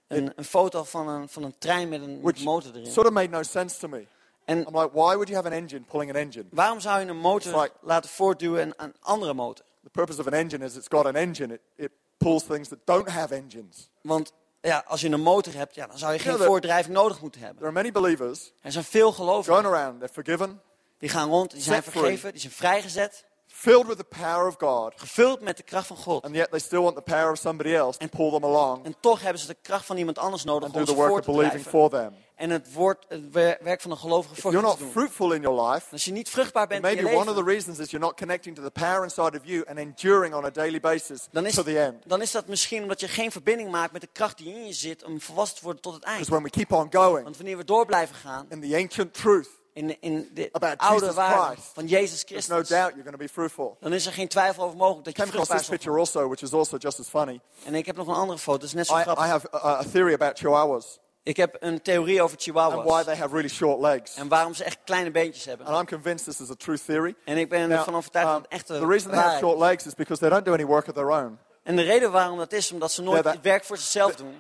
een, 0.09 0.33
een 0.37 0.45
foto 0.45 0.85
van 0.85 1.09
een, 1.09 1.29
van 1.29 1.43
een 1.43 1.55
trein 1.59 1.89
met 1.89 2.01
een 2.03 2.21
Which 2.21 2.45
motor 2.45 2.71
erin. 2.75 2.91
sort 2.93 3.07
of 3.07 3.13
made 3.13 3.29
no 3.29 3.43
sense 3.43 3.79
to 3.79 3.89
me. 3.89 4.07
En 4.45 4.59
I'm 4.59 4.77
like, 4.77 4.91
why 4.93 5.15
would 5.15 5.29
you 5.29 5.35
have 5.35 5.47
an 5.47 5.53
engine 5.53 5.81
pulling 5.85 6.11
an 6.11 6.17
engine? 6.17 6.45
waarom 6.51 6.81
zou 6.81 7.01
je 7.01 7.07
een 7.07 7.17
motor 7.17 7.61
like- 7.61 7.75
laten 7.81 8.11
voortduwen 8.11 8.61
en 8.61 8.73
een 8.77 8.95
andere 9.01 9.35
motor? 9.35 9.65
The 9.83 9.91
purpose 9.91 10.21
of 10.21 10.27
an 10.27 10.33
engine 10.33 10.65
is 10.65 10.77
it's 10.77 10.89
got 10.89 11.07
an 11.07 11.17
engine. 11.17 11.55
It, 11.55 11.61
it 11.77 11.91
pulls 12.19 12.43
things 12.45 12.69
that 12.69 12.79
don't 12.85 13.09
have 13.09 13.35
engines. 13.35 13.91
Want 14.03 14.33
ja, 14.63 14.85
als 14.87 15.01
je 15.01 15.09
een 15.09 15.21
motor 15.21 15.55
hebt, 15.55 15.75
ja, 15.75 15.87
dan 15.87 15.99
zou 15.99 16.13
je 16.13 16.19
geen 16.19 16.37
voordrijving 16.39 16.95
nodig 16.95 17.21
moeten 17.21 17.41
hebben. 17.41 17.59
There 17.59 17.71
are 17.71 17.83
many 17.83 17.93
believers 17.93 18.53
Er 18.63 18.73
zijn 18.73 18.85
veel 18.85 19.13
gelovigen 19.13 19.55
going 19.55 19.75
around. 19.75 19.99
They're 20.01 20.13
forgiven, 20.13 20.61
die 20.99 21.09
gaan 21.09 21.29
rond, 21.29 21.51
die 21.51 21.63
zijn 21.63 21.83
free. 21.83 21.93
vergeven, 22.03 22.33
die 22.33 22.41
zijn 22.41 22.53
vrijgezet, 22.53 23.25
filled 23.47 23.87
with 23.87 23.97
the 23.97 24.05
power 24.05 24.47
of 24.47 24.55
God, 24.59 24.93
gevuld 24.97 25.41
met 25.41 25.57
de 25.57 25.63
kracht 25.63 25.87
van 25.87 25.97
God. 25.97 26.25
and 26.25 26.35
yet 26.35 26.51
they 26.51 26.59
still 26.61 26.81
want 26.81 26.95
the 26.97 27.03
power 27.03 27.31
of 27.31 27.39
somebody 27.39 27.75
else 27.75 27.99
to 27.99 28.07
pull 28.07 28.31
them 28.31 28.45
along 28.45 28.85
En 28.85 28.95
toch 29.01 29.21
hebben 29.21 29.41
ze 29.41 29.47
de 29.47 29.57
kracht 29.63 29.87
van 29.87 29.97
iemand 29.97 30.19
anders 30.19 30.45
nodig 30.45 30.69
and 30.69 30.75
om 30.75 30.81
ze 30.81 30.87
the 30.87 30.95
work 30.95 31.09
voor 31.11 31.19
of 31.19 31.25
te 31.25 31.33
drijven. 31.49 31.71
for 31.71 31.91
them. 31.91 32.15
En 32.41 32.51
het, 32.51 32.73
woord, 32.73 33.05
het 33.09 33.31
wer- 33.33 33.59
werk 33.63 33.81
van 33.81 33.91
een 33.91 33.97
gelovige 33.99 34.41
voor 34.41 34.53
you're 34.53 34.67
not 34.67 34.79
fruitful 34.91 35.33
in 35.33 35.41
your 35.41 35.63
life, 35.71 35.87
Als 35.93 36.05
je 36.05 36.13
niet 36.13 36.29
vruchtbaar 36.31 36.67
bent 36.67 36.85
in 36.85 36.91
je 36.91 36.95
maybe 37.03 37.17
one 37.19 37.29
of 37.31 37.37
the 37.37 37.43
leven, 37.45 37.53
reasons 37.53 37.79
is 37.79 37.91
you're 37.91 38.07
not 38.07 38.17
connecting 38.17 38.57
to 38.57 38.63
the 38.63 38.71
power 38.71 39.03
inside 39.03 39.39
of 39.39 39.45
you 39.45 39.65
and 39.69 39.79
enduring 39.79 40.35
on 40.35 40.45
a 40.45 40.51
daily 40.51 40.81
basis 40.81 41.29
dan 41.31 41.47
is, 41.47 41.55
to 41.55 41.63
the 41.63 41.81
end. 41.81 42.03
dan 42.07 42.23
is 42.23 42.31
dat 42.31 42.47
misschien 42.47 42.83
omdat 42.83 43.01
je 43.01 43.09
geen 43.09 43.31
verbinding 43.33 43.71
maakt 43.71 43.93
met 43.93 44.01
de 44.01 44.09
kracht 44.13 44.39
die 44.39 44.55
in 44.55 44.67
je 44.67 44.73
zit 44.73 45.05
om 45.05 45.21
volwassen 45.21 45.57
te 45.57 45.63
worden 45.65 45.83
tot 45.83 45.95
het 45.95 46.03
eind. 46.03 46.27
When 46.29 46.43
we 46.43 46.51
keep 46.51 46.73
on 46.73 46.87
going 46.91 47.23
Want 47.25 47.37
wanneer 47.37 47.57
we 47.57 47.65
door 47.65 47.87
blijven 47.87 48.15
gaan 48.17 48.47
in 48.49 48.61
the 48.61 48.77
ancient 48.77 49.15
truth, 49.15 49.49
in, 49.73 50.01
in 50.01 50.31
de 50.35 50.49
About 50.53 50.79
oude 50.79 51.13
waarde 51.13 51.61
van 51.75 51.87
Jezus 51.87 52.25
there's 52.25 52.47
no 52.49 52.55
Christus, 52.55 52.77
doubt 52.79 52.91
you're 52.95 53.03
going 53.11 53.17
to 53.19 53.25
be 53.25 53.29
fruitful. 53.29 53.77
dan 53.81 53.93
is 53.93 54.07
er 54.07 54.13
geen 54.13 54.29
twijfel 54.29 54.65
over 54.65 54.77
mogelijk 54.77 55.05
dat 55.05 55.15
I 55.15 55.17
je 55.17 55.23
came 55.23 55.33
vruchtbaar 55.33 55.59
this 55.59 55.69
picture 55.69 55.99
also, 55.99 56.29
which 56.29 56.43
is 56.43 56.53
also 56.53 56.77
just 56.77 57.01
as 57.01 57.09
funny. 57.09 57.41
En 57.65 57.75
ik 57.75 57.87
heb 57.87 57.97
nog 57.97 58.07
een 58.07 58.15
andere 58.15 58.39
foto, 58.39 58.59
dat 58.59 58.67
is 58.67 58.75
net 58.75 58.87
zo 58.87 58.97
I, 58.97 58.99
I 58.99 59.03
grappig. 59.03 59.25
have 59.25 59.49
a, 59.55 59.59
a 59.79 59.85
theory 59.93 60.15
about 60.15 60.39
chihuahuas 60.39 60.99
Ik 61.23 61.37
heb 61.37 61.57
een 61.61 61.83
theorie 61.83 62.23
over 62.23 62.37
and 62.37 62.47
why 62.47 62.63
chihuahuas. 62.63 63.05
they 63.05 63.17
have 63.17 63.35
really 63.35 63.49
short 63.49 63.81
legs. 63.81 64.15
En 64.15 64.29
waarom 64.29 64.55
ze 64.55 64.65
echt 64.65 64.79
kleine 64.85 65.11
beentjes 65.11 65.45
hebben. 65.45 65.67
And 65.67 65.79
I'm 65.79 65.87
convinced 65.87 66.25
this 66.25 66.41
is 66.41 66.51
a 66.51 66.55
true 66.55 66.79
theory. 66.79 67.15
En 67.25 67.37
ik 67.37 67.49
ben 67.49 67.71
ervan 67.71 67.95
overtuigd 67.95 68.29
dat 68.29 68.37
um, 68.37 68.43
het 68.43 68.53
echt 68.53 68.67
the 68.67 68.87
reason 68.87 69.11
they 69.11 69.21
have 69.21 69.39
short 69.39 69.59
legs 69.59 69.87
is 69.87 69.95
because 69.95 70.21
they 70.21 70.31
don't 70.31 70.45
do 70.45 70.53
any 70.53 70.65
work 70.65 70.89
of 70.89 70.95
their 70.95 71.11
own. 71.11 71.39
En 71.63 71.77
de 71.77 71.83
reden 71.83 72.13
waarom 72.13 72.39
dat 72.39 72.53
is, 72.53 72.73
omdat 72.73 72.93
ze 72.93 73.03
nooit 73.03 73.25
het 73.25 73.41
werk 73.41 73.65
voor 73.65 73.77
zichzelf 73.77 74.15
doen. 74.15 74.35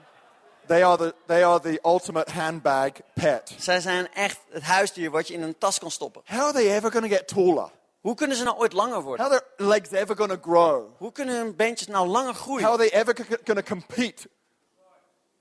They 0.66 0.84
are 0.84 0.96
the, 0.96 1.14
they 1.26 1.44
are 1.44 1.60
the 1.60 1.78
ultimate 1.84 2.30
handbag 2.32 2.90
pet. 3.14 3.54
Zij 3.58 3.80
zijn 3.80 4.12
echt 4.12 4.38
het 4.50 4.62
huisdier 4.62 5.10
wat 5.10 5.28
je 5.28 5.34
in 5.34 5.42
een 5.42 5.58
tas 5.58 5.78
kan 5.78 5.90
stoppen. 5.90 6.22
How 6.26 6.40
are 6.40 6.52
they 6.52 6.74
ever 6.74 6.90
going 6.92 7.10
to 7.10 7.16
get 7.16 7.28
taller? 7.28 7.70
Hoe 8.00 8.14
kunnen 8.14 8.36
ze 8.36 8.44
nou 8.44 8.58
ooit 8.58 8.72
langer 8.72 9.02
worden? 9.02 9.24
How 9.24 9.34
are 9.34 9.44
their 9.56 9.68
legs 9.68 9.90
ever 9.90 10.16
going 10.16 10.32
to 10.32 10.50
grow? 10.50 10.86
Hoe 10.96 11.12
kunnen 11.12 11.36
hun 11.36 11.56
beentjes 11.56 11.88
nou 11.88 12.08
langer 12.08 12.32
How 12.32 12.42
groeien? 12.42 12.66
are 12.66 12.76
they 12.76 12.88
ever 12.88 13.14
going 13.44 13.64
to 13.64 13.74
compete 13.74 14.28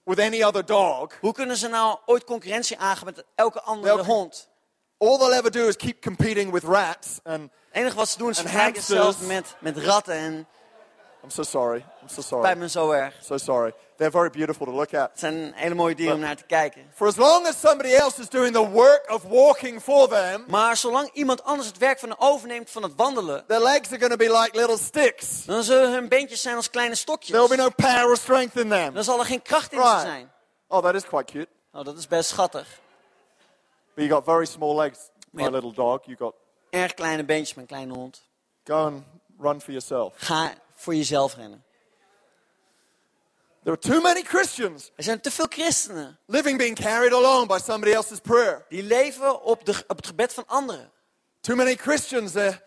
with 0.09 0.19
any 0.19 0.43
other 0.43 0.65
dog? 0.65 1.13
Hoe 1.21 1.33
kunnen 1.33 1.57
ze 1.57 1.67
nou 1.67 1.97
ooit 2.05 2.23
concurrentie 2.23 2.77
aangaan 2.77 3.05
met 3.05 3.23
elke 3.35 3.61
andere 3.61 3.95
Welke- 3.95 4.11
hond? 4.11 4.49
All 4.97 5.17
they'll 5.17 5.33
ever 5.33 5.51
do 5.51 5.67
is 5.67 5.75
keep 5.75 6.01
competing 6.01 6.51
with 6.51 6.63
rats. 6.63 7.19
And 7.23 7.41
Het 7.41 7.51
enige 7.81 7.95
wat 7.95 8.09
ze 8.09 8.17
doen 8.17 8.29
is 8.29 8.37
En 8.37 8.43
vergelijken 8.43 8.81
zichzelf 8.81 9.21
met, 9.27 9.55
met 9.59 9.77
ratten 9.77 10.13
en 10.13 10.47
I'm 11.23 11.29
so 11.29 11.43
sorry. 11.43 11.85
I'm 12.01 12.07
so 12.09 12.21
sorry. 12.21 12.55
me 12.55 12.69
zo 12.69 12.91
erg. 12.91 13.13
So 13.23 13.37
sorry. 13.37 13.73
They're 13.99 14.11
very 14.11 14.29
beautiful 14.29 14.65
to 14.65 14.71
look 14.71 14.93
at. 14.93 15.09
Het 15.09 15.19
zijn 15.19 15.51
hele 15.55 15.75
mooie 15.75 15.95
dieren 15.95 16.15
om 16.15 16.21
naar 16.21 16.35
te 16.35 16.43
kijken. 16.43 16.91
For 16.93 17.07
as 17.07 17.15
long 17.15 17.47
as 17.47 17.59
somebody 17.59 17.93
else 17.93 18.21
is 18.21 18.29
doing 18.29 18.53
the 18.53 18.69
work 18.69 19.11
of 19.11 19.23
walking 19.23 19.81
for 19.81 20.07
them, 20.07 20.45
Maar 20.47 20.77
zolang 20.77 21.09
iemand 21.13 21.43
anders 21.43 21.67
het 21.67 21.77
werk 21.77 21.99
van 21.99 22.09
hen 22.09 22.19
overneemt 22.19 22.69
van 22.69 22.83
het 22.83 22.95
wandelen, 22.95 23.45
their 23.47 23.61
legs 23.61 23.87
are 23.91 23.97
going 23.99 24.11
to 24.11 24.17
be 24.17 24.39
like 24.41 24.57
little 24.57 24.77
sticks. 24.77 25.45
dan 25.45 25.63
zullen 25.63 25.91
hun 25.91 26.07
beentjes 26.07 26.41
zijn 26.41 26.55
als 26.55 26.69
kleine 26.69 26.95
stokjes. 26.95 27.29
There 27.29 27.47
will 27.47 27.57
be 27.57 27.63
no 27.63 27.69
power 27.75 28.09
or 28.09 28.17
strength 28.17 28.55
in 28.57 28.69
them. 28.69 28.93
Dan 28.93 29.03
zal 29.03 29.19
er 29.19 29.25
geen 29.25 29.41
kracht 29.41 29.71
in 29.71 29.77
ze 29.79 29.83
Right. 29.83 30.01
zijn. 30.01 30.31
Oh, 30.67 30.83
that 30.83 30.95
is 30.95 31.03
quite 31.05 31.31
cute. 31.31 31.47
Oh, 31.73 31.83
dat 31.85 31.97
is 31.97 32.07
best 32.07 32.29
schattig. 32.29 32.67
But 33.95 34.03
you 34.05 34.09
got 34.09 34.23
very 34.25 34.45
small 34.45 34.75
legs, 34.75 34.97
my 35.31 35.41
Yep. 35.43 35.51
little 35.51 35.73
dog. 35.73 36.05
You 36.05 36.17
got 36.17 36.33
Erg 36.69 36.93
kleine 36.93 37.23
beentjes 37.25 37.57
een 37.57 37.65
kleine 37.65 37.93
hond. 37.93 38.21
go 38.63 38.85
and 38.85 39.03
run 39.39 39.61
for 39.61 39.71
yourself. 39.71 40.13
Ga 40.17 40.53
voor 40.75 40.95
jezelf 40.95 41.35
rennen. 41.35 41.63
There 43.63 43.73
are 43.73 43.77
too 43.77 44.01
many 44.01 44.23
Christians 44.23 44.91
Er 44.95 45.03
zijn 45.03 45.21
te 45.21 45.31
veel 45.31 45.45
christenen 45.49 46.19
living 46.25 46.57
being 46.57 46.75
carried 46.75 47.13
along 47.13 47.47
by 47.47 47.57
somebody 47.63 47.93
else's 47.93 48.19
prayer. 48.19 48.65
die 48.69 48.83
leven 48.83 49.43
op, 49.43 49.65
de, 49.65 49.83
op 49.87 49.95
het 49.97 50.07
gebed 50.07 50.33
van 50.33 50.43
anderen. 50.47 50.91
Too 51.41 51.55
many 51.55 51.75
Christians 51.75 52.31
they're 52.31 52.61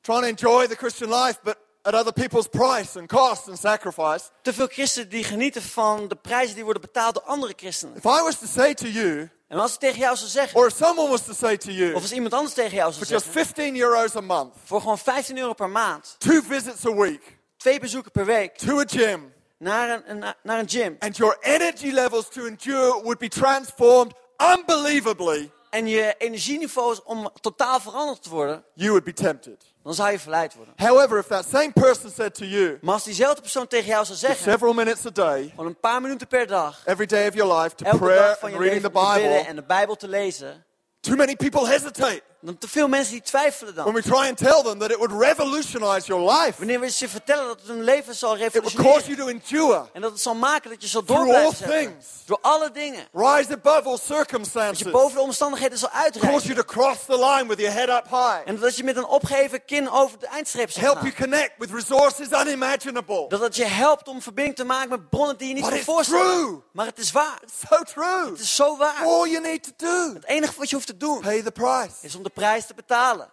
trying 0.00 0.22
to 0.22 0.28
enjoy 0.28 0.66
the 0.66 0.76
Christian 0.76 1.10
life, 1.10 1.38
but 1.42 1.56
at 1.82 1.94
other 1.94 2.12
people's 2.12 2.48
price 2.48 2.98
and 2.98 3.08
cost 3.08 3.48
and 3.48 3.58
sacrifice. 3.58 4.24
Te 4.42 4.52
veel 4.52 4.66
christenen 4.66 5.08
die 5.08 5.24
genieten 5.24 5.62
van 5.62 6.08
de 6.08 6.16
prijzen 6.16 6.54
die 6.54 6.64
worden 6.64 6.82
betaald 6.82 7.14
door 7.14 7.22
andere 7.22 7.52
christenen. 7.56 7.96
If 7.96 8.04
I 8.04 8.22
was 8.22 8.38
to 8.38 8.46
say 8.46 8.74
to 8.74 8.86
you, 8.86 9.30
En 9.48 9.58
als 9.58 9.72
ik 9.72 9.78
tegen 9.78 9.98
jou 9.98 10.16
zou 10.16 10.30
zeggen, 10.30 10.58
or 10.58 10.66
if 10.66 10.76
someone 10.76 11.08
was 11.10 11.24
to 11.24 11.32
say 11.32 11.56
to 11.56 11.70
you, 11.70 11.94
of 11.94 12.02
als 12.02 12.12
iemand 12.12 12.32
anders 12.32 12.54
tegen 12.54 12.76
jou 12.76 12.92
zou 12.92 13.04
for 13.04 13.12
just 13.14 13.24
zeggen, 13.24 13.44
15 13.44 13.76
euros 13.76 14.16
a 14.16 14.20
month, 14.20 14.54
voor 14.64 14.80
gewoon 14.80 14.98
15 14.98 15.38
euro 15.38 15.52
per 15.52 15.70
maand, 15.70 16.14
two 16.18 16.42
visits 16.42 16.86
a 16.86 16.92
week 16.94 17.36
twee 17.56 17.80
bezoeken 17.80 18.10
per 18.10 18.24
week, 18.24 18.56
to 18.56 18.78
a 18.80 18.84
gym, 18.86 19.32
naar 19.58 19.90
een, 19.90 20.02
een- 20.10 20.34
naar 20.42 20.58
een 20.58 20.68
gym. 20.68 20.96
and 20.98 21.16
your 21.16 21.36
energy 21.40 21.90
levels 21.90 22.28
to 22.28 22.44
endure 22.46 23.00
would 23.02 23.18
be 23.18 23.28
transformed 23.28 24.12
unbelievably, 24.56 25.50
En 25.70 25.86
je 25.86 26.14
energieniveau 26.18 26.92
is 26.92 27.02
om 27.02 27.30
totaal 27.40 27.80
veranderd 27.80 28.22
te 28.22 28.28
worden, 28.28 28.64
you 28.74 28.88
would 28.90 29.04
be 29.04 29.12
tempted. 29.12 29.64
dan 29.82 29.94
zou 29.94 30.10
je 30.10 30.18
verleid 30.18 30.54
worden. 30.54 30.74
However, 30.76 31.18
if 31.18 31.26
that 31.26 31.44
same 31.52 31.72
person 31.72 32.10
said 32.10 32.34
to 32.34 32.44
you, 32.44 32.78
Maar 32.80 32.94
als 32.94 33.04
diezelfde 33.04 33.40
persoon 33.40 33.66
tegen 33.66 33.86
jou 33.86 34.04
zou 34.04 34.18
zeggen, 34.18 34.52
several 34.52 34.72
minutes 34.72 35.06
a 35.06 35.10
day, 35.10 35.52
van 35.56 35.66
een 35.66 35.80
paar 35.80 36.00
minuten 36.00 36.26
per 36.26 36.46
dag, 36.46 36.82
every 36.84 37.06
day 37.06 37.28
of 37.28 37.34
your 37.34 37.60
life, 37.62 37.74
to 37.74 37.84
elke 37.84 37.98
prayer 37.98 38.22
dag 38.28 38.38
van 38.38 38.48
and 38.48 38.58
je 38.58 38.64
reading 38.64 38.82
leven 38.82 39.00
the 39.02 39.06
te 39.08 39.12
bidden 39.14 39.32
Bible, 39.36 39.48
en 39.48 39.56
de 39.56 39.62
Bijbel 39.62 39.94
te 39.96 40.08
lezen, 40.08 40.64
too 41.00 41.16
many 41.16 41.36
people 41.36 41.66
hesitate 41.68 42.22
dan 42.40 42.58
te 42.58 42.68
veel 42.68 42.88
mensen 42.88 43.12
die 43.12 43.22
twijfelen 43.22 43.74
when 43.74 43.84
dan. 43.84 43.94
we 43.94 44.02
try 44.02 44.28
and 44.28 44.36
tell 44.36 44.62
them 44.62 44.78
that 44.78 44.90
it 44.90 44.96
would 44.96 45.22
revolutionize 45.22 46.06
your 46.06 46.32
life. 46.32 46.52
Wanneer 46.58 46.80
we 46.80 46.90
ze 46.90 47.08
vertellen 47.08 47.46
dat 47.46 47.58
het 47.60 47.68
hun 47.68 47.82
leven 47.82 48.14
zal 48.14 48.36
It 48.36 48.52
would 48.52 48.62
cause 48.74 48.76
you 48.76 48.88
revolutioneren. 48.88 49.40
to 49.42 49.56
endure, 49.56 49.88
En 49.92 50.00
dat 50.00 50.10
het 50.10 50.20
zal 50.20 50.34
maken 50.34 50.70
dat 50.70 50.82
je 50.82 50.88
zal 50.88 51.04
door 51.04 51.16
Through 51.16 51.32
all 51.34 51.38
blijven 51.40 51.56
zetten. 51.68 51.78
things. 51.96 52.06
Door 52.26 52.38
alle 52.40 52.70
dingen. 52.70 53.06
rise 53.12 53.52
above 53.52 53.82
all 53.82 53.82
Dat 53.82 54.02
circumstances, 54.02 54.78
je 54.78 54.90
boven 54.90 55.14
de 55.16 55.20
omstandigheden 55.22 55.78
zal 55.78 55.88
cause 55.88 56.04
uitreiken. 56.04 56.42
you 56.42 56.54
to 56.54 56.62
cross 56.64 56.98
the 57.06 57.18
line 57.18 57.46
with 57.48 57.58
your 57.58 57.74
head 57.74 57.88
up 57.88 58.04
high, 58.10 58.40
En 58.44 58.58
dat 58.58 58.76
je 58.76 58.84
met 58.84 58.96
een 58.96 59.06
opgeheven 59.06 59.64
kin 59.64 59.90
over 59.90 60.18
de 60.18 60.26
eindstreep 60.26 60.70
zal 60.70 60.82
help 60.82 60.96
gaan. 60.96 61.04
you 61.06 61.16
connect 61.20 61.52
with 61.58 61.70
resources 61.72 62.28
unimaginable. 62.46 63.28
Dat 63.28 63.40
het 63.40 63.56
je 63.56 63.64
helpt 63.66 64.08
om 64.08 64.22
verbinding 64.22 64.56
te 64.56 64.64
maken 64.64 64.88
met 64.88 65.08
bronnen 65.10 65.38
die 65.38 65.48
je 65.48 65.54
niet 65.54 65.68
kan 65.68 65.78
voorstellen. 65.78 66.62
Maar 66.72 66.86
het 66.86 66.98
is 66.98 67.12
waar. 67.12 67.38
It's 67.42 67.54
so 67.68 67.82
true. 67.82 68.30
Het 68.30 68.40
is 68.40 68.54
zo 68.54 68.76
waar. 68.76 69.04
All 69.04 69.28
you 69.28 69.40
need 69.40 69.62
to 69.62 69.70
do, 69.76 70.14
Het 70.14 70.24
enige 70.26 70.52
wat 70.56 70.68
je 70.68 70.74
hoeft 70.74 70.86
te 70.86 70.96
doen 70.96 71.20
pay 71.20 71.42
the 71.42 71.50
price 71.52 71.94
is 72.00 72.14
om 72.14 72.22
de 72.28 72.34
prijs 72.40 72.66
te 72.66 72.74
betalen. 72.74 73.30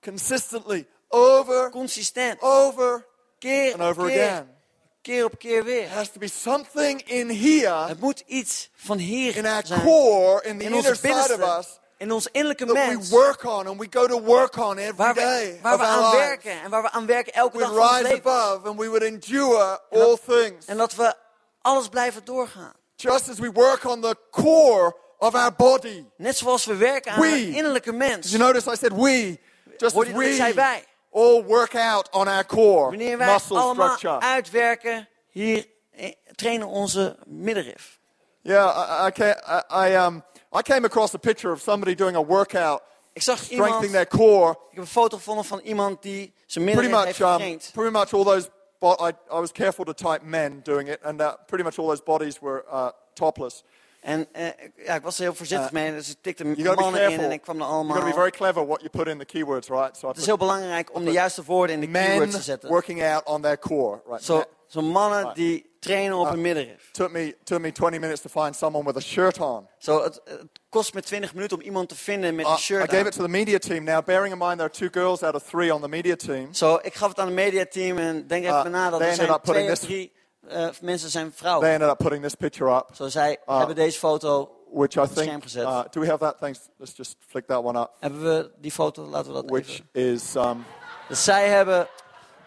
consistently, 0.00 0.86
over, 1.08 1.70
Consistent. 1.70 2.40
over, 2.40 3.06
Keer 3.38 3.72
and 3.72 3.82
over 3.82 4.06
keer. 4.06 4.22
again. 4.24 4.54
Keer 5.02 5.24
op 5.24 5.38
keer 5.38 5.64
weer. 5.64 5.82
There 5.86 5.94
has 5.94 6.10
to 6.12 6.18
be 6.18 6.28
something 6.28 7.02
in 7.08 7.28
here, 7.30 7.86
Het 7.86 8.00
moet 8.00 8.22
iets 8.26 8.70
van 8.74 8.98
hier 8.98 9.36
in 9.36 9.46
our 9.46 9.66
zijn. 9.66 9.82
core, 9.82 10.42
in 10.42 10.58
the 10.58 10.64
In 10.64 10.72
inner 10.74 10.96
side 10.96 11.34
of 11.42 11.58
us, 11.58 11.78
In 11.98 12.12
ons 12.12 12.26
innerlijke 12.32 12.66
mens. 12.66 13.08
work 13.10 13.42
on 13.44 13.66
and 13.66 13.78
we 13.80 13.86
go 13.90 14.06
to 14.06 14.20
work 14.20 14.56
on 14.56 14.78
every 14.78 14.96
Waar 14.96 15.14
day 15.14 15.52
we, 15.52 15.58
waar 15.62 15.78
we 15.78 15.84
aan 15.84 16.10
werken. 16.16 16.62
En 16.62 16.70
waar 16.70 16.82
we 16.82 16.90
aan 16.90 17.06
werken 17.06 17.32
elke 17.32 17.58
dag 17.58 17.68
van 17.68 17.78
ons 17.78 17.90
rise 17.90 18.02
leven. 18.02 18.30
above 18.30 18.68
and 18.68 18.78
we 18.78 18.86
would 18.88 19.02
endure 19.02 19.80
all 19.90 20.16
things. 20.26 20.66
En 20.66 20.76
dat 20.76 20.94
we 20.94 21.14
alles 21.62 21.88
blijven 21.88 22.24
doorgaan. 22.24 22.72
Just 22.96 23.28
as 23.28 23.38
we 23.38 23.52
work 23.52 23.84
on 23.84 24.00
the 24.00 24.16
core 24.30 24.96
of 25.18 25.34
our 25.34 25.52
body. 25.56 26.04
Net 26.16 26.36
zoals 26.36 26.64
we 26.64 26.76
werken 26.76 27.12
aan 27.12 27.20
We. 27.20 27.26
een 27.26 27.54
innerlijke 27.54 27.92
mens. 27.92 28.20
Did 28.30 28.30
you 28.30 28.42
notice 28.42 28.70
I 28.72 28.76
said 28.76 28.92
we? 28.92 29.38
Just 29.76 29.94
Hoorde 29.94 30.10
as 30.12 30.16
je 30.16 30.22
dat 30.22 30.30
ik 30.30 30.36
zei 30.36 30.52
wij? 30.54 30.84
all 31.12 31.42
work 31.44 31.74
out 31.74 32.10
on 32.10 32.28
our 32.28 32.46
core, 32.46 32.88
Wanneer 32.88 33.18
wij 33.18 33.32
muscle 33.32 33.58
allemaal 33.58 33.96
structure. 33.96 34.20
uitwerken, 34.20 35.08
hier 35.30 35.66
eh, 35.90 36.12
trainen 36.34 36.66
onze 36.66 37.16
middenrif. 37.26 37.98
Yeah, 38.42 39.02
I, 39.04 39.06
I, 39.06 39.10
ca- 39.10 39.64
I, 39.70 39.90
I, 39.90 39.96
um, 39.96 40.22
I 40.58 40.62
came 40.62 40.86
across 40.86 41.14
a 41.14 41.18
picture 41.18 41.52
of 41.52 41.60
somebody 41.60 41.94
doing 41.94 42.16
a 42.16 42.24
workout, 42.24 42.82
Ik 43.12 43.22
zag 43.22 43.48
iemand, 43.48 43.68
strengthening 43.74 43.92
their 43.92 44.06
core. 44.26 44.46
heb 44.70 44.78
een 44.78 44.86
foto 44.86 45.16
gevonden 45.16 45.44
van 45.44 45.58
iemand 45.60 46.02
die 46.02 46.34
zijn 46.46 46.64
Pretty 46.64 46.80
middenrif 46.82 47.06
heeft 47.06 47.18
much, 47.18 47.40
um, 47.40 47.58
pretty 47.72 47.90
much 47.98 48.12
all 48.14 48.24
those. 48.24 48.48
I, 48.82 49.08
I 49.36 49.40
was 49.40 49.52
careful 49.52 49.84
to 49.84 49.92
type 49.92 50.20
men 50.22 50.60
doing 50.62 50.88
it, 50.88 50.98
and 51.02 51.20
uh, 51.20 51.32
pretty 51.46 51.64
much 51.64 51.78
all 51.78 51.86
those 51.86 52.02
bodies 52.02 52.38
were 52.40 52.64
uh, 52.72 52.88
topless. 53.14 53.62
En 54.06 54.26
eh, 54.32 54.46
ja, 54.86 54.94
ik 54.94 55.02
was 55.02 55.16
er 55.16 55.22
heel 55.22 55.34
voorzichtig 55.34 55.66
Uh, 55.66 55.72
mee, 55.72 55.92
dus 55.92 56.08
ik 56.10 56.16
tikte 56.20 56.44
mannen 56.44 57.10
in 57.12 57.20
en 57.20 57.30
ik 57.30 57.40
kwam 57.42 57.56
er 57.60 57.66
allemaal. 57.66 57.94
got 57.96 58.04
to 58.04 58.10
be 58.10 58.14
very 58.16 58.30
clever 58.30 58.66
what 58.66 58.78
you 58.80 58.90
put 58.90 59.06
in 59.06 59.18
the 59.18 59.24
keywords, 59.24 59.68
right? 59.68 59.96
So 59.96 60.06
I 60.06 60.08
Het 60.08 60.16
is 60.18 60.26
heel 60.26 60.36
belangrijk 60.36 60.94
om 60.94 61.04
de 61.04 61.10
juiste 61.10 61.44
woorden 61.44 61.74
in 61.74 61.80
de 61.92 61.98
keywords 61.98 62.34
te 62.34 62.42
zetten. 62.42 62.68
working 62.68 63.02
out 63.04 63.24
on 63.24 63.40
their 63.42 63.58
core, 63.58 64.00
right? 64.08 64.24
Zo, 64.24 64.38
That 64.38 64.48
zo 64.66 64.82
mannen 64.82 65.20
Right. 65.22 65.34
die 65.36 65.74
trainen 65.80 66.16
op 66.16 66.26
Uh, 66.26 66.32
een 66.32 66.40
middenrif. 66.40 66.88
took 66.92 67.10
me 67.12 67.36
took 67.44 67.60
me 67.60 67.72
20 67.72 68.00
minutes 68.00 68.20
to 68.20 68.42
find 68.42 68.56
someone 68.56 68.84
with 68.86 68.96
a 68.96 69.00
shirt 69.06 69.40
on. 69.40 69.68
Zo, 69.78 70.02
het, 70.02 70.20
het 70.24 70.40
kost 70.68 70.94
me 70.94 71.02
20 71.02 71.34
minuten 71.34 71.56
om 71.56 71.62
iemand 71.62 71.88
te 71.88 71.94
vinden 71.96 72.34
met 72.34 72.44
Uh, 72.44 72.50
een 72.50 72.56
I 72.58 72.60
shirt 72.60 72.82
gave 72.90 72.96
aan. 73.00 73.06
it 73.06 73.12
to 73.12 73.22
the 73.22 73.28
media 73.28 73.58
team. 73.58 73.84
Now, 73.84 74.04
bearing 74.04 74.32
in 74.32 74.38
mind 74.38 74.58
there 74.58 74.68
are 74.70 74.78
two 74.78 74.88
girls 75.00 75.22
out 75.22 75.34
of 75.34 75.42
three 75.42 75.74
on 75.74 75.80
the 75.80 75.88
media 75.88 76.16
team. 76.16 76.54
Zo, 76.54 76.78
ik 76.82 76.94
gaf 76.94 77.08
het 77.08 77.18
aan 77.18 77.26
het 77.26 77.34
mediateam 77.34 77.98
en 77.98 78.26
denk 78.26 78.44
even 78.44 78.56
Uh, 78.66 78.70
na 78.72 78.90
dat 78.90 79.00
er 79.00 79.14
zijn 79.14 79.38
twee 79.42 79.70
of 79.72 79.78
drie 79.78 80.12
eh, 80.48 80.68
mensen 80.80 81.10
zijn 81.10 81.28
They 81.28 81.36
vrouwen. 81.38 81.68
ended 81.68 81.88
up 81.90 81.98
putting 81.98 82.22
this 82.22 82.34
picture 82.34 82.76
up, 82.76 82.86
Zo, 82.94 83.08
zij 83.08 83.38
Ah. 83.46 83.58
hebben 83.58 83.76
deze 83.76 83.98
foto, 83.98 84.50
which 84.72 84.94
I 84.96 85.00
het 85.00 85.10
scherm 85.10 85.28
think. 85.28 85.42
gezet. 85.42 85.62
Uh, 85.62 85.80
do 85.90 86.00
we 86.00 86.06
have 86.06 86.18
that? 86.18 86.38
Thanks. 86.38 86.58
Let's 86.76 86.96
just 86.96 87.16
flick 87.28 87.46
that 87.46 87.62
one 87.62 87.80
up. 87.80 87.90
hebben 88.00 88.22
we 88.22 88.50
die 88.56 88.72
foto, 88.72 89.02
laten 89.02 89.26
we 89.32 89.32
dat 89.42 89.50
Which 89.50 89.68
even. 89.68 90.12
is. 90.12 90.34
Um, 90.34 90.64
Dus 91.08 91.24
zij 91.24 91.48
hebben 91.48 91.88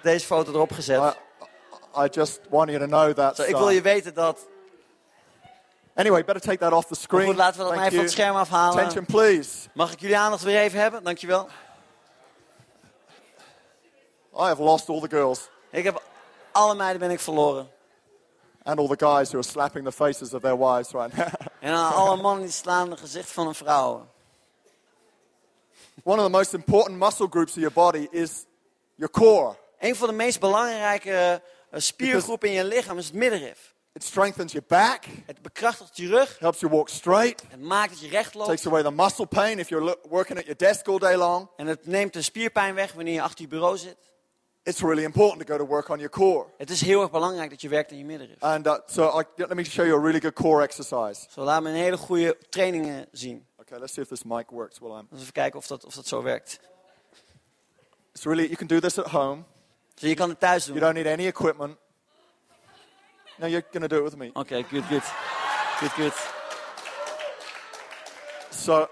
deze 0.01 0.25
foto 0.25 0.51
erop 0.51 0.71
gezet. 0.71 1.01
I, 1.95 2.03
I 2.03 2.07
just 2.11 2.39
want 2.49 2.69
you 2.69 2.79
to 2.79 2.85
know 2.85 3.11
that. 3.13 3.35
Zo, 3.35 3.43
ik 3.43 3.55
wil 3.55 3.69
je 3.69 3.81
weten 3.81 4.13
dat. 4.13 4.47
anyway, 5.95 6.23
better 6.25 6.41
take 6.43 6.57
that 6.57 6.71
off 6.71 6.81
the 6.87 6.93
Maar 6.93 7.01
screen. 7.01 7.25
goed, 7.25 7.35
laten 7.35 7.57
we 7.57 7.63
dat 7.65 7.75
maar 7.75 7.77
Thank 7.77 7.85
even 7.91 7.95
van 7.97 8.05
het 8.05 8.13
scherm 8.13 8.35
afhalen. 8.35 8.77
Attention, 8.77 9.05
please. 9.05 9.67
Mag 9.73 9.91
ik 9.91 9.99
jullie 9.99 10.17
aandacht 10.17 10.43
weer 10.43 10.59
even 10.59 10.79
hebben? 10.79 11.03
Dankjewel. 11.03 11.47
I 14.33 14.41
have 14.47 14.61
lost 14.61 14.89
all 14.89 14.99
the 15.01 15.09
girls 15.09 15.49
Ik 15.71 15.83
heb 15.83 16.01
alle 16.51 16.75
meiden 16.75 16.99
ben 16.99 17.11
ik 17.11 17.19
verloren. 17.19 17.69
And 18.69 18.79
all 18.79 18.87
the 18.87 19.05
guys 19.05 19.31
who 19.31 19.37
are 19.39 19.43
slapping 19.49 19.83
the 19.85 19.91
faces 19.91 20.33
of 20.33 20.41
their 20.41 20.57
wives 20.57 20.91
right 20.93 21.15
now. 21.15 21.27
En 21.59 21.73
alle 21.73 22.21
mannen 22.21 22.43
die 22.43 22.51
slaan 22.53 22.89
het 22.89 22.99
gezicht 22.99 23.29
van 23.31 23.47
een 23.47 23.55
vrouw. 23.55 24.07
One 26.03 26.17
of 26.19 26.23
the 26.25 26.29
most 26.31 26.53
important 26.53 26.99
muscle 26.99 27.27
groups 27.29 27.51
of 27.51 27.57
your 27.57 27.73
body 27.73 28.07
is 28.11 28.45
your 28.95 29.11
core. 29.11 29.55
Een 29.79 29.95
van 29.95 30.07
de 30.07 30.13
meest 30.13 30.39
belangrijke 30.39 31.41
eh, 31.69 31.79
spiergroepen 31.79 32.47
in 32.49 32.53
je 32.53 32.65
lichaam 32.65 32.97
is 32.97 33.05
het 33.05 33.13
middenrif. 33.13 33.75
It 33.93 34.03
strengthens 34.03 34.51
your 34.51 34.67
back, 34.67 35.03
Het 35.25 35.41
bekrachtigt 35.41 35.97
je 35.97 36.07
rug. 36.07 36.35
helps 36.39 36.59
you 36.59 36.71
walk 36.71 36.89
straight, 36.89 37.43
Het 37.49 37.61
maakt 37.61 37.89
dat 37.89 37.99
je 37.99 38.07
recht 38.07 38.33
loopt. 38.33 38.47
takes 38.49 38.67
away 38.67 38.83
the 38.83 38.91
muscle 38.91 39.25
pain 39.25 39.59
if 39.59 39.69
you're 39.69 39.97
working 40.09 40.37
at 40.37 40.43
your 40.45 40.57
desk 40.57 40.87
all 40.87 40.97
day 40.99 41.15
long. 41.15 41.47
En 41.57 41.67
het 41.67 41.85
neemt 41.87 42.13
de 42.13 42.21
spierpijn 42.21 42.75
weg 42.75 42.93
wanneer 42.93 43.13
je 43.13 43.21
achter 43.21 43.41
je 43.41 43.47
bureau 43.47 43.77
zit. 43.77 43.97
It's 44.63 44.81
really 44.81 45.03
important 45.03 45.47
to 45.47 45.53
go 45.53 45.57
to 45.57 45.65
work 45.69 45.89
on 45.89 45.97
your 45.97 46.09
core. 46.09 46.45
Het 46.57 46.69
is 46.69 46.81
heel 46.81 47.01
erg 47.01 47.11
belangrijk 47.11 47.49
dat 47.49 47.61
je 47.61 47.69
werkt 47.69 47.91
aan 47.91 47.97
je 47.97 48.05
middenrif. 48.05 48.39
And 48.39 48.67
uh, 48.67 48.75
so 48.85 49.19
I, 49.19 49.23
let 49.35 49.53
me 49.53 49.63
show 49.63 49.85
you 49.85 49.97
a 49.97 50.01
really 50.01 50.19
good 50.19 50.33
core 50.33 50.63
exercise. 50.63 51.27
Zo 51.29 51.43
laat 51.43 51.61
me 51.61 51.69
een 51.69 51.75
hele 51.75 51.97
goede 51.97 52.37
trainingen 52.49 53.07
zien. 53.11 53.45
Okay, 53.59 53.79
let's 53.79 53.93
see 53.93 54.03
if 54.03 54.09
this 54.09 54.23
mic 54.23 54.49
works 54.51 54.79
while 54.79 54.99
I'm. 54.99 55.07
Dus 55.09 55.21
even 55.21 55.33
kijken 55.33 55.59
of 55.59 55.67
dat, 55.67 55.85
of 55.85 55.93
dat 55.93 56.07
zo 56.07 56.21
werkt. 56.21 56.59
It's 58.13 58.25
really 58.25 58.43
you 58.43 58.55
can 58.55 58.67
do 58.67 58.79
this 58.79 58.97
at 58.97 59.07
home. 59.07 59.43
Dus 59.93 60.09
je 60.09 60.15
kan 60.15 60.29
het 60.29 60.39
thuis 60.39 60.65
doen. 60.65 60.75
You 60.75 60.85
Oké, 60.85 60.93
don't 60.93 61.05
need 61.05 61.19
any 61.19 61.27
equipment. 61.27 61.77
No, 63.37 63.47
you're 63.47 63.65
going 63.71 63.81
to 63.81 63.87
do 63.87 63.97
it 63.97 64.03
with 64.03 64.15
me. 64.17 64.31
good, 64.33 64.83
good. 64.89 65.03
Good, 65.79 65.91
good. 65.91 66.13
So, 68.49 68.89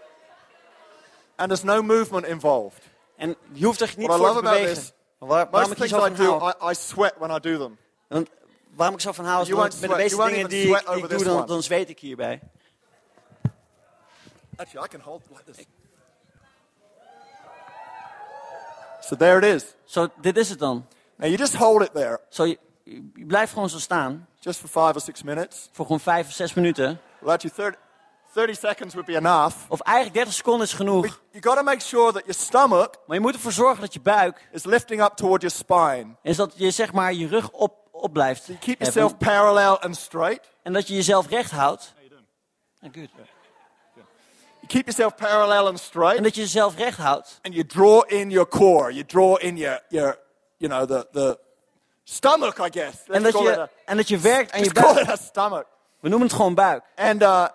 and 1.36 1.50
there's 1.50 1.64
no 1.64 1.82
movement 1.82 2.26
involved. 2.26 2.82
En 3.16 3.36
je 3.54 3.66
hoeft 3.66 3.82
er 3.82 3.94
niet 3.98 4.08
What 4.08 4.20
I 4.20 4.24
voor 4.24 4.28
te 4.28 4.34
love 4.34 4.48
about 4.48 4.60
bewegen. 4.60 4.84
this, 4.84 4.94
waar- 5.18 5.28
waarom 5.50 5.52
Most 5.52 5.72
ik 5.72 5.78
things 5.78 5.90
zo 5.92 6.00
van 6.00 6.14
do, 6.14 6.38
hou. 6.40 6.54
I, 6.68 6.72
I 6.72 6.74
sweat 6.76 7.14
when 7.18 7.30
I 7.36 7.40
do 7.40 7.58
them. 7.58 7.78
Want 8.08 8.30
waarom 8.76 8.96
ik 8.96 9.02
zo 9.02 9.12
van 9.12 9.26
hou 9.26 9.42
is 9.42 9.50
met 9.50 9.72
de 9.72 9.78
sweat- 9.78 9.98
meeste 9.98 10.16
you 10.16 10.22
won't 10.22 10.34
dingen 10.34 10.50
die, 10.50 10.60
ik- 10.62 10.68
die 10.68 10.76
ik 10.82 10.88
over 10.90 11.10
doe, 11.10 11.18
this 11.18 11.28
dan, 11.28 11.38
one. 11.38 11.46
dan 11.46 11.64
zweet 11.64 11.90
ik 11.90 12.00
hierbij. 12.00 12.40
Actually, 14.56 14.86
I 14.86 14.90
can 14.90 15.00
hold 15.02 15.22
like 15.30 15.44
this. 15.52 15.66
So 19.02 19.16
there 19.16 19.38
it 19.38 19.44
is. 19.64 19.66
Zo, 19.86 20.08
dit 20.22 20.38
is 20.38 20.50
het 20.50 20.60
dan. 20.60 20.86
Now 21.16 21.28
you 21.28 21.38
just 21.38 21.56
hold 21.56 21.82
it 21.82 21.94
there, 21.94 22.20
Zo, 22.30 22.46
je, 22.46 22.58
je 22.84 23.26
blijft 23.26 23.54
gewoon 23.54 23.70
zo 23.70 23.80
staan. 23.80 24.28
just 24.40 24.60
for 24.60 24.68
five 24.70 24.94
or 24.94 25.02
six 25.02 25.24
minutes. 25.24 25.70
Voor 25.72 25.86
gewoon 25.86 26.00
vijf 26.00 26.28
of 26.28 26.34
zes 26.34 26.54
minuten. 26.54 27.00
Well, 27.20 27.34
actually, 27.34 27.56
30, 27.56 27.80
30 28.38 28.56
seconds 28.56 28.94
would 28.94 29.08
be 29.08 29.16
enough. 29.16 29.56
Of 29.68 29.80
eigenlijk 29.82 30.16
30 30.16 30.34
seconden 30.34 30.68
is 30.68 30.74
genoeg. 30.74 31.02
But 31.02 31.20
you 31.32 31.42
got 31.42 31.58
to 31.58 31.64
make 31.64 31.82
sure 31.82 32.12
that 32.12 32.22
your 32.26 32.40
stomach 32.40 32.90
Maar 33.08 33.16
je 33.16 33.22
moet 33.22 33.34
ervoor 33.34 33.52
zorgen 33.52 33.82
dat 33.82 33.94
je 33.94 34.00
buik, 34.00 34.48
is 34.52 34.64
lifting 34.64 35.04
up 35.04 35.14
toward 35.16 35.42
your 35.42 35.56
spine. 35.56 36.16
is 36.22 36.36
dat 36.36 36.54
je 36.56 36.72
zeg 36.72 36.94
maar 36.94 37.14
je 37.14 37.28
rug 37.28 37.52
op, 37.52 37.88
op 37.92 38.14
blijft. 38.14 38.46
You 38.46 38.58
keep 38.58 38.80
hebben. 38.80 39.02
yourself 39.02 39.18
parallel 39.18 39.80
and 39.80 39.98
straight. 39.98 40.50
En 40.64 40.74
dat 40.74 40.88
je 40.88 40.94
jezelf 40.96 41.30
recht 41.30 41.52
houdt. 41.52 41.94
Ah, 42.82 42.90
good. 42.94 43.10
You 44.60 44.68
keep 44.68 44.86
yourself 44.86 45.16
parallel 45.16 45.68
and 45.68 45.80
straight. 45.80 46.18
En 46.18 46.24
dat 46.24 46.36
je 46.36 46.42
jezelf 46.42 46.76
recht 46.76 46.98
houdt. 46.98 47.40
and 47.42 47.54
you 47.54 47.66
draw 47.66 48.12
in 48.12 48.30
your 48.30 48.48
core. 48.48 48.94
You 48.94 49.06
draw 49.06 49.44
in 49.44 49.58
your, 49.58 49.82
your 49.90 50.20
you 50.58 50.72
know, 50.72 50.88
the, 50.88 51.08
the 51.12 51.40
stomach, 52.04 52.60
I 52.60 52.70
guess. 52.72 52.96
En 53.08 53.22
Let's 53.22 53.24
dat, 53.24 53.32
call, 53.32 53.52
it 53.52 53.56
je, 53.56 53.62
a, 53.62 53.70
en 53.86 53.98
dat 53.98 54.08
je 54.08 54.18
werkt 54.18 54.52
aan 54.52 54.64
je 54.64 54.72
buik. 54.72 55.00
it 55.00 55.10
a 55.10 55.16
stomach. 55.16 55.66
We 56.00 56.10
noemen 56.10 56.28
het 56.28 56.38
gewoon 56.38 56.54
buik. 56.54 56.84
And, 56.96 57.22
uh, 57.22 57.48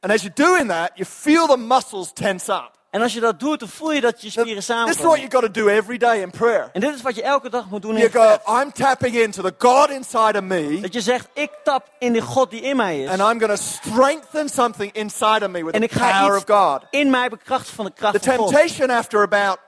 and 0.00 0.12
as 0.12 0.22
you're 0.22 0.34
doing 0.48 0.68
that, 0.68 0.90
you 0.94 1.04
feel 1.10 1.46
the 1.46 1.56
muscles 1.56 2.12
tense 2.12 2.52
up. 2.52 2.78
En 2.90 3.02
als 3.02 3.12
je 3.12 3.20
dat 3.20 3.40
doet, 3.40 3.58
dan 3.60 3.68
voel 3.68 3.92
je 3.92 4.00
dat 4.00 4.22
je 4.22 4.30
spieren 4.30 4.54
This 4.54 4.68
is 4.68 4.74
what 4.76 4.86
samenkomen. 4.88 5.18
you 5.20 5.30
got 5.30 5.40
to 5.42 5.50
do 5.62 5.68
every 5.68 5.98
day 5.98 6.20
in 6.22 6.30
prayer. 6.30 6.68
En 6.72 6.80
dit 6.80 6.94
is 6.94 7.02
wat 7.02 7.14
je 7.14 7.22
elke 7.22 7.48
dag 7.50 7.64
moet 7.70 7.82
doen 7.82 7.96
in 7.96 8.08
You 8.10 8.10
go. 8.44 8.60
I'm 8.60 8.72
tapping 8.72 9.14
into 9.14 9.42
the 9.42 9.54
God 9.58 9.90
inside 9.90 10.38
of 10.38 10.42
me, 10.44 10.80
Dat 10.80 10.92
je 10.92 11.00
zegt, 11.00 11.28
ik 11.34 11.50
tap 11.64 11.88
in 11.98 12.12
de 12.12 12.20
God 12.20 12.50
die 12.50 12.60
in 12.60 12.76
mij 12.76 13.02
is. 13.02 13.08
and 13.08 13.18
I'm 13.20 13.40
going 13.40 13.58
to 13.58 13.64
strengthen 13.90 14.48
something 14.48 14.92
inside 14.92 15.44
of 15.44 15.50
me 15.50 15.64
with 15.64 15.74
En 15.74 15.80
the 15.80 15.86
ik 15.86 15.92
ga 15.92 16.20
power 16.20 16.36
of 16.36 16.42
iets 16.42 16.50
God. 16.52 16.82
in 16.90 17.10
mij 17.10 17.28
bekrachtigen 17.28 17.74
van 17.76 17.84
de 17.84 17.92
kracht 17.94 18.22
The 18.22 18.30
van 18.30 18.36
God. 18.38 18.48
temptation 18.52 18.90
after 18.90 19.22
about 19.22 19.58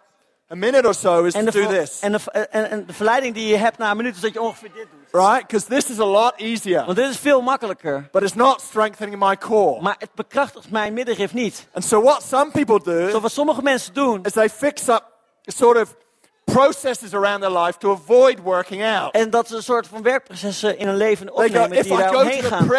a 0.53 0.55
minute 0.55 0.87
or 0.87 0.95
so 0.95 1.25
is 1.25 1.35
En 1.35 1.45
to 1.45 1.51
do 1.51 1.67
this, 1.67 2.01
en, 2.01 2.13
de, 2.13 2.19
en, 2.51 2.71
en 2.71 2.87
de 2.87 2.93
verleiding 2.93 3.35
die 3.35 3.47
je 3.47 3.57
hebt 3.57 3.79
na 3.79 3.91
een 3.91 3.97
minuut 3.97 4.15
is 4.15 4.21
dat 4.21 4.33
je 4.33 4.41
ongeveer 4.41 4.71
dit 4.75 4.87
doet. 4.91 5.23
right? 5.23 5.47
Because 5.47 5.67
this 5.67 5.91
is 5.91 5.99
a 5.99 6.05
lot 6.05 6.33
easier, 6.37 6.85
Want 6.85 6.97
dit 6.97 7.09
is 7.11 7.17
veel 7.19 7.41
makkelijker. 7.41 8.09
but 8.13 8.23
it's 8.23 8.35
not 8.35 8.61
strengthening 8.61 9.19
my 9.19 9.37
core. 9.37 9.81
Maar 9.83 9.95
het 9.99 10.11
bekrachtigt 10.15 10.71
mijn 10.71 10.93
middenrif 10.93 11.33
niet. 11.33 11.67
And 11.73 11.85
so 11.85 12.03
what 12.03 12.23
some 12.23 12.51
people 12.51 12.81
do 12.83 13.11
Zo 13.11 13.21
wat 13.21 13.33
sommige 13.33 13.63
mensen 13.63 13.95
doen, 13.95 14.25
is 14.25 14.33
they 14.33 14.49
fix 14.49 14.89
up 14.89 15.05
sort 15.43 15.81
of 15.81 15.95
processes 16.45 17.15
around 17.15 17.41
their 17.41 17.63
life 17.63 17.79
to 17.79 17.93
avoid 17.93 18.39
working 18.43 18.85
out. 18.85 19.15
En 19.15 19.31
dat 19.31 19.49
ze 19.49 19.57
een 19.57 19.63
soort 19.63 19.87
van 19.87 20.03
werkprocessen 20.03 20.79
in 20.79 20.87
hun 20.87 20.97
leven 20.97 21.29
go, 21.29 21.35
opnemen 21.35 21.73
if 21.73 21.83
die 21.87 21.97
daar 21.97 22.09
go 22.09 22.21
omheen 22.21 22.43
gaan. 22.43 22.71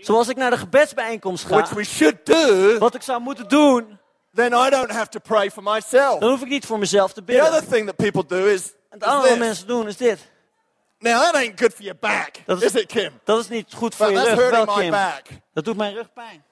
Zoals 0.00 0.28
ik 0.28 0.36
naar 0.36 0.50
de 0.50 0.56
gebedsbijeenkomst 0.56 1.44
ga, 1.44 1.54
which 1.54 1.70
we 1.70 1.84
should 1.84 2.26
do, 2.26 2.78
wat 2.78 2.94
ik 2.94 3.02
zou 3.02 3.20
moeten 3.20 3.48
doen, 3.48 3.98
then 4.34 4.52
I 4.52 4.70
don't 4.70 4.90
have 4.90 5.08
to 5.08 5.20
pray 5.20 5.50
for 5.50 5.62
myself. 5.62 6.18
dan 6.20 6.30
hoef 6.30 6.42
ik 6.42 6.48
niet 6.48 6.66
voor 6.66 6.78
mezelf 6.78 7.12
te 7.12 7.24
The 7.24 7.42
other 7.42 7.66
thing 7.68 7.86
that 7.86 7.96
people 7.96 8.26
do 8.26 8.46
is, 8.46 8.64
En 8.66 8.74
het 8.98 9.04
andere 9.04 9.36
mensen 9.36 9.66
doen 9.66 9.88
is 9.88 9.96
dit. 9.96 10.30
Now 10.98 11.22
that 11.22 11.34
ain't 11.34 11.60
good 11.60 11.72
for 11.74 11.82
your 11.82 11.98
back, 12.00 12.30
Dat 12.46 12.62
is- 12.62 12.74
is 12.74 12.80
it, 12.80 12.86
Kim? 12.86 13.20
Dat 13.24 13.38
is 13.40 13.48
niet 13.48 13.72
goed 13.74 13.94
voor 13.94 14.06
But 14.06 14.14
je 14.14 14.22
rug, 14.24 14.34
wel 14.36 14.44
hurting 14.50 14.66
my 14.76 14.82
Kim. 14.82 14.90
back. 14.90 15.26
Dat 15.54 15.64
doet 15.64 15.76
mijn 15.76 15.94
rug 15.94 16.12
pijn. 16.12 16.44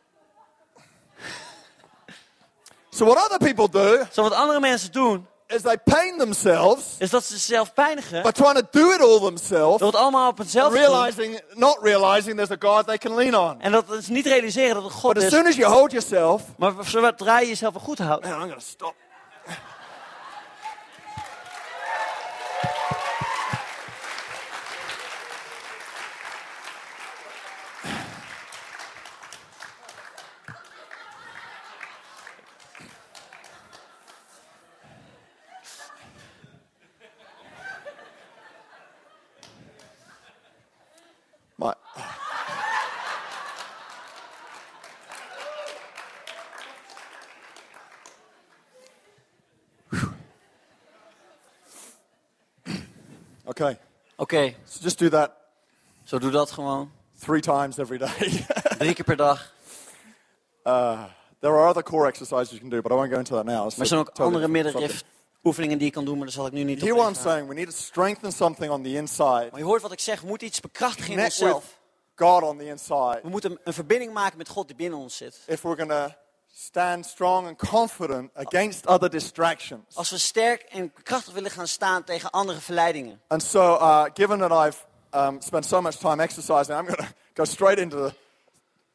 So 2.90 3.04
what 3.06 3.16
other 3.24 3.38
people 3.38 3.68
do 3.70 4.04
So 4.10 4.22
wat 4.22 4.32
andere 4.32 4.60
mensen 4.60 4.92
doen, 4.92 5.26
is 5.50 5.62
they 5.62 5.76
pain 5.84 6.18
themselves 6.18 6.84
is 6.98 7.10
dat 7.10 7.24
ze 7.24 7.32
zichzelf 7.32 7.72
pijnigen. 7.74 8.22
by 8.22 8.30
trying 8.30 8.54
to 8.54 8.66
do 8.70 8.92
it 8.92 9.00
all 9.00 9.20
themselves, 9.20 9.78
Door 9.78 9.88
het 9.92 9.96
allemaal 10.00 10.28
op 10.30 10.38
hetzelfde 10.38 10.78
te 10.78 10.84
doen. 10.84 10.90
realizing, 10.94 11.40
not 11.54 11.78
realizing 11.82 12.36
there's 12.36 12.50
a 12.50 12.68
God 12.68 12.86
they 12.86 12.98
can 12.98 13.14
lean 13.14 13.34
on. 13.34 13.60
En 13.60 13.72
dat 13.72 13.84
ze 14.02 14.12
niet 14.12 14.26
realiseren 14.26 14.74
dat 14.74 14.84
het 14.84 14.92
God 14.92 15.14
But 15.14 15.22
as 15.22 15.28
is. 15.28 15.34
soon 15.38 15.46
as 15.46 15.56
you 15.56 15.72
hold 15.72 15.90
yourself, 15.90 16.42
Maar 16.56 16.72
zodra 16.84 17.40
je 17.40 17.46
jezelf 17.46 17.74
goed 17.74 17.98
houdt. 17.98 18.24
man, 18.24 18.42
I'm 18.42 18.48
to 18.52 18.58
stop. 18.58 18.94
My, 41.58 41.74
okay, 53.46 53.76
Oké, 54.30 54.54
so 54.64 54.78
just 54.82 54.98
do 54.98 55.08
that 55.08 55.30
zo 56.04 56.18
doe 56.18 56.30
dat 56.30 56.50
gewoon. 56.50 56.90
three 57.18 57.40
times 57.40 57.78
every 57.78 57.98
day. 57.98 58.46
Drie 58.78 58.94
keer 58.94 59.04
per 59.04 59.16
dag. 59.16 59.52
there 61.40 61.52
are 61.52 61.68
other 61.68 61.82
core 61.82 62.06
exercises 62.06 62.50
you 62.50 62.60
can 62.60 62.68
do, 62.68 62.80
but 62.80 62.92
I 62.92 62.94
won't 62.94 63.10
go 63.10 63.18
into 63.18 63.34
that 63.34 63.44
now. 63.44 63.64
Maar 63.64 63.78
er 63.78 63.86
zijn 63.86 64.00
ook 64.00 64.06
totally 64.06 64.26
andere 64.26 64.48
middenrif 64.48 65.02
oefeningen 65.44 65.78
die 65.78 65.86
je 65.86 65.92
kan 65.92 66.04
doen, 66.04 66.14
maar 66.14 66.24
daar 66.24 66.34
zal 66.34 66.46
ik 66.46 66.52
nu 66.52 66.62
niet 66.62 66.82
op 66.82 66.88
I'm 66.88 66.96
ingaan. 66.96 67.14
saying? 67.14 67.48
We 67.48 67.54
need 67.54 67.66
to 67.66 67.76
strengthen 67.76 68.32
something 68.32 68.72
on 68.72 68.82
the 68.82 68.94
inside. 68.94 69.48
Maar 69.50 69.58
je 69.58 69.64
hoort 69.64 69.82
wat 69.82 69.92
ik 69.92 70.00
zeg, 70.00 70.20
we 70.20 70.26
moeten 70.26 70.46
iets 70.46 70.60
bekrachtigen 70.60 71.12
in 71.12 71.24
onszelf. 71.24 71.78
God 72.14 72.42
on 72.42 72.58
the 72.58 72.66
inside. 72.66 73.20
We 73.22 73.28
moeten 73.28 73.58
een 73.64 73.72
verbinding 73.72 74.12
maken 74.12 74.38
met 74.38 74.48
God 74.48 74.66
die 74.66 74.76
binnen 74.76 74.98
ons 74.98 75.16
zit. 75.16 75.40
If 75.46 75.62
we're 75.62 75.86
to 75.86 76.14
stand 76.52 77.06
strong 77.06 77.46
and 77.46 77.56
confident 77.56 78.30
against 78.34 78.86
other 78.86 79.08
distractions. 79.10 79.96
Als 79.96 80.10
we 80.10 80.18
sterk 80.18 80.62
en 80.62 80.92
krachtig 81.02 81.32
willen 81.34 81.50
gaan 81.50 81.68
staan 81.68 82.04
tegen 82.04 82.30
andere 82.30 82.60
verleidingen. 82.60 83.20
And 83.28 83.42
so, 83.42 83.74
uh, 83.74 84.04
given 84.14 84.38
that 84.38 84.66
I've 84.66 84.78
um, 85.14 85.40
spent 85.40 85.66
so 85.66 85.80
much 85.80 85.96
time 85.96 86.22
exercising, 86.22 86.78
I'm 86.78 86.86
going 86.86 86.98
to 87.08 87.14
go 87.34 87.44
straight 87.44 87.78
into 87.78 87.96
the 88.08 88.14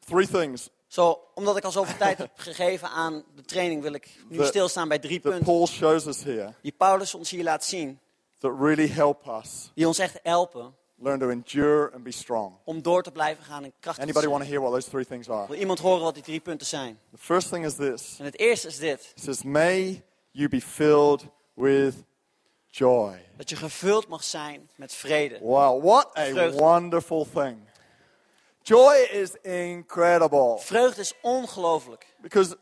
three 0.06 0.26
things 0.26 0.68
Zo, 0.88 1.20
omdat 1.34 1.56
ik 1.56 1.64
al 1.64 1.70
zoveel 1.70 1.96
tijd 1.96 2.18
heb 2.18 2.30
gegeven 2.36 2.88
aan 2.88 3.24
de 3.34 3.42
training, 3.42 3.82
wil 3.82 3.92
ik 3.92 4.16
nu 4.28 4.36
The- 4.38 4.44
stilstaan 4.44 4.88
bij 4.88 4.98
drie 4.98 5.20
that 5.20 5.30
punten. 5.32 5.44
Paul 5.52 5.66
shows 5.66 6.06
us 6.06 6.22
here 6.22 6.54
Die 6.62 6.72
Paulus 6.72 7.14
ons 7.14 7.30
hier 7.30 7.42
laat 7.44 7.64
zien. 7.64 8.00
that 8.40 8.52
really 8.60 8.88
help 8.88 9.26
us 9.42 9.70
Die 9.74 9.86
ons 9.86 9.98
echt 9.98 10.18
helpen 10.22 10.74
learn 10.98 11.18
to 11.18 11.30
endure 11.30 11.90
and 11.94 12.02
be 12.02 12.10
strong. 12.12 12.54
om 12.64 12.82
door 12.82 13.02
te 13.02 13.10
blijven 13.12 13.44
gaan 13.44 13.64
en 13.64 13.72
krachtig 13.80 13.94
te 13.94 14.00
Anybody 14.00 14.26
zijn. 14.26 14.30
want 14.30 14.44
to 14.44 14.50
hear 14.50 14.60
what 14.60 14.72
those 14.72 14.88
three 14.90 15.04
things 15.06 15.28
are? 15.28 15.46
Wil 15.48 15.58
iemand 15.58 15.78
horen 15.78 16.02
wat 16.02 16.14
die 16.14 16.22
drie 16.22 16.40
punten 16.40 16.66
zijn? 16.66 16.98
The 17.12 17.18
first 17.18 17.48
thing 17.50 17.64
is 17.64 17.74
this 17.74 18.16
En 18.18 18.24
het 18.24 18.38
eerste 18.38 18.66
is 18.66 18.78
dit. 18.78 19.12
it 19.16 19.22
says, 19.22 19.42
May 19.42 20.02
you 20.30 20.48
be 20.48 20.60
filled 20.60 21.26
with 21.54 21.94
joy. 22.66 23.24
Dat 23.36 23.50
je 23.50 23.56
gevuld 23.56 24.08
mag 24.08 24.24
zijn 24.24 24.70
met 24.76 24.92
vrede. 24.94 25.38
Wow, 25.40 25.82
what 25.84 26.18
a 26.18 26.24
Vreugde. 26.24 26.58
wonderful 26.58 27.26
thing. 27.34 27.56
Joy 28.62 28.94
is 29.12 29.34
incredible 29.42 30.58
Vreugde 30.58 31.00
is 31.00 31.12
ongelooflijk. 31.22 32.06
because 32.20 32.56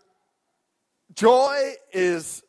joy 1.14 1.76
is 1.91 2.43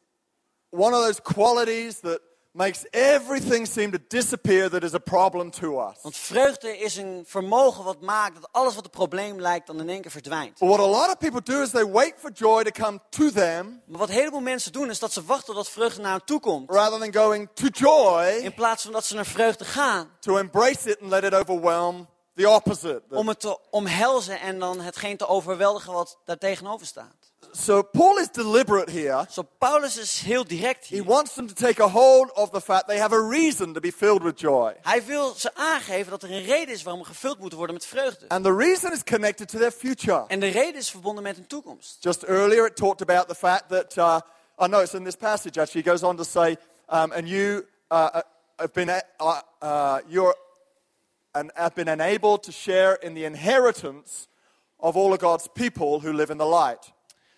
one 0.70 0.94
of 0.96 1.04
those 1.06 1.22
qualities 1.22 2.00
that 2.00 2.20
makes 2.56 2.86
everything 2.92 3.68
seem 3.68 3.92
to 3.92 3.98
disappear 4.08 4.70
that 4.70 4.84
is 4.84 4.94
a 4.94 4.98
problem 5.00 5.52
to 5.52 5.80
us. 5.90 5.98
Want 6.02 6.18
vreugde 6.18 6.78
is 6.78 6.96
een 6.98 7.24
vermogen 7.28 7.84
wat 7.84 8.02
maakt 8.02 8.36
dat 8.36 8.50
alles 8.52 8.76
wat 8.76 8.84
een 8.84 8.90
probleem 8.90 9.40
lijkt 9.42 9.68
dan 9.68 9.80
in 9.80 9.90
één 9.90 10.02
keer 10.02 10.12
verdwijnt. 10.12 10.60
But 10.60 10.68
what 10.70 10.80
a 10.80 10.86
lot 10.90 11.08
of 11.08 11.18
people 11.18 11.42
do 11.44 11.62
is 11.62 11.70
they 11.70 11.86
wait 11.92 12.14
for 12.18 12.32
joy 12.32 12.64
to 12.64 12.84
come 12.84 13.00
to 13.10 13.30
them 13.32 13.82
Maar 13.86 14.00
wat 14.00 14.10
een 14.10 14.16
heleboel 14.16 14.40
mensen 14.40 14.72
doen 14.72 14.90
is 14.90 15.00
dat 15.00 15.14
ze 15.14 15.24
wachten 15.24 15.54
tot 15.54 15.70
vreugde 15.70 16.02
naar 16.02 16.12
hen 16.12 16.26
toe 16.26 16.40
komt. 16.40 16.70
rather 16.70 17.00
than 17.00 17.14
going 17.24 17.50
to 17.54 17.68
joy 17.72 18.26
In 18.44 18.54
plaats 18.54 18.84
van 18.84 18.92
dat 18.92 19.06
ze 19.06 19.16
naar 19.16 19.26
vreugde 19.26 19.66
gaan. 19.66 20.10
to 20.20 20.38
embrace 20.38 20.90
it 20.90 21.02
and 21.02 21.10
let 21.10 21.24
it 21.24 21.34
overwhelm 21.34 22.08
the 22.36 22.50
opposite. 22.50 23.02
Om 23.10 23.28
het 23.28 23.40
te 23.40 23.58
omhelzen 23.70 24.40
en 24.40 24.60
dan 24.60 24.80
hetgeen 24.80 25.18
te 25.18 25.28
overweldigen 25.28 25.94
wat 25.94 26.18
daar 26.26 26.38
tegenover 26.38 26.86
staat. 26.86 27.25
So 27.58 27.84
Paul 27.84 28.18
is 28.18 28.28
deliberate 28.28 28.90
here. 28.90 29.26
Zo 29.30 29.44
Paulus 29.60 29.98
is 29.98 30.20
heel 30.20 30.44
direct 30.44 30.88
here. 30.88 31.02
He 31.02 31.08
wants 31.08 31.36
them 31.36 31.48
to 31.48 31.54
take 31.54 31.80
a 31.80 31.88
hold 31.88 32.30
of 32.36 32.52
the 32.52 32.60
fact 32.60 32.88
they 32.88 33.00
have 33.00 33.14
a 33.14 33.22
reason 33.22 33.74
to 33.74 33.80
be 33.80 33.92
filled 33.92 34.24
with 34.24 34.38
joy. 34.38 34.74
Hij 34.82 35.06
wil 35.06 35.34
ze 35.34 35.54
aangeven 35.54 36.12
dat 36.12 36.24
er 36.24 36.32
een 36.32 36.44
reden 36.44 36.74
is 36.74 36.84
waarom 36.84 37.02
we 37.02 37.08
gevuld 37.08 37.40
moeten 37.40 37.58
worden 37.58 37.76
met 37.76 37.86
vreugde. 37.86 38.28
And 38.28 38.44
the 38.44 38.56
reason 38.56 38.92
is 38.92 39.04
connected 39.04 39.48
to 39.48 39.60
their 39.60 39.72
future. 39.72 40.24
En 40.28 40.40
de 40.40 40.48
reden 40.48 40.76
is 40.76 40.90
verbonden 40.90 41.24
met 41.24 41.38
een 41.38 41.48
toekomst. 41.48 41.98
Just 42.00 42.24
earlier, 42.24 42.66
it 42.66 42.76
talked 42.76 43.02
about 43.02 43.28
the 43.28 43.36
fact 43.36 43.70
that, 43.70 43.98
uh, 43.98 44.20
I 44.66 44.68
know 44.68 44.82
it's 44.82 44.94
in 44.94 45.04
this 45.04 45.16
passage 45.16 45.62
actually, 45.62 45.86
it 45.86 45.88
goes 45.88 46.04
on 46.04 46.16
to 46.18 46.24
say, 46.24 46.58
um, 46.90 47.12
and 47.12 47.30
you 47.30 47.66
uh, 47.92 48.08
uh, 48.14 48.22
have 48.56 48.74
been, 48.74 48.90
uh, 48.90 49.40
uh, 49.62 49.98
you're, 50.10 50.36
and 51.32 51.52
have 51.54 51.74
been 51.74 51.88
enabled 51.88 52.44
to 52.44 52.52
share 52.52 52.98
in 53.02 53.14
the 53.14 53.24
inheritance 53.24 54.28
of 54.78 54.98
all 54.98 55.14
of 55.14 55.20
God's 55.20 55.48
people 55.48 56.02
who 56.02 56.12
live 56.12 56.32
in 56.32 56.38
the 56.38 56.46
light. 56.46 56.92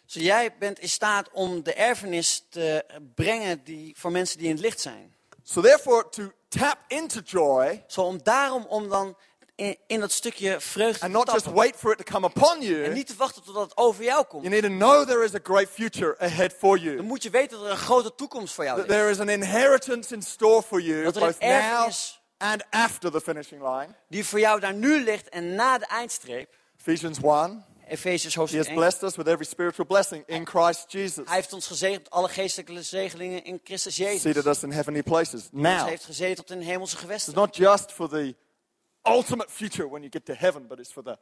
Zo 0.07 0.19
jij 0.19 0.57
bent 0.59 0.79
in 0.79 0.89
staat 0.89 1.29
om 1.31 1.63
de 1.63 1.73
erfenis 1.73 2.45
te 2.49 2.85
brengen 3.15 3.61
die, 3.63 3.95
voor 3.97 4.11
mensen 4.11 4.37
die 4.37 4.47
in 4.47 4.53
het 4.53 4.63
licht 4.63 4.79
zijn. 4.79 5.15
So 5.43 5.61
therefore, 5.61 6.09
to 6.09 6.31
tap 6.47 6.77
into 6.87 7.19
joy 7.25 7.83
Zo 7.87 8.01
om 8.01 8.19
daarom 8.23 8.65
om 8.65 8.89
dan 8.89 9.17
in, 9.55 9.77
in 9.87 9.99
dat 9.99 10.11
stukje 10.11 10.59
vreugde 10.59 11.01
and 11.05 11.11
te 11.11 11.17
not 11.17 11.31
just 11.31 11.45
wait 11.45 11.75
for 11.75 11.91
it 11.91 11.97
to 11.97 12.03
come 12.13 12.27
upon 12.27 12.55
En 12.59 12.65
you, 12.65 12.93
niet 12.93 13.07
te 13.07 13.13
wachten 13.17 13.43
totdat 13.43 13.63
het 13.63 13.77
over 13.77 14.03
jou 14.03 14.15
you 14.17 14.27
komt. 14.27 14.49
need 14.49 14.61
to 14.63 14.67
know 14.69 15.05
there 15.07 15.23
is 15.23 15.33
a 15.35 15.39
great 15.43 15.69
future 15.69 16.15
ahead 16.19 16.53
for 16.57 16.75
Dan 16.77 16.85
you. 16.85 17.01
moet 17.01 17.23
je 17.23 17.29
weten 17.29 17.57
dat 17.57 17.65
er 17.65 17.71
een 17.71 17.77
grote 17.77 18.07
toetoekomst 18.07 18.53
voor 18.53 18.63
jou 18.63 18.77
That 18.79 18.87
ligt. 18.87 18.99
there 18.99 19.11
is 19.11 19.19
an 19.19 19.29
inheritance 19.29 20.13
in 20.13 20.21
store 20.21 20.61
for 20.63 20.81
you, 20.81 21.03
Dat 21.03 21.15
er 21.15 21.21
both 21.21 21.39
now 21.39 21.89
and 22.37 22.63
after 22.69 23.11
the 23.11 23.21
finishing 23.21 23.61
line. 23.61 23.87
die 24.09 24.25
voor 24.25 24.39
jou 24.39 24.59
daar 24.59 24.73
nu 24.73 25.03
ligt 25.03 25.29
en 25.29 25.55
na 25.55 25.77
de 25.77 25.85
eindstreep. 25.85 26.55
Ephesians 26.79 27.17
1. 27.21 27.65
He 27.89 27.95
hoofdstuk 28.35 28.57
has 28.57 28.67
1. 28.67 28.75
blessed 28.75 29.03
us 29.03 29.15
with 29.15 29.27
every 29.27 29.45
spiritual 29.45 29.85
blessing 29.85 30.23
in 30.27 30.45
Christ 30.45 30.91
Jesus. 30.91 31.25
Hij 31.25 31.35
heeft 31.35 31.53
ons 31.53 31.67
gezegend 31.67 32.03
met 32.03 32.09
alle 32.09 32.29
geestelijke 32.29 32.83
zegelingen 32.83 33.43
in 33.43 33.59
Christus 33.63 33.95
Jezus. 33.95 34.21
Seated 34.21 34.45
us 34.45 34.63
in 34.63 34.71
heavenly 34.71 35.03
places. 35.03 35.49
Now, 35.51 35.87
heeft 35.87 36.05
gezeteld 36.05 36.51
in 36.51 36.61
hemelse 36.61 36.93
it's 36.93 37.01
gewesten. 37.01 37.33
not 37.33 37.55
just 37.55 37.91
for 37.91 38.09
the 38.09 38.35
ultimate 39.03 39.49
future 39.49 39.89
when 39.89 40.01
you 40.01 40.11
get 40.11 40.25
to 40.25 40.33
heaven, 40.33 40.67
but 40.67 40.79
it's 40.79 40.91
for 40.91 41.03
the 41.03 41.17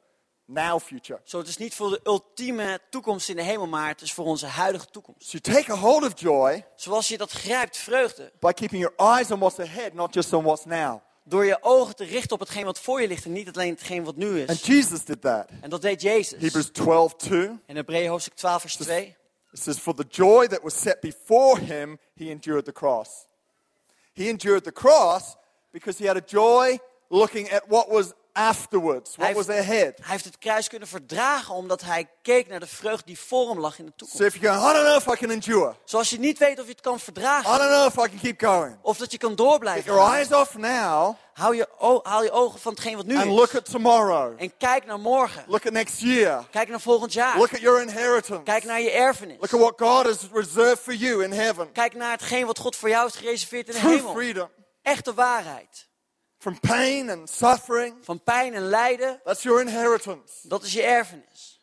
now 0.45 0.79
future. 0.79 1.19
Zo, 1.23 1.37
het 1.37 1.47
is 1.47 1.57
niet 1.57 1.75
voor 1.75 1.89
de 1.89 1.99
ultieme 2.03 2.79
toekomst 2.89 3.29
in 3.29 3.35
de 3.35 3.41
hemel, 3.41 3.67
maar 3.67 3.87
het 3.87 4.01
is 4.01 4.13
voor 4.13 4.25
onze 4.25 4.45
huidige 4.45 4.85
toekomst. 4.85 5.29
So 5.29 5.37
you 5.41 5.59
take 5.59 5.71
a 5.71 5.75
hold 5.75 6.03
of 6.03 6.19
joy 6.19 6.65
Zoals 6.75 7.07
je 7.07 7.17
dat 7.17 7.31
grijpt, 7.31 7.77
vreugde, 7.77 8.31
by 8.39 8.51
keeping 8.51 8.81
your 8.81 9.15
eyes 9.15 9.31
on 9.31 9.39
what's 9.39 9.59
ahead, 9.59 9.93
not 9.93 10.13
just 10.13 10.33
on 10.33 10.43
what's 10.43 10.65
now. 10.65 11.01
Door 11.27 11.45
je 11.45 11.57
ogen 11.61 11.95
te 11.95 12.03
richten 12.03 12.31
op 12.31 12.39
hetgeen 12.39 12.65
wat 12.65 12.79
voor 12.79 13.01
je 13.01 13.07
ligt 13.07 13.25
en 13.25 13.31
niet 13.31 13.55
alleen 13.55 13.73
hetgeen 13.73 14.03
wat 14.03 14.15
nu 14.15 14.39
And 14.39 14.49
is. 14.49 14.65
Jesus 14.65 15.05
did 15.05 15.21
that. 15.21 15.49
En 15.61 15.69
dat 15.69 15.81
deed 15.81 16.01
Jezus. 16.01 16.41
Hebrews 16.41 16.69
12, 16.69 17.15
2. 17.15 17.59
In 17.65 17.75
Hebreeën 17.75 18.09
hoofdstuk 18.09 18.33
12 18.33 18.61
vers 18.61 18.75
2. 18.75 19.15
It 19.51 19.61
says, 19.61 19.77
For 19.77 19.93
the 19.93 20.05
joy 20.09 20.47
that 20.47 20.61
was 20.61 20.79
set 20.79 21.01
before 21.01 21.59
him, 21.59 21.97
he 22.13 22.29
endured 22.29 22.65
the 22.65 22.71
cross. 22.71 23.27
He 24.13 24.29
endured 24.29 24.63
the 24.63 24.71
cross 24.71 25.35
because 25.71 25.97
he 25.97 26.07
had 26.07 26.17
a 26.17 26.25
joy 26.25 26.79
looking 27.09 27.51
at 27.51 27.63
what 27.67 27.89
was 27.89 28.13
afterwards, 28.35 29.15
what 29.15 29.25
Hij 29.25 29.35
was 29.35 29.47
heeft- 29.47 29.59
ahead. 29.59 29.93
Hij 29.97 30.11
heeft 30.11 30.25
het 30.25 30.37
kruis 30.37 30.67
kunnen 30.67 30.87
verdragen 30.87 31.53
omdat 31.55 31.81
hij 31.81 32.09
keek 32.21 32.47
naar 32.47 32.59
de 32.59 32.67
vreugde 32.67 33.05
die 33.05 33.19
voor 33.19 33.49
hem 33.49 33.59
lag 33.59 33.79
in 33.79 33.85
de 33.85 33.91
toekomst. 33.95 34.21
So 34.21 34.27
if 34.27 34.41
you 34.41 34.59
go, 34.59 34.69
I 34.69 34.73
don't 34.73 34.85
know 34.85 34.95
if 34.97 35.07
I 35.19 35.25
can 35.25 35.29
endure, 35.29 35.75
Zoals 35.85 36.09
je 36.09 36.19
niet 36.19 36.37
weet 36.37 36.59
of 36.59 36.65
je 36.65 36.71
het 36.71 36.81
kan 36.81 36.95
I 36.95 36.99
verdragen 36.99 37.57
don't 37.59 37.69
know 37.71 37.85
if 37.87 38.05
I 38.05 38.09
can 38.09 38.19
keep 38.21 38.41
going. 38.41 38.77
of 38.81 38.97
dat 38.97 39.11
je 39.11 39.17
kan 39.17 39.35
door 39.35 39.51
Get 39.51 39.59
blijven 39.59 39.93
your 39.93 40.11
eyes 40.13 40.31
off 40.33 40.57
now 40.57 41.15
Hou 41.33 41.55
je, 41.55 41.67
haal 42.03 42.23
je 42.23 42.31
ogen 42.31 42.59
van 42.59 42.71
hetgeen 42.71 42.95
wat 42.95 43.05
nu 43.05 43.15
and 43.15 43.25
is. 43.25 43.31
look 43.31 43.55
at 43.55 43.65
tomorrow. 43.71 44.33
En 44.37 44.57
kijk 44.57 44.85
naar 44.85 44.99
morgen. 44.99 45.43
Look 45.47 45.65
at 45.65 45.71
next 45.71 45.99
year. 45.99 46.45
Kijk 46.51 46.69
naar 46.69 46.81
volgend 46.81 47.13
jaar. 47.13 47.37
Look 47.37 47.53
at 47.53 47.59
your 47.59 47.81
inheritance. 47.81 48.43
Kijk 48.43 48.63
naar 48.63 48.81
je 48.81 48.91
erfenis. 48.91 49.37
Look 49.39 49.53
at 49.53 49.59
what 49.77 49.89
God 49.89 50.05
has 50.05 50.17
reserved 50.33 50.79
for 50.79 50.93
you 50.93 51.23
in 51.23 51.31
heaven. 51.31 51.71
Kijk 51.71 51.93
naar 51.93 52.11
hetgeen 52.11 52.45
wat 52.45 52.59
God 52.59 52.75
voor 52.75 52.89
jou 52.89 53.03
heeft 53.03 53.15
gereserveerd 53.15 53.67
in 53.67 53.73
de 53.73 53.79
True 53.79 53.95
hemel. 53.95 54.13
freedom 54.13 54.49
Echte 54.81 55.13
waarheid. 55.13 55.87
From 56.51 56.59
pain 56.59 57.09
and 57.09 57.29
suffering. 57.29 57.95
Van 58.01 58.23
pijn 58.23 58.53
en 58.53 58.61
lijden, 58.69 59.19
That's 59.23 59.43
your 59.43 59.61
inheritance. 59.61 60.47
dat 60.47 60.63
is 60.63 60.73
je 60.73 60.81
erfenis. 60.83 61.59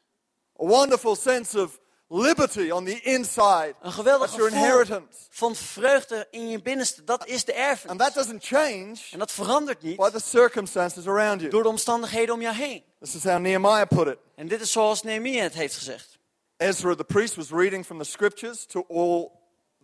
A 0.62 0.66
wonderful 0.66 1.16
sense 1.16 1.60
of 1.62 1.80
liberty 2.08 2.70
on 2.70 2.84
the 2.84 3.00
inside. 3.00 3.74
Een 3.82 3.92
geweldig 3.92 4.26
That's 4.26 4.36
your 4.36 4.50
gevoel 4.50 4.66
inheritance. 4.66 5.18
van 5.30 5.56
vreugde 5.56 6.26
in 6.30 6.48
je 6.48 6.62
binnenste, 6.62 7.04
dat 7.04 7.26
is 7.26 7.44
de 7.44 7.52
And 7.54 7.60
erfenis. 7.60 7.96
that 7.98 8.14
doesn't 8.14 8.44
change 8.44 8.94
En 9.10 9.18
dat 9.18 9.32
verandert 9.32 9.82
niet 9.82 9.96
by 9.96 10.10
the 10.10 10.20
circumstances 10.20 11.06
around 11.06 11.40
you. 11.40 11.50
door 11.52 11.62
de 11.62 11.68
omstandigheden 11.68 12.34
om 12.34 12.40
jou 12.42 12.54
heen. 12.54 12.84
This 13.00 13.14
is 13.14 13.24
how 13.24 13.38
Nehemiah 13.38 13.86
put 13.88 14.06
it. 14.06 14.18
En 14.34 14.48
dit 14.48 14.60
is 14.60 14.72
zoals 14.72 15.02
Nehemia 15.02 15.42
het 15.42 15.54
heeft 15.54 15.74
gezegd. 15.76 16.18
Ezra 16.56 16.94
the 16.94 17.04
priest 17.04 17.34
was 17.34 17.50
reading 17.50 17.84
from 17.86 17.98
the 17.98 18.04
scriptures 18.04 18.64
to 18.66 18.84
all 18.88 19.30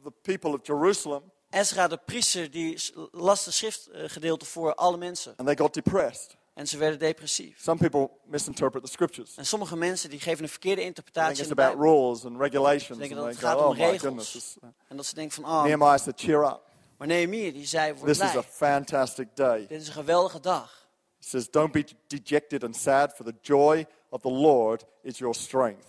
the 0.03 0.13
people 0.23 0.51
of 0.53 0.61
Jerusalem, 0.67 1.23
Ezra, 1.51 1.89
de 1.89 1.97
priester, 1.97 2.51
die 2.51 2.79
las 3.11 3.45
de 3.45 3.51
schriftgedeelte 3.51 4.45
voor 4.45 4.75
alle 4.75 4.97
mensen. 4.97 5.35
and 5.37 5.47
they 5.47 5.57
got 5.57 5.75
depressed. 5.75 6.37
En 6.55 6.67
ze 6.67 6.79
werden 6.79 6.99
depressief. 6.99 7.61
Some 7.61 7.79
people 7.79 8.11
misinterpret 8.25 8.85
the 8.85 8.91
scriptures. 8.91 9.37
En 9.37 9.47
sommige 9.47 9.77
mensen 9.77 10.11
die 10.11 10.21
geven 10.21 10.43
een 10.43 10.51
verkeerde 10.51 10.83
interpretatie 10.83 11.31
it's 11.31 11.49
in 11.49 11.55
de 11.55 11.63
about 11.63 11.81
rules 11.83 12.25
and 12.25 12.41
regulations. 12.41 12.87
Ze 12.87 12.95
denken 12.97 13.17
dat 13.17 13.27
het 13.27 13.37
gaat 13.37 13.57
oh 13.59 13.69
om 13.69 13.77
my 13.77 13.83
regels. 13.83 14.33
this- 14.33 14.57
En 14.89 14.97
dat 14.97 15.07
ze 15.07 15.15
denken 15.15 15.35
van, 15.35 15.45
ah, 15.45 15.63
Nehemiah 15.63 15.99
said, 15.99 16.21
cheer 16.21 16.45
up. 16.45 16.61
maar 16.97 17.07
Nehemia 17.07 17.53
die 17.53 17.67
zei, 17.67 17.93
word 17.95 18.07
This 18.07 18.21
is 18.21 18.37
a 18.37 18.43
fantastic 18.43 19.29
day. 19.35 19.67
Dit 19.67 19.81
is 19.81 19.87
een 19.87 19.93
geweldige 19.93 20.41
dag. 20.41 20.87
He 21.19 21.25
says, 21.29 21.51
don't 21.51 21.73
be 21.73 21.85
dejected 22.07 22.65
and 22.65 22.77
sad, 22.77 23.13
for 23.15 23.25
the 23.25 23.35
joy 23.41 23.87
of 24.09 24.21
the 24.21 24.31
Lord 24.31 24.85
is 25.03 25.19
your 25.19 25.35
strength. 25.35 25.87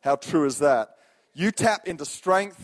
How 0.00 0.16
true 0.16 0.46
is 0.46 0.56
that? 0.56 0.88
You 1.32 1.52
tap 1.52 1.86
into 1.86 2.04
strength 2.04 2.58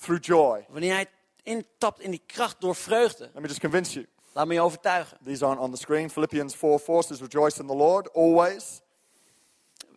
through 0.00 0.22
joy. 0.24 0.66
Wanneer 0.68 0.92
hij 0.94 1.06
intapt 1.42 2.00
in 2.00 2.10
die 2.10 2.22
kracht 2.26 2.60
door 2.60 2.74
vreugde, 2.74 3.24
Let 3.32 3.42
me 3.42 3.48
just 3.48 3.60
convince 3.60 3.92
you. 3.94 4.06
laat 4.32 4.46
me 4.46 4.54
je 4.54 4.60
overtuigen. 4.60 5.18
These 5.24 5.44
aren't 5.44 5.60
on 5.60 5.70
the 5.70 5.76
screen. 5.76 6.10
Philippians 6.10 6.54
4 6.54 6.78
4 6.78 7.02
says, 7.02 7.20
rejoice 7.20 7.60
in 7.60 7.66
the 7.66 7.74
Lord 7.76 8.10
always. 8.12 8.80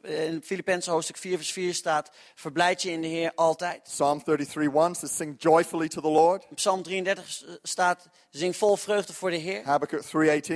In 0.05 0.41
Filippenzen 0.43 0.91
hoofdstuk 0.91 1.17
4 1.17 1.37
vers 1.37 1.51
4 1.51 1.73
staat, 1.73 2.11
verblijd 2.35 2.81
je 2.81 2.91
in 2.91 3.01
de 3.01 3.07
Heer 3.07 3.31
altijd. 3.35 3.83
Psalm 3.83 4.23
33 4.23 4.73
1 4.73 4.95
says, 4.95 5.15
sing 5.15 5.35
joyfully 5.37 5.87
to 5.87 6.01
the 6.01 6.07
Lord. 6.07 6.47
Psalm 6.55 6.83
33 6.83 7.43
staat, 7.63 8.09
zing 8.29 8.55
vol 8.55 8.75
vreugde 8.77 9.13
voor 9.13 9.29
de 9.29 9.35
Heer. 9.35 9.63
Habakkuk 9.63 10.01
3:18 10.01 10.07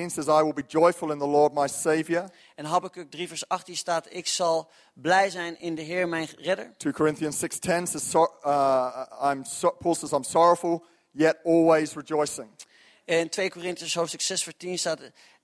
says, 0.06 0.26
I 0.26 0.42
will 0.44 0.54
be 0.54 0.64
joyful 0.68 1.12
in 1.12 1.20
the 1.20 1.28
Lord 1.28 1.54
my 1.54 1.68
Savior. 1.68 2.30
En 2.56 2.66
Habakkuk 2.66 3.12
3 3.12 3.28
vers 3.28 3.48
18 3.48 3.78
staat, 3.78 4.08
ik 4.10 4.28
zal 4.28 4.70
blij 4.94 5.30
zijn 5.30 5.60
in 5.60 5.76
de 5.76 5.82
Heer 5.82 6.08
mijn 6.08 6.28
redder. 6.38 6.74
2 6.78 6.94
Corinthians 6.94 7.36
6:10 7.36 7.84
says, 7.84 8.10
so, 8.10 8.28
uh, 8.46 9.06
I'm 9.32 9.46
so, 9.46 9.70
Paul 9.70 9.96
says, 9.96 10.12
I'm 10.12 10.24
sorrowful, 10.24 10.86
yet 11.12 11.38
always 11.44 11.94
rejoicing. 11.94 12.50
In 13.06 13.30
2 13.30 13.50
Korintiërs 13.50 13.94
hoofdstuk 13.94 14.22
6 14.22 14.44
vers 14.44 14.56
10 14.58 14.80
staat, 14.80 15.00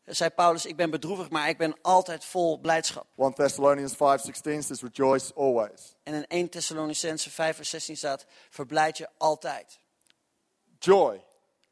zei 0.06 0.30
Paulus, 0.30 0.66
ik 0.66 0.76
ben 0.76 0.90
bedroevig, 0.90 1.30
maar 1.30 1.50
ik 1.50 1.58
ben 1.58 1.76
altijd 1.82 2.26
vol 2.26 2.60
blijdschap. 2.60 3.06
1 3.18 3.34
Thessalonians 3.34 3.94
5:16 3.94 3.98
says, 4.42 4.82
rejoice 4.82 5.34
always. 5.34 5.96
En 6.04 6.14
in 6.14 6.28
1 6.28 6.50
Thessalonicense 6.50 7.30
5 7.30 7.56
vers 7.56 7.70
16 7.70 7.98
staat, 7.98 8.26
verblijd 8.50 8.98
je 8.98 9.08
altijd. 9.18 9.80
Joy 10.80 11.24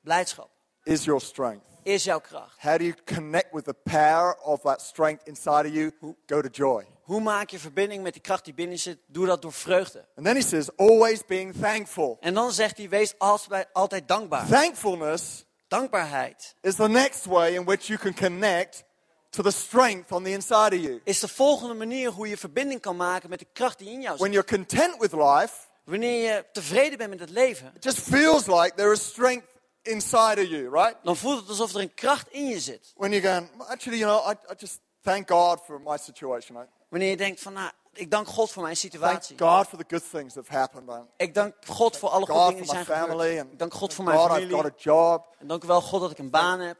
Blijdschap 0.01 0.49
is 0.83 1.03
your 1.03 1.21
strength. 1.21 1.65
is 1.83 2.03
jouw 2.03 2.19
kracht. 2.19 2.61
How 2.61 2.77
do 2.77 2.83
you 2.83 2.95
connect 3.05 3.53
with 3.53 3.65
the 3.65 3.73
power 3.83 4.37
of 4.43 4.61
that 4.61 4.81
strength 4.81 5.27
inside 5.27 5.65
of 5.65 5.73
you? 5.73 5.91
Go 6.25 6.41
to 6.41 6.49
joy. 6.49 6.85
Hoe 7.03 7.21
maak 7.21 7.49
je 7.49 7.59
verbinding 7.59 8.03
met 8.03 8.13
die 8.13 8.21
kracht 8.21 8.45
die 8.45 8.53
binnen 8.53 8.79
zit? 8.79 8.97
Doe 9.07 9.25
dat 9.25 9.41
door 9.41 9.53
vreugde. 9.53 10.05
And 10.15 10.25
then 10.25 10.35
he 10.35 10.41
says, 10.41 10.69
always 10.77 11.25
being 11.25 11.53
thankful. 11.61 12.17
En 12.19 12.33
dan 12.33 12.51
zegt 12.51 12.77
hij, 12.77 12.89
wees 12.89 13.13
altijd, 13.17 13.67
altijd 13.73 14.07
dankbaar. 14.07 14.47
Thankfulness 14.47 15.45
Dankbaarheid 15.77 16.53
is 16.61 16.75
the 16.75 16.87
next 16.87 17.25
way 17.25 17.55
in 17.55 17.65
which 17.65 17.87
you 17.87 17.97
can 17.97 18.13
connect 18.13 18.83
to 19.31 19.41
the 19.43 19.51
strength 19.51 20.11
on 20.11 20.23
the 20.23 20.31
inside 20.31 20.75
of 20.75 20.81
you. 20.81 21.01
is 21.03 21.19
de 21.19 21.27
volgende 21.27 21.73
manier 21.73 22.09
hoe 22.11 22.27
je 22.27 22.37
verbinding 22.37 22.81
kan 22.81 22.95
maken 22.95 23.29
met 23.29 23.39
de 23.39 23.47
kracht 23.53 23.77
die 23.77 23.89
in 23.89 24.01
jou 24.01 24.17
When 24.17 24.33
zit. 24.33 24.43
you're 24.43 24.65
content 24.65 24.99
with 24.99 25.11
life, 25.13 25.53
Wanneer 25.83 26.33
je 26.33 26.45
tevreden 26.51 26.97
bent 26.97 27.09
met 27.09 27.19
het 27.19 27.29
leven, 27.29 27.71
it 27.75 27.83
just 27.83 27.99
feels 27.99 28.45
like 28.47 28.71
there 28.75 28.91
is 28.91 29.05
strength 29.05 29.47
inside 29.81 30.41
of 30.41 30.47
you, 30.47 30.69
right? 30.69 30.95
dan 31.03 31.15
voelt 31.15 31.39
het 31.39 31.49
alsof 31.49 31.73
er 31.73 31.79
een 31.81 31.93
kracht 31.93 32.27
in 32.31 32.45
je 32.45 32.59
zit. 32.59 32.93
When 32.95 33.11
you're 33.11 33.27
going, 33.27 33.49
actually, 33.67 33.99
you 33.99 34.11
know, 34.11 34.31
I, 34.31 34.51
I 34.51 34.55
just 34.57 34.79
thank 35.01 35.27
God 35.29 35.59
for 35.65 35.81
my 35.81 35.97
situation. 35.97 36.57
I 36.57 36.65
Wanneer 36.89 37.09
je 37.09 37.17
denkt 37.17 37.41
van, 37.41 37.53
nou, 37.53 37.71
ik 37.93 38.11
dank 38.11 38.27
God 38.27 38.51
voor 38.51 38.63
mijn 38.63 38.75
thank 38.75 38.91
situatie. 38.91 39.37
God 39.39 39.67
for 39.67 39.77
the 39.77 39.85
good 39.87 40.03
things 40.11 40.33
that 40.33 40.47
have 40.47 40.59
happened. 40.59 40.85
man. 40.85 41.07
Ik 41.17 41.33
dank 41.33 41.53
God 41.67 41.97
voor 41.97 42.09
alle 42.09 42.25
goede 42.25 42.39
God 42.39 42.47
dingen 42.49 42.63
die 42.63 42.71
zijn 42.73 42.85
gebeurd. 42.85 43.39
And 43.39 43.51
Ik 43.51 43.59
dank 43.59 43.73
God 43.73 43.93
voor 43.93 44.03
mijn 44.03 44.17
God, 44.17 44.29
I've 44.31 44.39
got 44.39 44.49
familie. 44.49 44.71
a 44.71 44.75
job. 44.77 45.35
En 45.39 45.47
dank 45.47 45.63
u 45.63 45.67
wel 45.67 45.81
God 45.81 46.01
dat 46.01 46.11
ik 46.11 46.17
een 46.17 46.29
baan 46.29 46.59
heb. 46.59 46.77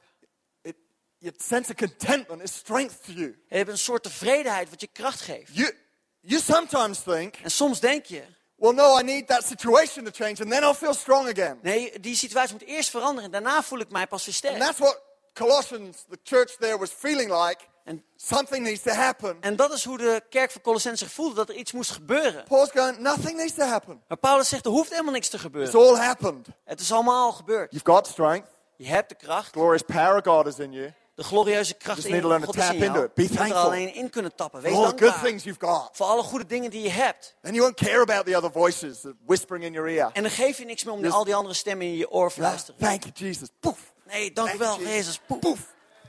Your 1.18 1.38
sense 1.41 1.72
of 1.72 1.78
contentment 1.78 2.41
is 2.41 2.53
strength 2.55 3.03
to 3.05 3.11
you. 3.11 3.38
Je 3.47 3.55
hebt 3.57 3.70
een 3.70 3.78
soort 3.78 4.03
tevredenheid 4.03 4.70
wat 4.70 4.82
je 4.82 4.88
kracht 4.88 5.22
geeft. 5.22 5.55
You, 5.55 5.76
you 6.20 6.41
sometimes 6.41 6.99
think, 7.03 7.36
En 7.43 7.51
soms 7.51 7.80
denk 7.80 8.05
je, 8.05 8.24
well, 8.55 8.72
no, 8.74 8.99
I 8.99 9.03
need 9.03 9.28
that 9.28 9.45
situation 9.45 10.03
to 10.03 10.11
change, 10.14 10.41
and 10.41 10.49
then 10.51 10.64
I'll 10.64 10.74
feel 10.74 10.93
strong 10.93 11.28
again. 11.30 11.59
nee, 11.61 11.99
die 11.99 12.16
situatie 12.16 12.53
moet 12.53 12.64
eerst 12.68 12.89
veranderen. 12.89 13.32
Daarna 13.32 13.64
voel 13.64 13.80
ik 13.80 13.89
mij 13.89 14.07
pas 14.07 14.26
weer 14.26 14.36
And 14.36 14.43
sterk. 14.45 14.57
that's 14.59 14.80
what 14.80 15.01
Colossians, 15.34 15.97
the 16.09 16.20
church 16.24 16.55
there, 16.59 16.78
was 16.78 16.89
feeling 16.89 17.32
like. 17.45 17.57
En, 17.84 18.03
Something 18.15 18.63
needs 18.65 18.81
to 18.81 18.91
happen. 18.91 19.38
en 19.41 19.55
dat 19.55 19.71
is 19.73 19.84
hoe 19.84 19.97
de 19.97 20.21
kerk 20.29 20.51
van 20.51 20.61
Colossense 20.61 21.03
zich 21.05 21.13
voelde, 21.13 21.36
dat 21.36 21.49
er 21.49 21.55
iets 21.55 21.71
moest 21.71 21.91
gebeuren. 21.91 22.43
Paul's 22.47 22.69
going, 22.73 22.97
nothing 22.97 23.38
needs 23.38 23.53
to 23.53 23.63
happen. 23.63 24.01
Maar 24.07 24.17
Paulus 24.17 24.49
zegt, 24.49 24.65
er 24.65 24.71
hoeft 24.71 24.89
helemaal 24.89 25.11
niks 25.13 25.27
te 25.29 25.36
It's 25.36 25.45
gebeuren. 25.45 25.73
all 25.73 25.95
happened. 25.95 26.47
Het 26.65 26.79
is 26.79 26.91
allemaal 26.91 27.23
al 27.25 27.31
gebeurd. 27.31 27.71
You've 27.71 27.91
got 27.91 28.07
strength. 28.07 28.49
Je 28.77 28.88
hebt 28.88 29.09
de 29.09 29.15
kracht. 29.15 29.51
Glorious 29.51 29.81
power 29.81 30.15
of 30.17 30.23
God 30.23 30.47
is 30.47 30.59
in 30.59 30.71
you. 30.71 30.93
De 31.15 31.23
glorieuze 31.23 31.73
kracht 31.73 31.95
Just 31.97 32.07
in 32.07 32.13
need 32.13 32.21
to 32.23 32.27
learn 32.29 32.41
to 32.41 32.47
God 32.47 32.55
is 32.57 32.69
in 32.69 32.75
jou. 32.77 32.86
into 32.86 33.03
it. 33.03 33.13
Be 33.13 33.21
Je 33.21 33.27
moet 33.29 33.38
er 33.38 33.43
thankful. 33.45 33.63
alleen 33.69 33.93
in 33.95 34.09
kunnen 34.09 34.36
tappen. 34.36 34.61
Wees 34.61 34.71
For 34.73 34.81
all 34.84 34.89
the 34.91 34.97
good 34.97 35.01
dankbaar. 35.11 35.23
things 35.29 35.43
you've 35.43 35.65
got. 35.65 35.89
Voor 35.91 36.05
alle 36.05 36.23
goede 36.23 36.45
dingen 36.45 36.69
die 36.69 36.81
je 36.81 36.89
hebt. 36.89 37.36
And 37.43 37.53
you 37.55 37.61
won't 37.65 37.75
care 37.89 38.01
about 38.01 38.25
the 38.25 38.36
other 38.38 38.51
voices 38.51 39.01
that 39.01 39.13
whispering 39.25 39.65
in 39.65 39.73
your 39.73 39.89
ear. 39.89 40.09
En 40.13 40.21
dan 40.21 40.31
geef 40.31 40.57
je 40.57 40.65
niks 40.65 40.84
meer 40.84 40.93
om 40.93 41.01
Dus- 41.01 41.11
al 41.13 41.23
die 41.23 41.36
andere 41.36 41.53
stemmen 41.55 41.86
in 41.88 41.95
je 41.95 42.09
oor 42.11 42.19
Yeah, 42.21 42.31
fluisteren. 42.31 42.79
Thank 42.79 43.01
you, 43.03 43.11
Jesus. 43.15 43.47
Poof. 43.59 43.93
Nee, 44.07 44.31
dank 44.34 44.47
u 44.47 44.57
Thank 44.57 44.63
wel, 44.63 44.79
you, 44.79 44.89
Jezus. 44.95 45.19
Poef. 45.27 45.39
Poof. 45.39 45.59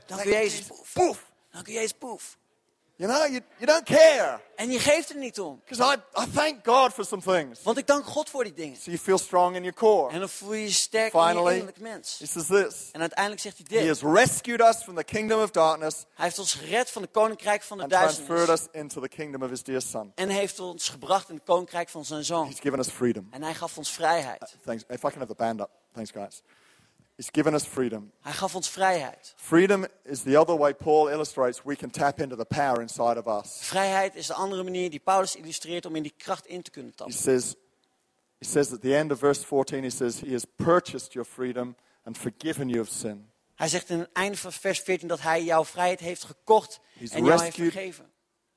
Dank 0.05 0.23
u, 0.23 0.29
Jezus. 0.31 0.57
Jesus. 0.59 0.77
Poef. 0.93 1.25
Poof. 1.55 1.63
Dank 1.63 1.67
u, 1.67 1.71
Jezus. 1.73 1.93
Poef. 1.93 2.37
You 2.97 3.11
know, 3.11 3.25
you, 3.27 3.41
you 3.57 3.65
don't 3.65 3.83
care. 3.83 4.39
En 4.55 4.71
je 4.71 4.79
geeft 4.79 5.09
er 5.09 5.15
niet 5.15 5.39
om. 5.39 5.61
Because 5.65 5.95
I, 6.15 6.21
I 6.21 6.31
thank 6.33 6.65
God 6.67 6.93
for 6.93 7.05
some 7.05 7.21
things. 7.21 7.63
Want 7.63 7.77
ik 7.77 7.87
dank 7.87 8.05
God 8.05 8.29
voor 8.29 8.43
die 8.43 8.53
dingen. 8.53 8.75
So 8.77 8.83
you 8.91 8.97
feel 8.97 9.17
strong 9.17 9.55
in 9.55 9.61
your 9.63 9.73
core. 9.77 10.13
En 10.13 10.19
dan 10.19 10.29
voel 10.29 10.53
je 10.53 10.63
je 10.63 10.71
sterk 10.71 11.13
in 11.13 11.19
je 11.19 11.25
Finally, 11.27 11.51
innerlijk 11.51 11.79
mens. 11.79 12.19
he 12.19 12.25
says 12.25 12.45
this. 12.47 12.89
En 12.91 12.99
uiteindelijk 13.01 13.41
zegt 13.41 13.57
hij 13.57 13.65
He 13.79 13.85
dit. 13.85 13.87
has 14.01 14.13
rescued 14.13 14.61
us 14.61 14.75
from 14.83 14.95
the 14.95 15.03
kingdom 15.03 15.41
of 15.41 15.51
darkness 15.51 16.05
Hij 16.13 16.25
heeft 16.25 16.39
ons 16.39 16.53
gered 16.53 16.91
van 16.91 17.01
het 17.01 17.11
koninkrijk 17.11 17.61
van 17.63 17.77
de 17.77 17.83
and 17.83 17.91
transferred 17.91 18.47
duisternis. 18.47 18.61
us 18.73 18.81
into 18.81 19.01
the 19.01 19.07
kingdom 19.09 19.41
of 19.43 19.49
his 19.49 19.63
dear 19.63 19.81
son. 19.81 20.11
En 20.15 20.29
heeft 20.29 20.59
ons 20.59 20.89
gebracht 20.89 21.29
in 21.29 21.35
het 21.35 21.43
koninkrijk 21.43 21.89
van 21.89 22.05
zijn 22.05 22.23
zoon. 22.23 22.47
He's 22.47 22.59
given 22.59 22.79
us 22.79 22.87
freedom. 22.89 23.27
En 23.31 23.43
hij 23.43 23.53
gaf 23.53 23.77
ons 23.77 23.91
vrijheid. 23.91 24.55
Thanks. 24.65 24.83
If 24.87 25.03
I 25.03 25.09
can 25.09 25.17
have 25.17 25.27
the 25.27 25.35
band 25.35 25.59
up. 25.59 25.69
Thanks, 25.93 26.11
guys. 26.11 26.41
He's 27.17 27.29
given 27.31 27.53
us 27.53 27.63
freedom. 27.63 28.11
Hij 28.21 28.31
gaf 28.33 28.55
ons 28.55 28.69
vrijheid. 28.69 29.33
Freedom 29.37 29.85
is 30.03 30.21
the 30.21 30.39
other 30.39 30.57
way 30.57 30.73
Paul 30.73 31.07
illustrates 31.09 31.61
we 31.63 31.75
can 31.75 31.89
tap 31.89 32.19
into 32.19 32.35
the 32.35 32.45
power 32.45 32.81
inside 32.81 33.23
of 33.23 33.43
us. 33.43 33.57
Vrijheid 33.61 34.15
is 34.15 34.27
de 34.27 34.33
andere 34.33 34.63
manier 34.63 34.89
die 34.89 34.99
Paulus 34.99 35.35
illustreert 35.35 35.85
om 35.85 35.95
in 35.95 36.03
die 36.03 36.13
kracht 36.17 36.45
in 36.45 36.61
te 36.61 36.71
kunnen 36.71 36.91
He 36.91 36.97
tappen. 36.97 37.15
says, 37.15 37.55
he 38.39 38.45
says 38.45 38.73
at 38.73 38.81
the 38.81 38.95
end 38.97 39.11
of 39.11 39.19
verse 39.19 39.45
14, 39.45 39.83
he 39.83 39.89
says, 39.89 40.19
He 40.19 40.31
has 40.31 40.45
purchased 40.55 41.13
your 41.13 41.27
freedom 41.29 41.75
and 42.03 42.17
forgiven 42.17 42.69
you 42.69 42.81
of 42.81 42.89
sin. 42.89 43.29
Hij 43.55 43.67
zegt 43.67 43.89
in 43.89 43.99
het 43.99 44.09
einde 44.13 44.37
van 44.37 44.51
vers 44.51 44.79
14 44.79 45.07
dat 45.07 45.21
hij 45.21 45.43
jouw 45.43 45.65
vrijheid 45.65 45.99
heeft 45.99 46.23
gekocht 46.23 46.79
He's 46.99 47.11
en 47.11 47.25
jou 47.25 47.31
heeft 47.41 47.43
rescued- 47.43 47.71
vergeven. 47.71 48.11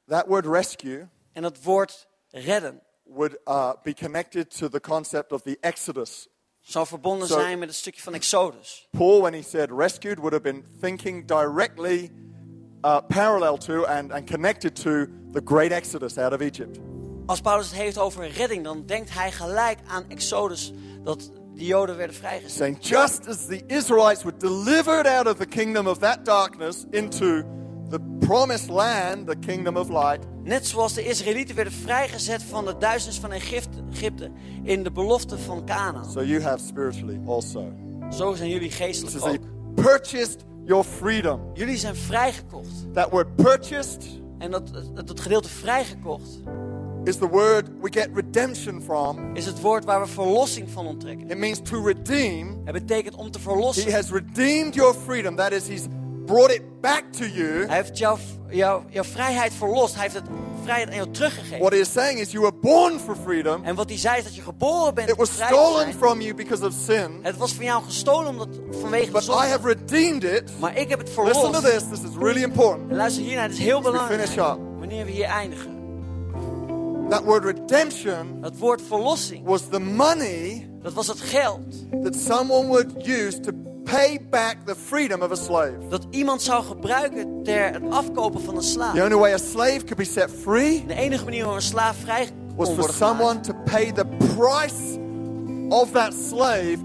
That 0.07 0.27
word 0.27 0.47
rescue 0.47 1.09
En 1.33 1.43
dat 1.43 1.63
woord 1.63 2.09
redden 2.29 2.83
would 3.03 3.37
uh, 3.47 3.73
be 3.83 3.95
connected 3.95 4.57
to 4.59 4.69
the 4.69 4.81
concept 4.81 5.33
of 5.33 5.43
the 5.43 5.57
Exodus. 5.61 6.29
Zou 6.69 6.87
verbonden 6.87 7.29
Zo- 7.29 7.39
zijn 7.39 7.59
met 7.59 7.69
het 7.69 7.77
stukje 7.77 8.03
van 8.03 8.15
Exodus. 8.15 8.89
Paul, 8.91 9.21
when 9.21 9.33
he 9.33 9.43
said 9.43 9.71
rescued, 9.71 10.19
would 10.19 10.33
have 10.33 10.43
been 10.43 10.65
thinking 10.81 11.27
directly 11.27 12.11
uh, 12.85 12.99
parallel 13.09 13.57
to 13.57 13.85
and, 13.85 14.13
and 14.13 14.31
connected 14.31 14.75
to 14.75 15.07
the 15.33 15.41
great 15.45 15.73
Exodus 15.73 16.19
out 16.19 16.33
of 16.33 16.41
Egypt. 16.41 16.79
Als 17.27 17.41
Paulus 17.41 17.67
het 17.67 17.77
heeft 17.77 17.99
over 17.99 18.29
redding, 18.31 18.65
dan 18.65 18.87
denkt 18.87 19.15
hij 19.15 19.33
gelijk 19.33 19.79
aan 19.87 20.05
Exodus, 20.09 20.73
dat 21.05 21.31
de 21.55 21.65
Joden 21.65 21.97
werden 21.97 22.17
vrijgezet. 22.17 22.57
Saying, 22.57 22.79
just 22.81 23.29
as 23.29 23.47
the 23.47 23.63
Israelites 23.67 24.23
were 24.23 24.37
delivered 24.37 25.07
out 25.07 25.27
of 25.27 25.37
the 25.37 25.47
kingdom 25.47 25.87
of 25.87 25.99
that 25.99 26.25
darkness 26.25 26.85
into 26.91 27.43
promised 28.29 28.69
land, 28.69 29.27
the 29.27 29.37
kingdom 29.47 29.77
of 29.77 29.89
light, 29.89 30.27
Net 30.43 30.67
zoals 30.67 30.95
de 30.95 31.05
Israëlieten 31.05 31.55
werden 31.55 31.73
vrijgezet 31.73 32.43
van 32.43 32.65
de 32.65 32.75
duisternis 32.79 33.21
van 33.21 33.33
Egypte, 33.33 34.31
in 34.63 34.83
de 34.83 34.91
belofte 34.93 35.39
van 35.39 35.65
Canaan. 35.67 36.11
so 36.11 36.23
you 36.23 36.43
have 36.43 36.59
spiritually 36.67 37.21
also. 37.27 37.73
Zo 38.11 38.35
zijn 38.35 38.49
jullie 38.51 38.69
This 38.69 38.77
geestelijk 38.79 39.17
is 39.17 39.23
ook. 39.23 39.35
a 39.35 39.39
purchased 39.83 40.45
your 40.65 40.85
freedom. 40.85 41.41
Jullie 41.55 41.77
zijn 41.77 41.97
vrijgekocht. 41.97 42.93
That 42.95 43.11
word 43.11 43.35
purchased 43.37 44.05
En 44.39 44.51
dat, 44.51 44.73
dat, 44.95 45.07
dat 45.07 45.21
gedeelte 45.21 45.49
vrijgekocht 45.49 46.29
is 47.05 47.17
the 47.17 47.29
word 47.29 47.69
we 47.83 47.93
get 47.93 48.09
redemption 48.15 48.83
from. 48.83 49.35
is 49.37 49.47
het 49.47 49.61
woord 49.61 49.85
waar 49.85 50.01
we 50.01 50.07
verlossing 50.07 50.71
van 50.71 50.87
onttrekken. 50.87 51.31
It 51.31 51.39
means 51.39 51.61
to 51.63 51.83
redeem. 51.85 52.61
Het 52.65 52.73
betekent 52.73 53.15
om 53.15 53.31
te 53.31 53.39
He 53.39 53.45
verlossen. 53.45 53.93
has 53.93 54.11
redeemed 54.11 54.75
your 54.75 54.95
freedom. 54.95 55.37
That 55.37 55.53
is, 55.53 55.69
He's 55.69 55.87
brought 56.29 56.51
it 56.55 56.63
back 56.81 57.05
to 57.13 57.25
you. 57.25 57.67
Hij 57.67 57.77
heeft 57.77 57.99
jouw, 57.99 58.19
jouw, 58.49 58.85
jouw 58.89 59.05
vrijheid 59.05 59.53
verlost. 59.53 59.95
Hij 59.95 60.03
heeft 60.03 60.15
het 60.15 60.25
vrijheid 60.63 60.89
aan 60.89 60.97
jou 60.97 61.11
teruggegeven. 61.11 61.59
What 61.59 61.73
He 61.73 61.79
is 61.79 61.93
saying 61.93 62.21
is, 62.21 62.31
you 62.31 62.43
were 62.43 62.55
born 62.61 62.99
for 62.99 63.17
freedom. 63.25 63.65
En 63.65 63.75
wat 63.75 63.89
hij 63.89 63.99
zei 63.99 64.19
is 64.19 64.25
dat 64.25 64.35
je 64.35 64.43
geboren 64.43 64.95
bent 64.95 65.09
It 65.09 65.17
was 65.17 65.31
stolen 65.33 65.95
from 65.95 66.21
you 66.21 66.35
because 66.35 66.67
of 66.67 66.73
sin, 66.87 67.19
Het 67.23 67.37
was 67.37 67.53
van 67.53 67.65
jou 67.65 67.83
gestolen 67.85 68.29
omdat, 68.29 68.49
vanwege 68.71 69.07
de 69.07 69.13
but 69.13 69.25
I 69.25 69.49
have 69.49 69.69
redeemed 69.69 70.25
it. 70.25 70.53
Maar 70.61 70.77
ik 70.77 70.89
heb 70.89 70.99
het 70.99 71.09
Listen 71.09 71.33
to 71.33 71.61
verlost. 71.61 71.63
this. 71.63 72.01
This 72.01 72.11
is 72.11 72.17
really 72.19 72.43
important. 72.43 72.91
En 72.91 72.97
luister 72.97 73.23
hiernaar, 73.23 73.45
het 73.45 73.53
is 73.53 73.59
heel 73.59 73.81
belangrijk. 73.81 74.21
finish 74.21 74.37
up. 74.37 74.59
Wanneer 74.79 75.05
we 75.05 75.11
hier 75.11 75.25
eindigen. 75.27 75.77
That 77.09 77.25
word 77.25 77.45
redemption 77.45 78.39
Het 78.43 78.59
woord 78.59 78.83
verlossing, 78.89 79.45
was 79.45 79.63
the 79.71 79.81
money 79.81 80.69
dat 80.83 80.93
was 80.93 81.07
het 81.07 81.21
geld 81.21 81.75
that 82.03 82.15
someone 82.17 82.67
would 82.67 83.07
use 83.07 83.41
to 83.41 83.53
pay 83.91 84.19
back 84.31 84.57
the 84.67 84.75
freedom 84.75 85.23
of 85.23 85.31
a 85.31 85.35
slave. 85.35 85.89
dat 85.89 86.07
iemand 86.11 86.43
zou 86.43 86.65
gebruiken 86.65 87.43
ter 87.43 87.73
het 87.73 87.83
afkopen 87.91 88.41
van 88.41 88.57
een 88.57 88.63
slaaf. 88.63 88.95
The 88.95 89.03
only 89.03 89.17
way 89.17 89.33
a 89.33 89.39
slave 89.39 89.79
could 89.79 89.97
be 89.97 90.05
set 90.05 90.31
free 90.43 90.85
De 90.87 90.95
enige 90.95 91.25
manier 91.25 91.41
waarop 91.41 91.61
een 91.61 91.67
slaaf 91.69 91.97
vrij 91.97 92.29
was 92.57 92.67
kon 92.67 92.77
for 92.77 92.77
worden 92.77 92.95
someone 92.97 93.41
to 93.41 93.55
pay 93.65 93.93
the 93.93 94.07
price 94.37 94.99
of 95.69 95.91
that 95.91 96.15
slave 96.29 96.77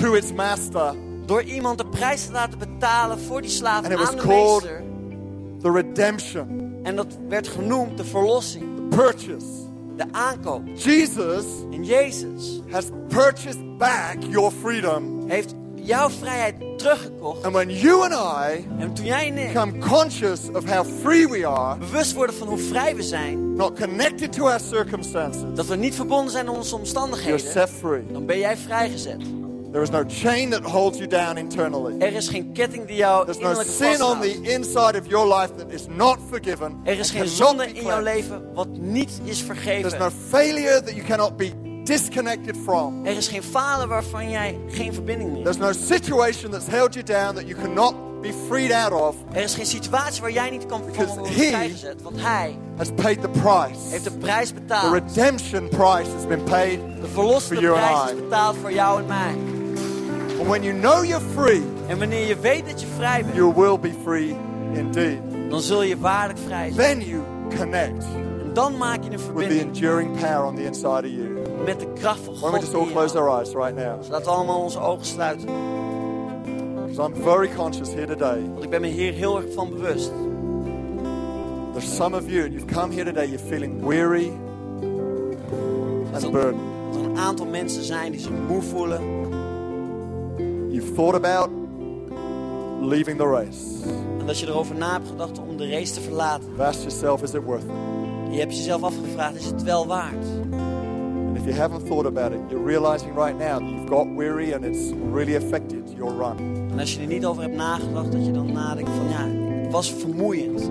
to 0.00 0.14
its 0.14 0.32
master. 0.32 0.94
door 1.26 1.42
iemand 1.42 1.78
de 1.78 1.86
prijs 1.86 2.26
te 2.26 2.32
laten 2.32 2.58
betalen 2.58 3.18
voor 3.20 3.40
die 3.40 3.50
slaaf 3.50 3.84
And 3.84 3.92
it 3.92 3.98
was 3.98 4.08
aan 4.08 4.16
de 4.16 4.22
called- 4.22 4.62
meester. 4.62 4.82
The 5.62 5.70
redemption, 5.72 6.62
En 6.82 6.96
dat 6.96 7.18
werd 7.28 7.48
genoemd 7.48 7.96
de 7.96 8.04
verlossing, 8.04 8.64
the 8.76 8.96
purchase. 8.96 9.46
de 9.96 10.04
aankoop. 10.12 10.62
Jesus 10.74 11.44
En 11.70 11.84
Jezus 11.84 12.60
has 12.70 12.84
purchased 13.08 13.78
back 13.78 14.16
your 14.28 14.50
freedom. 14.62 15.24
heeft 15.28 15.54
jouw 15.84 16.10
vrijheid 16.10 16.54
teruggekocht. 16.78 17.44
And 17.44 17.54
when 17.54 17.70
you 17.70 18.02
and 18.02 18.12
I 18.12 18.64
En 18.78 18.94
toen 18.94 19.04
jij 19.04 19.28
en 19.28 19.38
ik 19.38 19.52
become 19.52 19.78
conscious 19.78 20.40
of 20.52 20.64
how 20.64 20.86
free 21.02 21.28
we 21.28 21.46
are, 21.46 21.78
bewust 21.78 22.12
worden 22.12 22.34
van 22.34 22.48
hoe 22.48 22.58
vrij 22.58 22.96
we 22.96 23.02
zijn, 23.02 23.54
not 23.54 23.78
connected 23.80 24.32
to 24.32 24.48
our 24.48 24.60
circumstances, 24.60 25.42
dat 25.54 25.66
we 25.66 25.76
niet 25.76 25.94
verbonden 25.94 26.32
zijn 26.32 26.48
aan 26.48 26.54
onze 26.54 26.70
you're 26.70 26.82
omstandigheden, 26.82 27.40
set 27.40 27.70
free. 27.70 28.06
dan 28.12 28.26
ben 28.26 28.38
jij 28.38 28.56
vrijgezet. 28.56 29.20
There 29.72 29.82
is 29.82 29.90
no 29.90 30.04
chain 30.08 30.50
that 30.50 30.62
holds 30.62 30.98
you 30.98 31.08
down 31.08 31.36
internally. 31.36 31.98
Er 31.98 32.12
is 32.12 32.28
geen 32.28 32.52
ketting 32.52 32.86
die 32.86 32.96
jou 32.96 33.24
There's 33.24 33.38
no 33.38 33.48
innerlijk 33.48 33.70
sin 33.70 34.02
on 34.02 34.20
the 34.20 34.40
inside 34.42 34.98
of 35.00 35.06
your 35.06 35.40
life 35.40 35.54
that 35.56 35.72
is 35.72 35.86
not 35.88 36.18
forgiven. 36.30 36.80
Er 36.84 36.98
is 36.98 37.10
geen 37.10 37.28
zonde 37.28 37.72
in 37.72 37.84
jouw 37.84 38.02
leven 38.02 38.54
wat 38.54 38.68
niet 38.68 39.10
is 39.24 39.44
There's 39.46 39.46
no 39.48 39.54
vergeven. 39.54 40.12
failure 40.30 40.82
that 40.82 40.94
you 40.94 41.06
cannot 41.06 41.36
be 41.36 41.52
disconnected 41.84 42.56
from. 42.64 43.06
Er 43.06 43.16
is 43.16 43.28
geen 43.28 43.42
falen 43.42 43.88
waarvan 43.88 44.30
jij 44.30 44.58
geen 44.68 44.92
verbinding 44.94 45.32
meer 45.32 45.42
There's 45.42 45.56
no 45.58 45.72
situation 45.72 46.50
that's 46.50 46.66
held 46.66 46.94
you 46.94 47.04
down 47.06 47.34
that 47.34 47.46
you 47.48 47.60
cannot 47.62 47.94
be 48.20 48.32
freed 48.48 48.72
out 48.72 48.92
of. 48.92 49.16
Er 49.32 49.42
is 49.42 49.54
geen 49.54 49.66
situatie 49.66 50.20
waar 50.22 50.30
jij 50.32 50.50
niet 50.50 50.66
kan 50.66 50.80
Because 50.86 51.06
van 51.06 51.16
worden 51.18 51.34
he- 51.36 51.48
vrijgezet. 51.48 52.02
Want 52.02 52.16
hij 52.20 52.58
Has 52.76 52.90
paid 52.94 53.20
the 53.20 53.28
price. 53.28 53.88
heeft 53.90 54.04
de 54.04 54.10
prijs 54.10 54.52
The 54.66 54.90
redemption 54.92 55.68
price 55.68 56.10
has 56.14 56.26
been 56.28 56.42
paid. 56.44 56.78
De 57.00 57.08
verlossende 57.12 57.54
for 57.54 57.62
you 57.62 57.78
and 57.78 57.90
prijs 57.92 58.10
I. 58.10 58.14
is 58.14 58.20
betaald 58.20 58.56
voor 58.60 58.72
jou 58.72 59.00
en 59.00 59.06
mij. 59.06 59.34
And 60.38 60.48
when 60.48 60.62
you 60.62 60.78
know 60.80 61.04
you're 61.04 61.24
free, 61.34 61.62
En 61.86 61.98
wanneer 61.98 62.26
je 62.26 62.38
weet 62.38 62.66
dat 62.70 62.80
je 62.80 62.86
vrij 62.96 63.22
bent, 63.24 63.34
you 63.36 63.52
will 63.54 63.78
be 63.78 63.92
free 64.02 64.36
indeed. 64.72 65.18
dan 65.50 65.60
zul 65.60 65.82
je 65.82 65.98
waarlijk 65.98 66.38
vrij 66.46 66.70
zijn. 66.72 66.98
Then 66.98 67.08
you 67.08 67.22
connect 67.58 68.04
En 68.44 68.50
dan 68.54 68.76
maak 68.76 69.04
je 69.04 69.10
een 69.10 69.34
with 69.34 69.48
the 69.48 69.58
enduring 69.60 70.18
power 70.20 70.44
on 70.44 70.54
the 70.54 70.64
inside 70.64 70.90
of 71.02 71.04
you. 71.06 71.42
Met 71.64 71.80
de 71.80 71.92
kracht 71.94 72.20
van 72.20 72.34
Why 72.34 72.40
don't 72.40 72.52
God. 72.52 72.60
we 72.60 72.66
just 72.66 72.74
all 72.74 72.86
in 72.86 72.92
close 72.92 73.12
jou. 73.14 73.28
our 73.28 73.38
eyes 73.38 73.54
right 73.54 73.74
now? 73.74 73.98
Dus 73.98 74.08
laten 74.08 74.24
we 74.26 74.30
allemaal 74.32 74.60
onze 74.60 74.78
ogen 74.80 75.06
sluiten. 75.06 75.48
I'm 76.98 77.14
very 77.22 77.48
conscious 77.56 77.92
here 77.92 78.06
today. 78.06 78.42
Want 78.52 78.64
ik 78.64 78.70
ben 78.70 78.80
me 78.80 78.86
hier 78.86 79.12
heel 79.12 79.36
erg 79.36 79.52
van 79.54 79.70
bewust. 79.70 80.12
There's 81.72 81.96
some 81.96 82.16
of 82.16 82.28
you, 82.30 82.42
and 82.44 82.52
you've 82.52 82.66
come 82.72 82.92
here 82.92 83.04
today, 83.04 83.26
you're 83.26 83.44
feeling 83.46 83.84
weary 83.86 84.30
and 86.12 86.30
burdened. 86.32 86.60
Dat 86.92 87.00
er 87.02 87.08
een 87.10 87.18
aantal 87.18 87.46
mensen 87.46 87.84
zijn 87.84 88.12
die 88.12 88.20
zich 88.20 88.30
moe 88.48 88.62
voelen. 88.62 89.00
You've 90.70 90.92
thought 90.92 91.14
about 91.14 91.50
leaving 92.80 93.18
the 93.18 93.26
race. 93.26 93.88
En 94.18 94.26
dat 94.26 94.38
je 94.38 94.46
erover 94.46 94.74
na 94.74 94.92
hebt 94.92 95.08
gedacht 95.08 95.38
om 95.38 95.56
de 95.56 95.70
race 95.70 95.92
te 95.94 96.00
verlaten. 96.00 96.48
Asked 96.58 96.82
yourself, 96.82 97.22
is 97.22 97.34
it 97.34 97.42
worth 97.44 97.62
it? 97.62 97.70
Je 98.30 98.38
hebt 98.38 98.56
jezelf 98.56 98.82
afgevraagd, 98.82 99.34
is 99.36 99.44
het 99.44 99.62
wel 99.62 99.86
waard? 99.86 100.26
If 101.44 101.50
you 101.50 101.56
haven't 101.60 101.86
thought 101.86 102.06
about 102.06 102.32
it, 102.32 102.40
you're 102.48 102.66
realizing 102.66 103.14
right 103.14 103.36
now 103.36 103.58
that 103.58 103.68
you've 103.68 103.90
got 103.90 104.06
weary 104.06 104.52
and 104.52 104.64
it's 104.64 104.92
really 105.12 105.34
affected 105.34 105.90
your 105.96 106.10
run. 106.10 106.36
En 106.70 106.78
als 106.78 106.94
je 106.94 107.00
er 107.00 107.06
niet 107.06 107.26
over 107.26 107.42
hebt 107.42 107.54
nagedacht, 107.54 108.12
dat 108.12 108.24
je 108.24 108.32
dan 108.32 108.52
nadenkt 108.52 108.90
van 108.90 109.08
ja, 109.08 109.28
het 109.62 109.72
was 109.72 109.92
vermoeiend. 109.92 110.70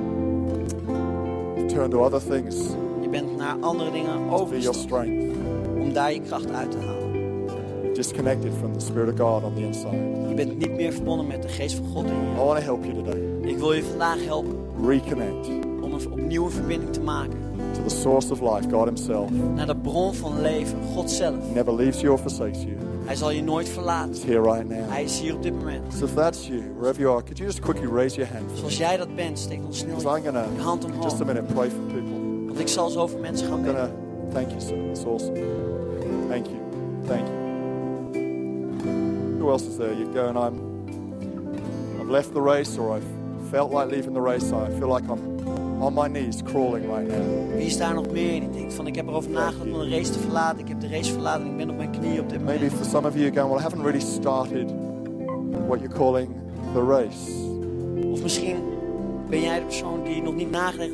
You've 1.55 1.65
turned 1.73 1.91
to 1.91 2.03
other 2.03 2.21
things 2.29 2.55
Je 3.01 3.09
bent 3.09 3.37
naar 3.37 3.55
andere 3.59 3.91
dingen 3.91 4.29
overgestapt 4.29 5.07
om 5.79 5.93
daar 5.93 6.13
je 6.13 6.21
kracht 6.21 6.51
uit 6.51 6.71
te 6.71 6.77
halen. 6.77 7.13
You're 7.81 7.93
disconnected 7.93 8.51
from 8.59 8.73
the 8.73 8.85
Spirit 8.85 9.13
of 9.13 9.19
God 9.19 9.43
on 9.43 9.53
the 9.53 9.61
inside. 9.61 10.27
Je 10.27 10.33
bent 10.35 10.57
niet 10.57 10.75
meer 10.75 10.93
verbonden 10.93 11.27
met 11.27 11.41
de 11.41 11.47
geest 11.47 11.75
van 11.75 11.85
God 11.85 12.05
in 12.05 12.11
I 12.11 12.29
je. 12.29 12.35
want 12.35 12.59
to 12.59 12.63
help 12.63 12.83
you 12.83 13.03
today. 13.03 13.49
Ik 13.51 13.57
wil 13.57 13.73
je 13.73 13.83
vandaag 13.83 14.25
helpen 14.25 14.55
Reconnect 14.87 15.47
om 15.81 15.93
een 15.93 16.11
opnieuw 16.11 16.45
een 16.45 16.51
verbinding 16.51 16.93
te 16.93 17.01
maken 17.01 17.52
the 17.83 17.89
source 17.89 18.31
of 18.31 18.41
life, 18.41 18.69
God 18.69 18.85
Himself. 18.85 19.29
naar 19.55 19.65
de 19.65 19.75
bron 19.75 20.13
van 20.13 20.41
leven, 20.41 20.77
God 20.95 21.11
zelf. 21.11 21.53
Never 21.53 21.73
leaves 21.73 22.01
you 22.01 22.11
or 22.13 22.17
forsakes 22.19 22.63
you. 22.63 22.75
Hij 23.05 23.15
zal 23.15 23.31
je 23.31 23.43
nooit 23.43 23.65
He's 23.65 23.75
verlaten. 23.75 24.21
here 24.25 24.41
right 24.41 24.69
now. 24.69 24.89
Hij 24.89 25.03
is 25.03 25.19
hier 25.19 25.35
op 25.35 25.43
dit 25.43 25.53
moment. 25.53 25.93
So 25.93 26.05
if 26.05 26.13
that's 26.13 26.47
you, 26.47 26.61
wherever 26.77 27.01
you 27.01 27.13
are, 27.13 27.21
could 27.23 27.37
you 27.37 27.49
just 27.49 27.59
quickly 27.61 27.87
raise 27.87 28.15
your 28.15 28.31
hand? 28.33 28.45
Zoals 28.53 28.77
jij 28.77 28.97
dat 28.97 29.15
bent, 29.15 29.39
steek 29.39 29.61
dan 29.61 29.73
snel 29.73 29.95
Because 29.95 30.17
I'm 30.17 30.23
je 30.23 30.31
going 30.31 30.55
je 30.55 30.61
hand 30.61 30.85
omhoog. 30.85 31.03
just 31.03 31.21
a 31.21 31.25
minute, 31.25 31.53
pray 31.53 31.69
for 31.69 31.79
people. 31.79 32.45
Want 32.45 32.59
ik 32.59 32.67
zal 32.67 32.89
zo 32.89 33.07
voor 33.07 33.19
mensen 33.19 33.47
gaan 33.47 33.61
bidden. 33.61 33.91
thank 34.33 34.47
you, 34.49 34.61
sir. 34.61 34.77
It's 34.89 35.05
awesome. 35.05 35.39
Thank 36.29 36.45
you. 36.45 36.57
Thank 37.07 37.27
you. 37.27 37.41
Who 39.39 39.49
else 39.51 39.67
is 39.67 39.75
there? 39.75 39.93
You're 39.95 40.13
going, 40.13 40.37
I'm, 40.37 40.55
I've 42.01 42.09
left 42.09 42.33
the 42.33 42.41
race 42.41 42.77
or 42.79 42.95
I've 42.97 43.05
felt 43.49 43.71
like 43.73 43.89
leaving 43.95 44.13
the 44.13 44.21
race. 44.21 44.51
I 44.51 44.69
feel 44.79 44.87
like 44.93 45.03
I'm 45.09 45.19
on 45.83 45.93
my 45.93 46.07
knees 46.07 46.41
crawling 46.43 46.87
right 46.87 47.07
now. 47.07 47.55
Wie 47.55 47.65
is 47.65 47.77
daar 47.77 47.93
nog 47.93 48.11
meer 48.11 48.39
die 48.39 48.49
denkt 48.49 48.73
van 48.73 48.87
ik 48.87 48.95
heb 48.95 49.07
erover 49.07 49.31
nagedacht 49.31 49.61
om 49.61 49.73
een 49.73 49.89
race 49.89 50.11
te 50.11 50.19
verlaten. 50.19 50.59
Ik 50.59 50.67
heb 50.67 50.79
de 50.79 50.87
race 50.87 51.11
verlaten 51.11 51.45
en 51.45 51.51
ik 51.51 51.57
ben 51.57 51.69
op 51.69 51.77
mijn 51.77 51.91
knieën 51.91 52.19
op 52.19 52.29
dit 52.29 52.39
moment. 52.39 52.59
Maybe 52.59 52.75
for 52.75 52.85
some 52.85 53.07
of 53.07 53.15
you, 53.15 53.31
going, 53.33 53.49
well, 53.49 53.59
I 53.59 53.61
haven't 53.61 53.83
really 53.83 53.99
started 53.99 54.71
what 55.67 55.79
you're 55.79 55.95
calling 55.95 56.35
the 56.73 56.83
race. 56.83 57.31
Of 58.11 58.21
misschien 58.21 58.57
ben 59.29 59.41
jij 59.41 59.59
de 59.59 59.65
persoon 59.65 60.03
die 60.03 60.21
nog 60.21 60.35
niet 60.35 60.51
nagedacht 60.51 60.91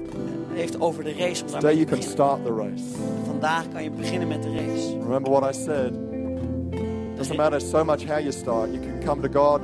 heeft 0.53 0.81
over 0.81 1.03
de 1.03 1.13
race. 1.13 1.43
Om 1.43 1.49
Today 1.49 1.75
you 1.75 1.85
can 1.85 2.01
start 2.01 2.45
the 2.45 2.53
race. 2.53 2.83
Vandaag 3.25 3.69
kan 3.73 3.83
je 3.83 3.91
beginnen 3.91 4.27
met 4.27 4.43
de 4.43 4.49
race. 4.55 4.97
Remember 4.99 5.31
what 5.31 5.55
I 5.55 5.59
said. 5.59 5.93
It 5.93 7.17
Doesn't 7.17 7.37
matter 7.37 7.61
so 7.61 7.83
much 7.83 8.05
how 8.05 8.19
you 8.19 8.31
start. 8.31 8.69
You 8.71 8.79
can 8.79 8.99
come 9.05 9.21
to 9.21 9.27
God 9.27 9.61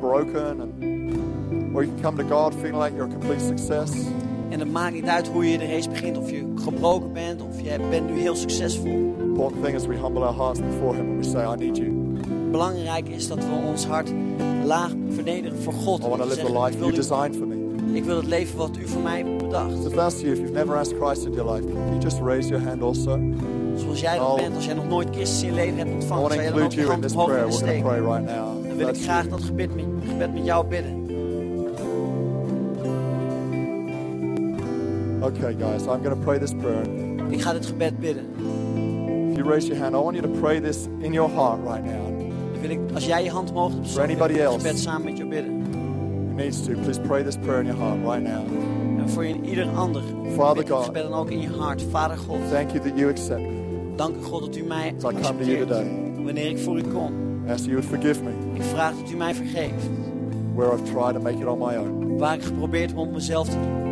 broken, 0.00 0.60
and, 0.60 1.74
or 1.74 1.84
you 1.84 1.92
can 1.92 2.02
come 2.02 2.16
to 2.16 2.28
God 2.28 2.54
feeling 2.54 2.82
like 2.82 2.96
you're 2.96 3.08
a 3.08 3.18
complete 3.18 3.40
success. 3.40 3.90
En 4.48 4.60
het 4.60 4.72
maakt 4.72 4.94
niet 4.94 5.06
uit 5.06 5.28
hoe 5.28 5.50
je 5.50 5.58
de 5.58 5.66
race 5.66 5.88
begint. 5.88 6.18
Of 6.18 6.30
je 6.30 6.52
gebroken 6.54 7.12
bent 7.12 7.42
of 7.42 7.60
je 7.60 7.76
bent 7.90 8.10
nu 8.10 8.20
heel 8.20 8.36
succesvol. 8.36 9.06
important 9.36 9.62
thing 9.62 9.74
is 9.74 9.86
we 9.86 9.94
humble 9.94 10.22
our 10.22 10.32
hearts 10.32 10.60
before 10.60 10.94
Him 10.94 11.10
and 11.10 11.18
we 11.18 11.24
say, 11.24 11.44
I 11.44 11.56
need 11.56 11.76
you. 11.76 11.90
Belangrijk 12.50 13.08
is 13.08 13.28
dat 13.28 13.38
we 13.38 13.52
ons 13.66 13.86
hart 13.86 14.10
laag 14.64 14.90
vernederen 15.08 15.58
voor 15.58 15.72
God. 15.72 16.04
I 16.04 16.08
want 16.08 16.22
to 16.22 16.28
live 16.28 16.44
the 16.44 16.58
life 16.60 16.72
ik, 16.72 16.78
you 16.78 16.92
designed 16.92 17.36
for 17.36 17.46
me. 17.46 17.56
ik 17.92 18.04
wil 18.04 18.16
het 18.16 18.26
leven 18.26 18.56
wat 18.56 18.76
u 18.76 18.88
voor 18.88 19.02
mij 19.02 19.24
bedacht. 19.38 19.72
So 19.82 19.88
if 19.88 19.94
that's 19.94 20.20
you, 20.20 20.32
if 20.32 20.38
you've 20.38 20.52
never 20.52 20.76
asked 20.76 20.96
Christ 20.98 21.24
into 21.24 21.36
your 21.36 21.54
life, 21.54 21.72
can 21.72 21.86
you 21.86 21.98
just 22.00 22.20
raise 22.20 22.48
your 22.48 22.64
hand 22.64 22.82
also? 22.82 23.20
Zoals 23.76 24.00
jij 24.00 24.18
dat 24.18 24.36
bent, 24.36 24.54
als 24.54 24.64
jij 24.64 24.74
nog 24.74 24.88
nooit 24.88 25.08
Christus 25.10 25.42
in 25.42 25.48
je 25.48 25.54
leven 25.54 25.78
hebt 25.78 25.92
ontvangen, 25.92 26.30
zou 26.30 26.42
je 26.42 26.50
dan 26.50 26.62
ook 26.62 26.72
je 26.72 26.86
hand 26.86 27.12
omhoog 27.12 27.28
willen 27.34 27.52
steken. 27.52 28.04
right. 28.04 28.26
Dan 28.68 28.76
wil 28.76 28.88
ik 28.88 29.02
graag 29.02 29.28
dat 29.28 29.42
gebed 29.42 29.74
met, 29.74 29.84
gebed 30.08 30.34
met 30.34 30.44
jou 30.44 30.66
bidden. 30.66 31.05
Okay, 35.26 35.54
guys, 35.58 35.82
I'm 35.86 36.02
going 36.02 36.14
to 36.16 36.24
pray 36.24 36.38
this 36.38 36.52
prayer. 36.54 36.82
Ik 37.30 37.40
ga 37.42 37.52
dit 37.52 37.66
gebed 37.66 37.98
bidden. 38.00 38.24
If 39.30 39.36
you 39.36 39.48
raise 39.48 39.66
your 39.66 39.78
hand, 39.82 39.94
I 39.94 39.98
want 39.98 40.16
you 40.16 40.32
to 40.32 40.40
pray 40.40 40.60
this 40.60 40.86
in 41.00 41.12
your 41.12 41.30
heart 41.34 41.58
right 41.64 41.84
now. 41.84 42.04
Dan 42.52 42.60
wil 42.60 42.70
ik, 42.70 42.78
als 42.94 43.06
jij 43.06 43.24
je 43.24 43.30
hand 43.30 43.50
omhoog 43.50 43.72
hebt, 43.72 43.90
For 43.90 44.02
anybody 44.02 44.32
wil 44.32 44.42
ik 44.42 44.48
het 44.48 44.52
else. 44.52 44.66
gebed 44.66 44.78
samen 44.80 45.04
met 45.04 45.16
jou 45.16 45.28
bidden. 45.28 45.52
And 45.52 46.36
needs 46.36 46.62
to, 46.64 46.72
please 46.72 47.00
pray 47.00 47.22
this 47.24 47.36
prayer 47.36 47.60
in 47.60 47.66
your 47.66 47.80
heart 47.82 47.98
right 48.04 48.22
now. 48.22 48.44
En 49.00 49.08
voor 49.10 49.24
je 49.26 49.40
ieder 49.42 49.66
ander. 49.68 50.02
Father 50.34 50.54
bid 50.54 50.66
dit 50.66 50.76
God. 50.76 50.84
gebed 50.84 51.02
dan 51.02 51.12
ook 51.14 51.30
in 51.30 51.40
je 51.40 51.48
hart. 51.48 51.82
Vader 51.90 52.16
God, 52.16 52.38
Thank 52.50 52.70
you 52.70 52.82
that 52.88 52.98
you 52.98 53.10
accept 53.10 53.40
me. 53.40 53.92
dank 53.96 54.16
u 54.16 54.22
God 54.22 54.40
dat 54.40 54.56
u 54.56 54.62
mij 54.62 54.94
As 54.96 55.02
I 55.02 55.06
come 55.06 55.12
to 55.12 55.18
you 55.20 55.34
accepteert. 55.34 55.68
today. 55.68 56.24
Wanneer 56.24 56.50
ik 56.50 56.58
voor 56.58 56.78
u 56.78 56.82
kom. 56.82 57.12
Ask 57.48 57.64
you 57.64 57.72
would 57.76 57.84
forgive 57.88 58.22
me 58.22 58.30
Ik 58.54 58.62
vraag 58.62 58.92
dat 59.00 59.10
u 59.10 59.16
mij 59.16 59.34
vergeeft. 59.34 59.88
where 60.54 60.72
I've 60.72 60.82
tried 60.92 61.14
to 61.14 61.20
make 61.20 61.38
it 61.38 61.46
on 61.46 61.58
my 61.58 61.76
own. 61.76 62.16
Waar 62.18 62.34
ik 62.34 62.42
geprobeerd 62.42 62.90
heb 62.90 62.98
om 62.98 63.10
mezelf 63.12 63.48
te 63.48 63.56
doen. 63.56 63.85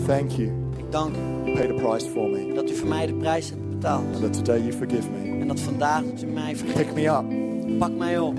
I 0.00 0.06
thank 0.06 0.30
you. 0.30 0.48
Ik 0.76 0.84
dank 0.92 1.14
u 1.16 1.18
You 1.44 1.56
paid 1.56 1.70
a 1.70 1.88
price 1.88 2.08
for 2.10 2.28
me. 2.28 2.52
dat 2.54 2.70
u 2.70 2.74
voor 2.74 2.88
mij 2.88 3.06
de 3.06 3.14
prijs 3.14 3.48
hebt 3.50 3.68
betaald. 3.70 4.04
And 4.12 4.20
that 4.22 4.32
today 4.32 4.58
you 4.60 4.72
forgive 4.72 5.08
me. 5.10 5.40
En 5.40 5.48
dat 5.48 5.60
vandaag 5.60 6.02
dat 6.04 6.22
u 6.22 6.26
mij 6.26 6.56
vergeeft. 6.56 6.76
Pick 6.86 6.94
me 6.94 7.06
up. 7.06 7.78
Pak 7.78 7.90
mij 7.98 8.18
op. 8.18 8.36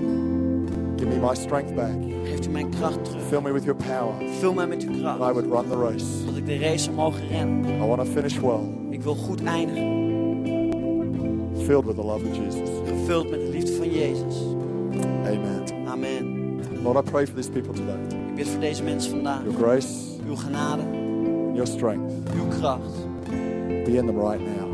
Give 0.96 1.08
me 1.08 1.26
my 1.26 1.34
strength 1.34 1.74
back. 1.74 1.90
Geeft 2.24 2.46
u 2.46 2.50
mijn 2.50 2.68
kracht 2.70 3.04
terug. 3.04 3.22
Fill 3.22 3.40
me 3.40 3.52
with 3.52 3.64
your 3.64 3.82
power. 3.86 4.14
Vul 4.38 4.52
mij 4.52 4.66
met 4.66 4.82
uw 4.82 4.88
And 4.88 4.98
I 4.98 5.02
kracht. 5.02 5.18
would 5.34 5.50
run 5.52 5.68
the 5.68 5.76
race. 5.90 6.24
Dat 6.26 6.36
ik 6.36 6.46
de 6.46 6.58
race 6.58 6.78
zou 6.78 6.96
mogen 6.96 7.28
rennen. 7.28 7.64
I 7.82 7.86
want 7.86 8.04
to 8.04 8.10
finish 8.12 8.38
well. 8.38 8.60
Ik 8.90 9.02
wil 9.02 9.14
goed 9.14 9.42
eindigen. 9.44 10.00
Filled 11.64 11.84
with 11.84 11.94
the 11.96 12.04
love 12.04 12.26
of 12.28 12.36
Jesus. 12.36 12.68
Gevuld 12.86 13.30
met 13.30 13.40
de 13.40 13.48
liefde 13.48 13.72
van 13.72 13.90
Jezus. 13.90 14.36
Amen. 15.24 15.62
Amen. 15.86 16.40
Lord, 16.82 17.06
I 17.06 17.10
pray 17.10 17.26
for 17.26 17.34
these 17.34 17.50
people 17.50 17.72
today. 17.74 18.18
Ik 18.28 18.34
bid 18.34 18.48
voor 18.48 18.60
deze 18.60 18.82
mensen 18.82 19.10
vandaag. 19.10 19.42
Your 19.42 19.58
grace, 19.58 19.88
Uw 20.26 20.36
genade, 20.36 20.82
your 21.54 21.66
strength 21.66 22.12
uw 22.34 22.48
kracht. 22.58 23.06
be 23.84 23.96
in 23.96 24.06
them 24.06 24.16
right 24.18 24.40
now. 24.40 24.68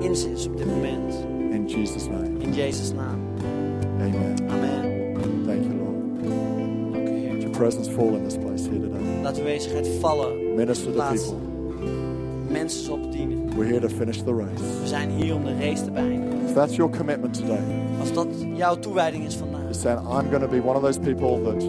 Inzet 0.00 0.46
op 0.46 0.56
dit 0.56 0.66
moment. 0.66 1.14
In 1.50 1.66
Jesus' 1.68 2.06
name. 2.08 2.38
In 2.38 2.52
Jezus' 2.54 2.92
naam. 2.92 3.18
Amen. 4.00 4.34
Amen. 4.50 5.12
Thank 5.46 5.64
you, 5.64 5.74
Lord. 5.74 6.22
Dank 6.92 7.08
u, 7.08 7.12
Heer. 7.12 7.32
Let 7.32 7.42
your 7.42 7.50
presence 7.52 7.88
fall 7.90 8.14
in 8.14 8.24
this 8.24 8.36
place 8.36 8.66
here 8.68 8.80
today. 8.80 9.22
Laat 9.22 9.38
uw 9.38 9.44
wezigheid 9.44 9.88
vallen. 10.00 10.54
Minister 10.54 10.92
to 10.92 11.02
people. 11.12 11.36
Mensen 12.50 12.84
zal 12.84 12.98
bedienen. 13.00 13.54
We're 13.56 13.66
here 13.68 13.80
to 13.80 13.88
finish 13.88 14.22
the 14.22 14.34
race. 14.34 14.80
We 14.80 14.86
zijn 14.86 15.10
hier 15.10 15.34
om 15.34 15.44
de 15.44 15.54
race 15.58 15.84
te 15.84 15.90
beëindigen. 15.90 16.44
If 16.46 16.54
that's 16.54 16.76
your 16.76 16.96
commitment 16.96 17.34
today, 17.34 17.60
Als 18.00 18.12
dat 18.12 18.26
jouw 18.54 18.78
toewijding 18.78 19.24
is 19.26 19.34
vandaag. 19.36 19.60
you're 19.60 19.74
saying, 19.74 19.98
I'm 19.98 20.28
going 20.30 20.42
to 20.42 20.48
be 20.48 20.60
one 20.60 20.76
of 20.76 20.82
those 20.82 20.98
people 21.00 21.42
that 21.44 21.62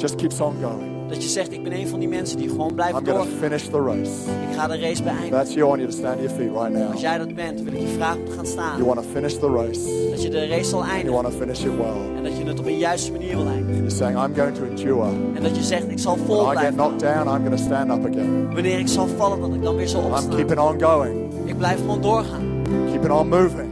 just 0.00 0.16
keeps 0.16 0.40
on 0.40 0.54
going. 0.60 0.87
Dat 1.08 1.22
je 1.22 1.28
zegt, 1.28 1.52
ik 1.52 1.62
ben 1.62 1.72
een 1.72 1.88
van 1.88 1.98
die 1.98 2.08
mensen 2.08 2.36
die 2.38 2.48
gewoon 2.48 2.74
blijven 2.74 2.98
I'm 2.98 3.04
to 3.04 3.12
doorgaan. 3.12 3.38
the 3.70 3.80
race. 3.82 4.10
Ik 4.50 4.56
ga 4.56 4.66
de 4.66 4.78
race 4.78 5.02
beëindigen. 5.02 5.30
that's 5.30 5.52
you, 5.54 5.64
I 5.64 5.68
want 5.68 5.80
you 5.80 5.90
to 5.90 5.96
stand 5.96 6.16
to 6.16 6.22
your 6.22 6.36
feet 6.38 6.50
right 6.62 6.72
now. 6.78 6.90
Als 6.92 7.00
jij 7.00 7.18
dat 7.18 7.34
bent, 7.34 7.60
wil 7.60 7.72
ik 7.72 7.80
je 7.80 7.86
vragen 7.96 8.18
om 8.20 8.24
te 8.24 8.30
gaan 8.32 8.44
You 8.44 8.52
staan. 8.56 8.84
want 8.84 8.96
to 9.02 9.04
finish 9.12 9.32
the 9.34 9.46
race. 9.50 10.10
Dat 10.10 10.22
je 10.22 10.30
de 10.30 10.46
race 10.46 10.64
zal 10.68 10.78
And 10.80 10.88
you 10.88 10.96
eindigen. 10.98 11.22
want 11.22 11.34
to 11.34 11.38
finish 11.40 11.60
it 11.64 11.76
well. 11.76 12.16
En 12.16 12.22
dat 12.22 12.36
je 12.38 12.44
het 12.44 12.58
op 12.58 12.66
een 12.66 12.78
juiste 12.78 13.12
manier 13.12 13.36
wil 13.36 13.46
eindigen. 13.46 13.74
You're 13.74 13.90
saying, 13.90 14.18
I'm 14.24 14.34
going 14.34 14.54
to 14.54 14.62
endure. 14.64 15.08
En 15.34 15.42
dat 15.42 15.56
je 15.56 15.62
zegt, 15.62 15.90
ik 15.90 15.98
zal 15.98 16.16
vol 16.16 16.36
When 16.36 16.44
I 16.44 16.48
get 16.48 16.52
blijven. 16.58 16.74
knocked 16.74 17.00
down, 17.00 17.28
I'm 17.36 17.44
going 17.46 17.56
to 17.56 17.62
stand 17.64 17.90
up 17.90 18.06
again. 18.10 18.52
Wanneer 18.54 18.78
ik 18.78 18.88
zal 18.88 19.06
vallen, 19.16 19.40
dat 19.40 19.54
ik 19.54 19.62
dan 19.62 19.76
weer 19.76 19.88
zal 19.88 20.00
I'm 20.04 20.10
opstaan. 20.12 20.34
keeping 20.36 20.60
on 20.60 20.82
going. 20.82 21.14
Ik 21.44 21.56
blijf 21.58 21.78
gewoon 21.78 22.00
doorgaan. 22.00 22.46
Keeping 22.90 23.12
on 23.12 23.28
moving. 23.28 23.67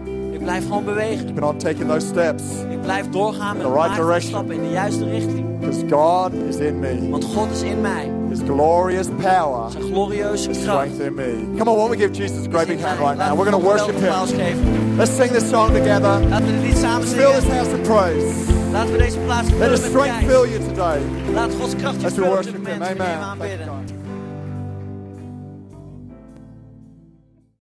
Blijf 0.46 0.66
gewoon 0.66 0.84
bewegen. 0.84 1.24
Keeping 1.24 1.44
on 1.44 1.56
taking 1.58 1.88
those 1.88 2.06
steps. 2.06 2.42
Ik 2.70 2.80
blijf 2.80 3.08
doorgaan 3.08 3.56
met 3.56 3.66
the 3.66 3.72
right 3.72 3.96
direction. 3.96 4.30
stappen 4.30 4.54
in 4.54 4.62
de 4.62 4.70
juiste 4.70 5.04
richting. 5.04 5.58
Because 5.58 5.82
God 5.90 6.32
is 6.48 6.56
in 6.56 6.78
me. 6.78 7.08
Want 7.08 7.24
God 7.24 7.50
is 7.50 7.62
in 7.62 7.80
mij. 7.80 8.10
His 8.28 8.38
glorious 8.46 9.06
power 9.22 9.70
Zijn 9.70 9.82
glorieuze 9.82 10.50
is 10.50 10.62
kracht. 10.62 10.90
strength 10.90 11.00
in 11.00 11.14
me. 11.14 11.54
Come 11.56 11.70
on, 11.70 11.76
why 11.76 11.86
don't 11.86 11.90
we 11.90 11.96
give 11.96 12.10
Jesus 12.12 12.46
a 12.46 12.50
great 12.50 12.66
big 12.66 12.80
hand 12.80 12.98
right 12.98 13.18
now? 13.18 13.36
We're 13.36 13.50
going 13.50 13.62
to 13.62 13.68
worship 13.68 13.94
Him. 13.94 14.96
Let's 14.96 15.16
sing 15.16 15.32
this 15.32 15.48
song 15.48 15.72
together. 15.72 16.20
Laten 16.28 16.46
we 16.46 16.52
dit 16.52 16.62
lied 16.62 16.76
samen 16.76 17.08
Fill 17.08 17.32
this 17.32 17.48
house 17.48 17.70
with 17.70 17.82
praise. 17.82 18.52
Laten 18.72 18.92
we 18.92 18.98
deze 18.98 19.18
plaats 19.18 19.48
Let 19.48 19.58
vullen 19.58 19.70
His 19.70 19.84
strength 19.84 20.26
fill 20.26 20.46
you 20.46 20.58
today. 20.68 21.00
Laat 21.32 21.50
Gods 21.60 21.76
kracht 21.76 22.00
je 22.00 22.10
vullen 22.10 22.30
op 22.30 22.42
dit 22.42 22.52
worship 22.54 22.56
moment. 22.56 22.98
We 22.98 23.02
Amen. 23.22 23.95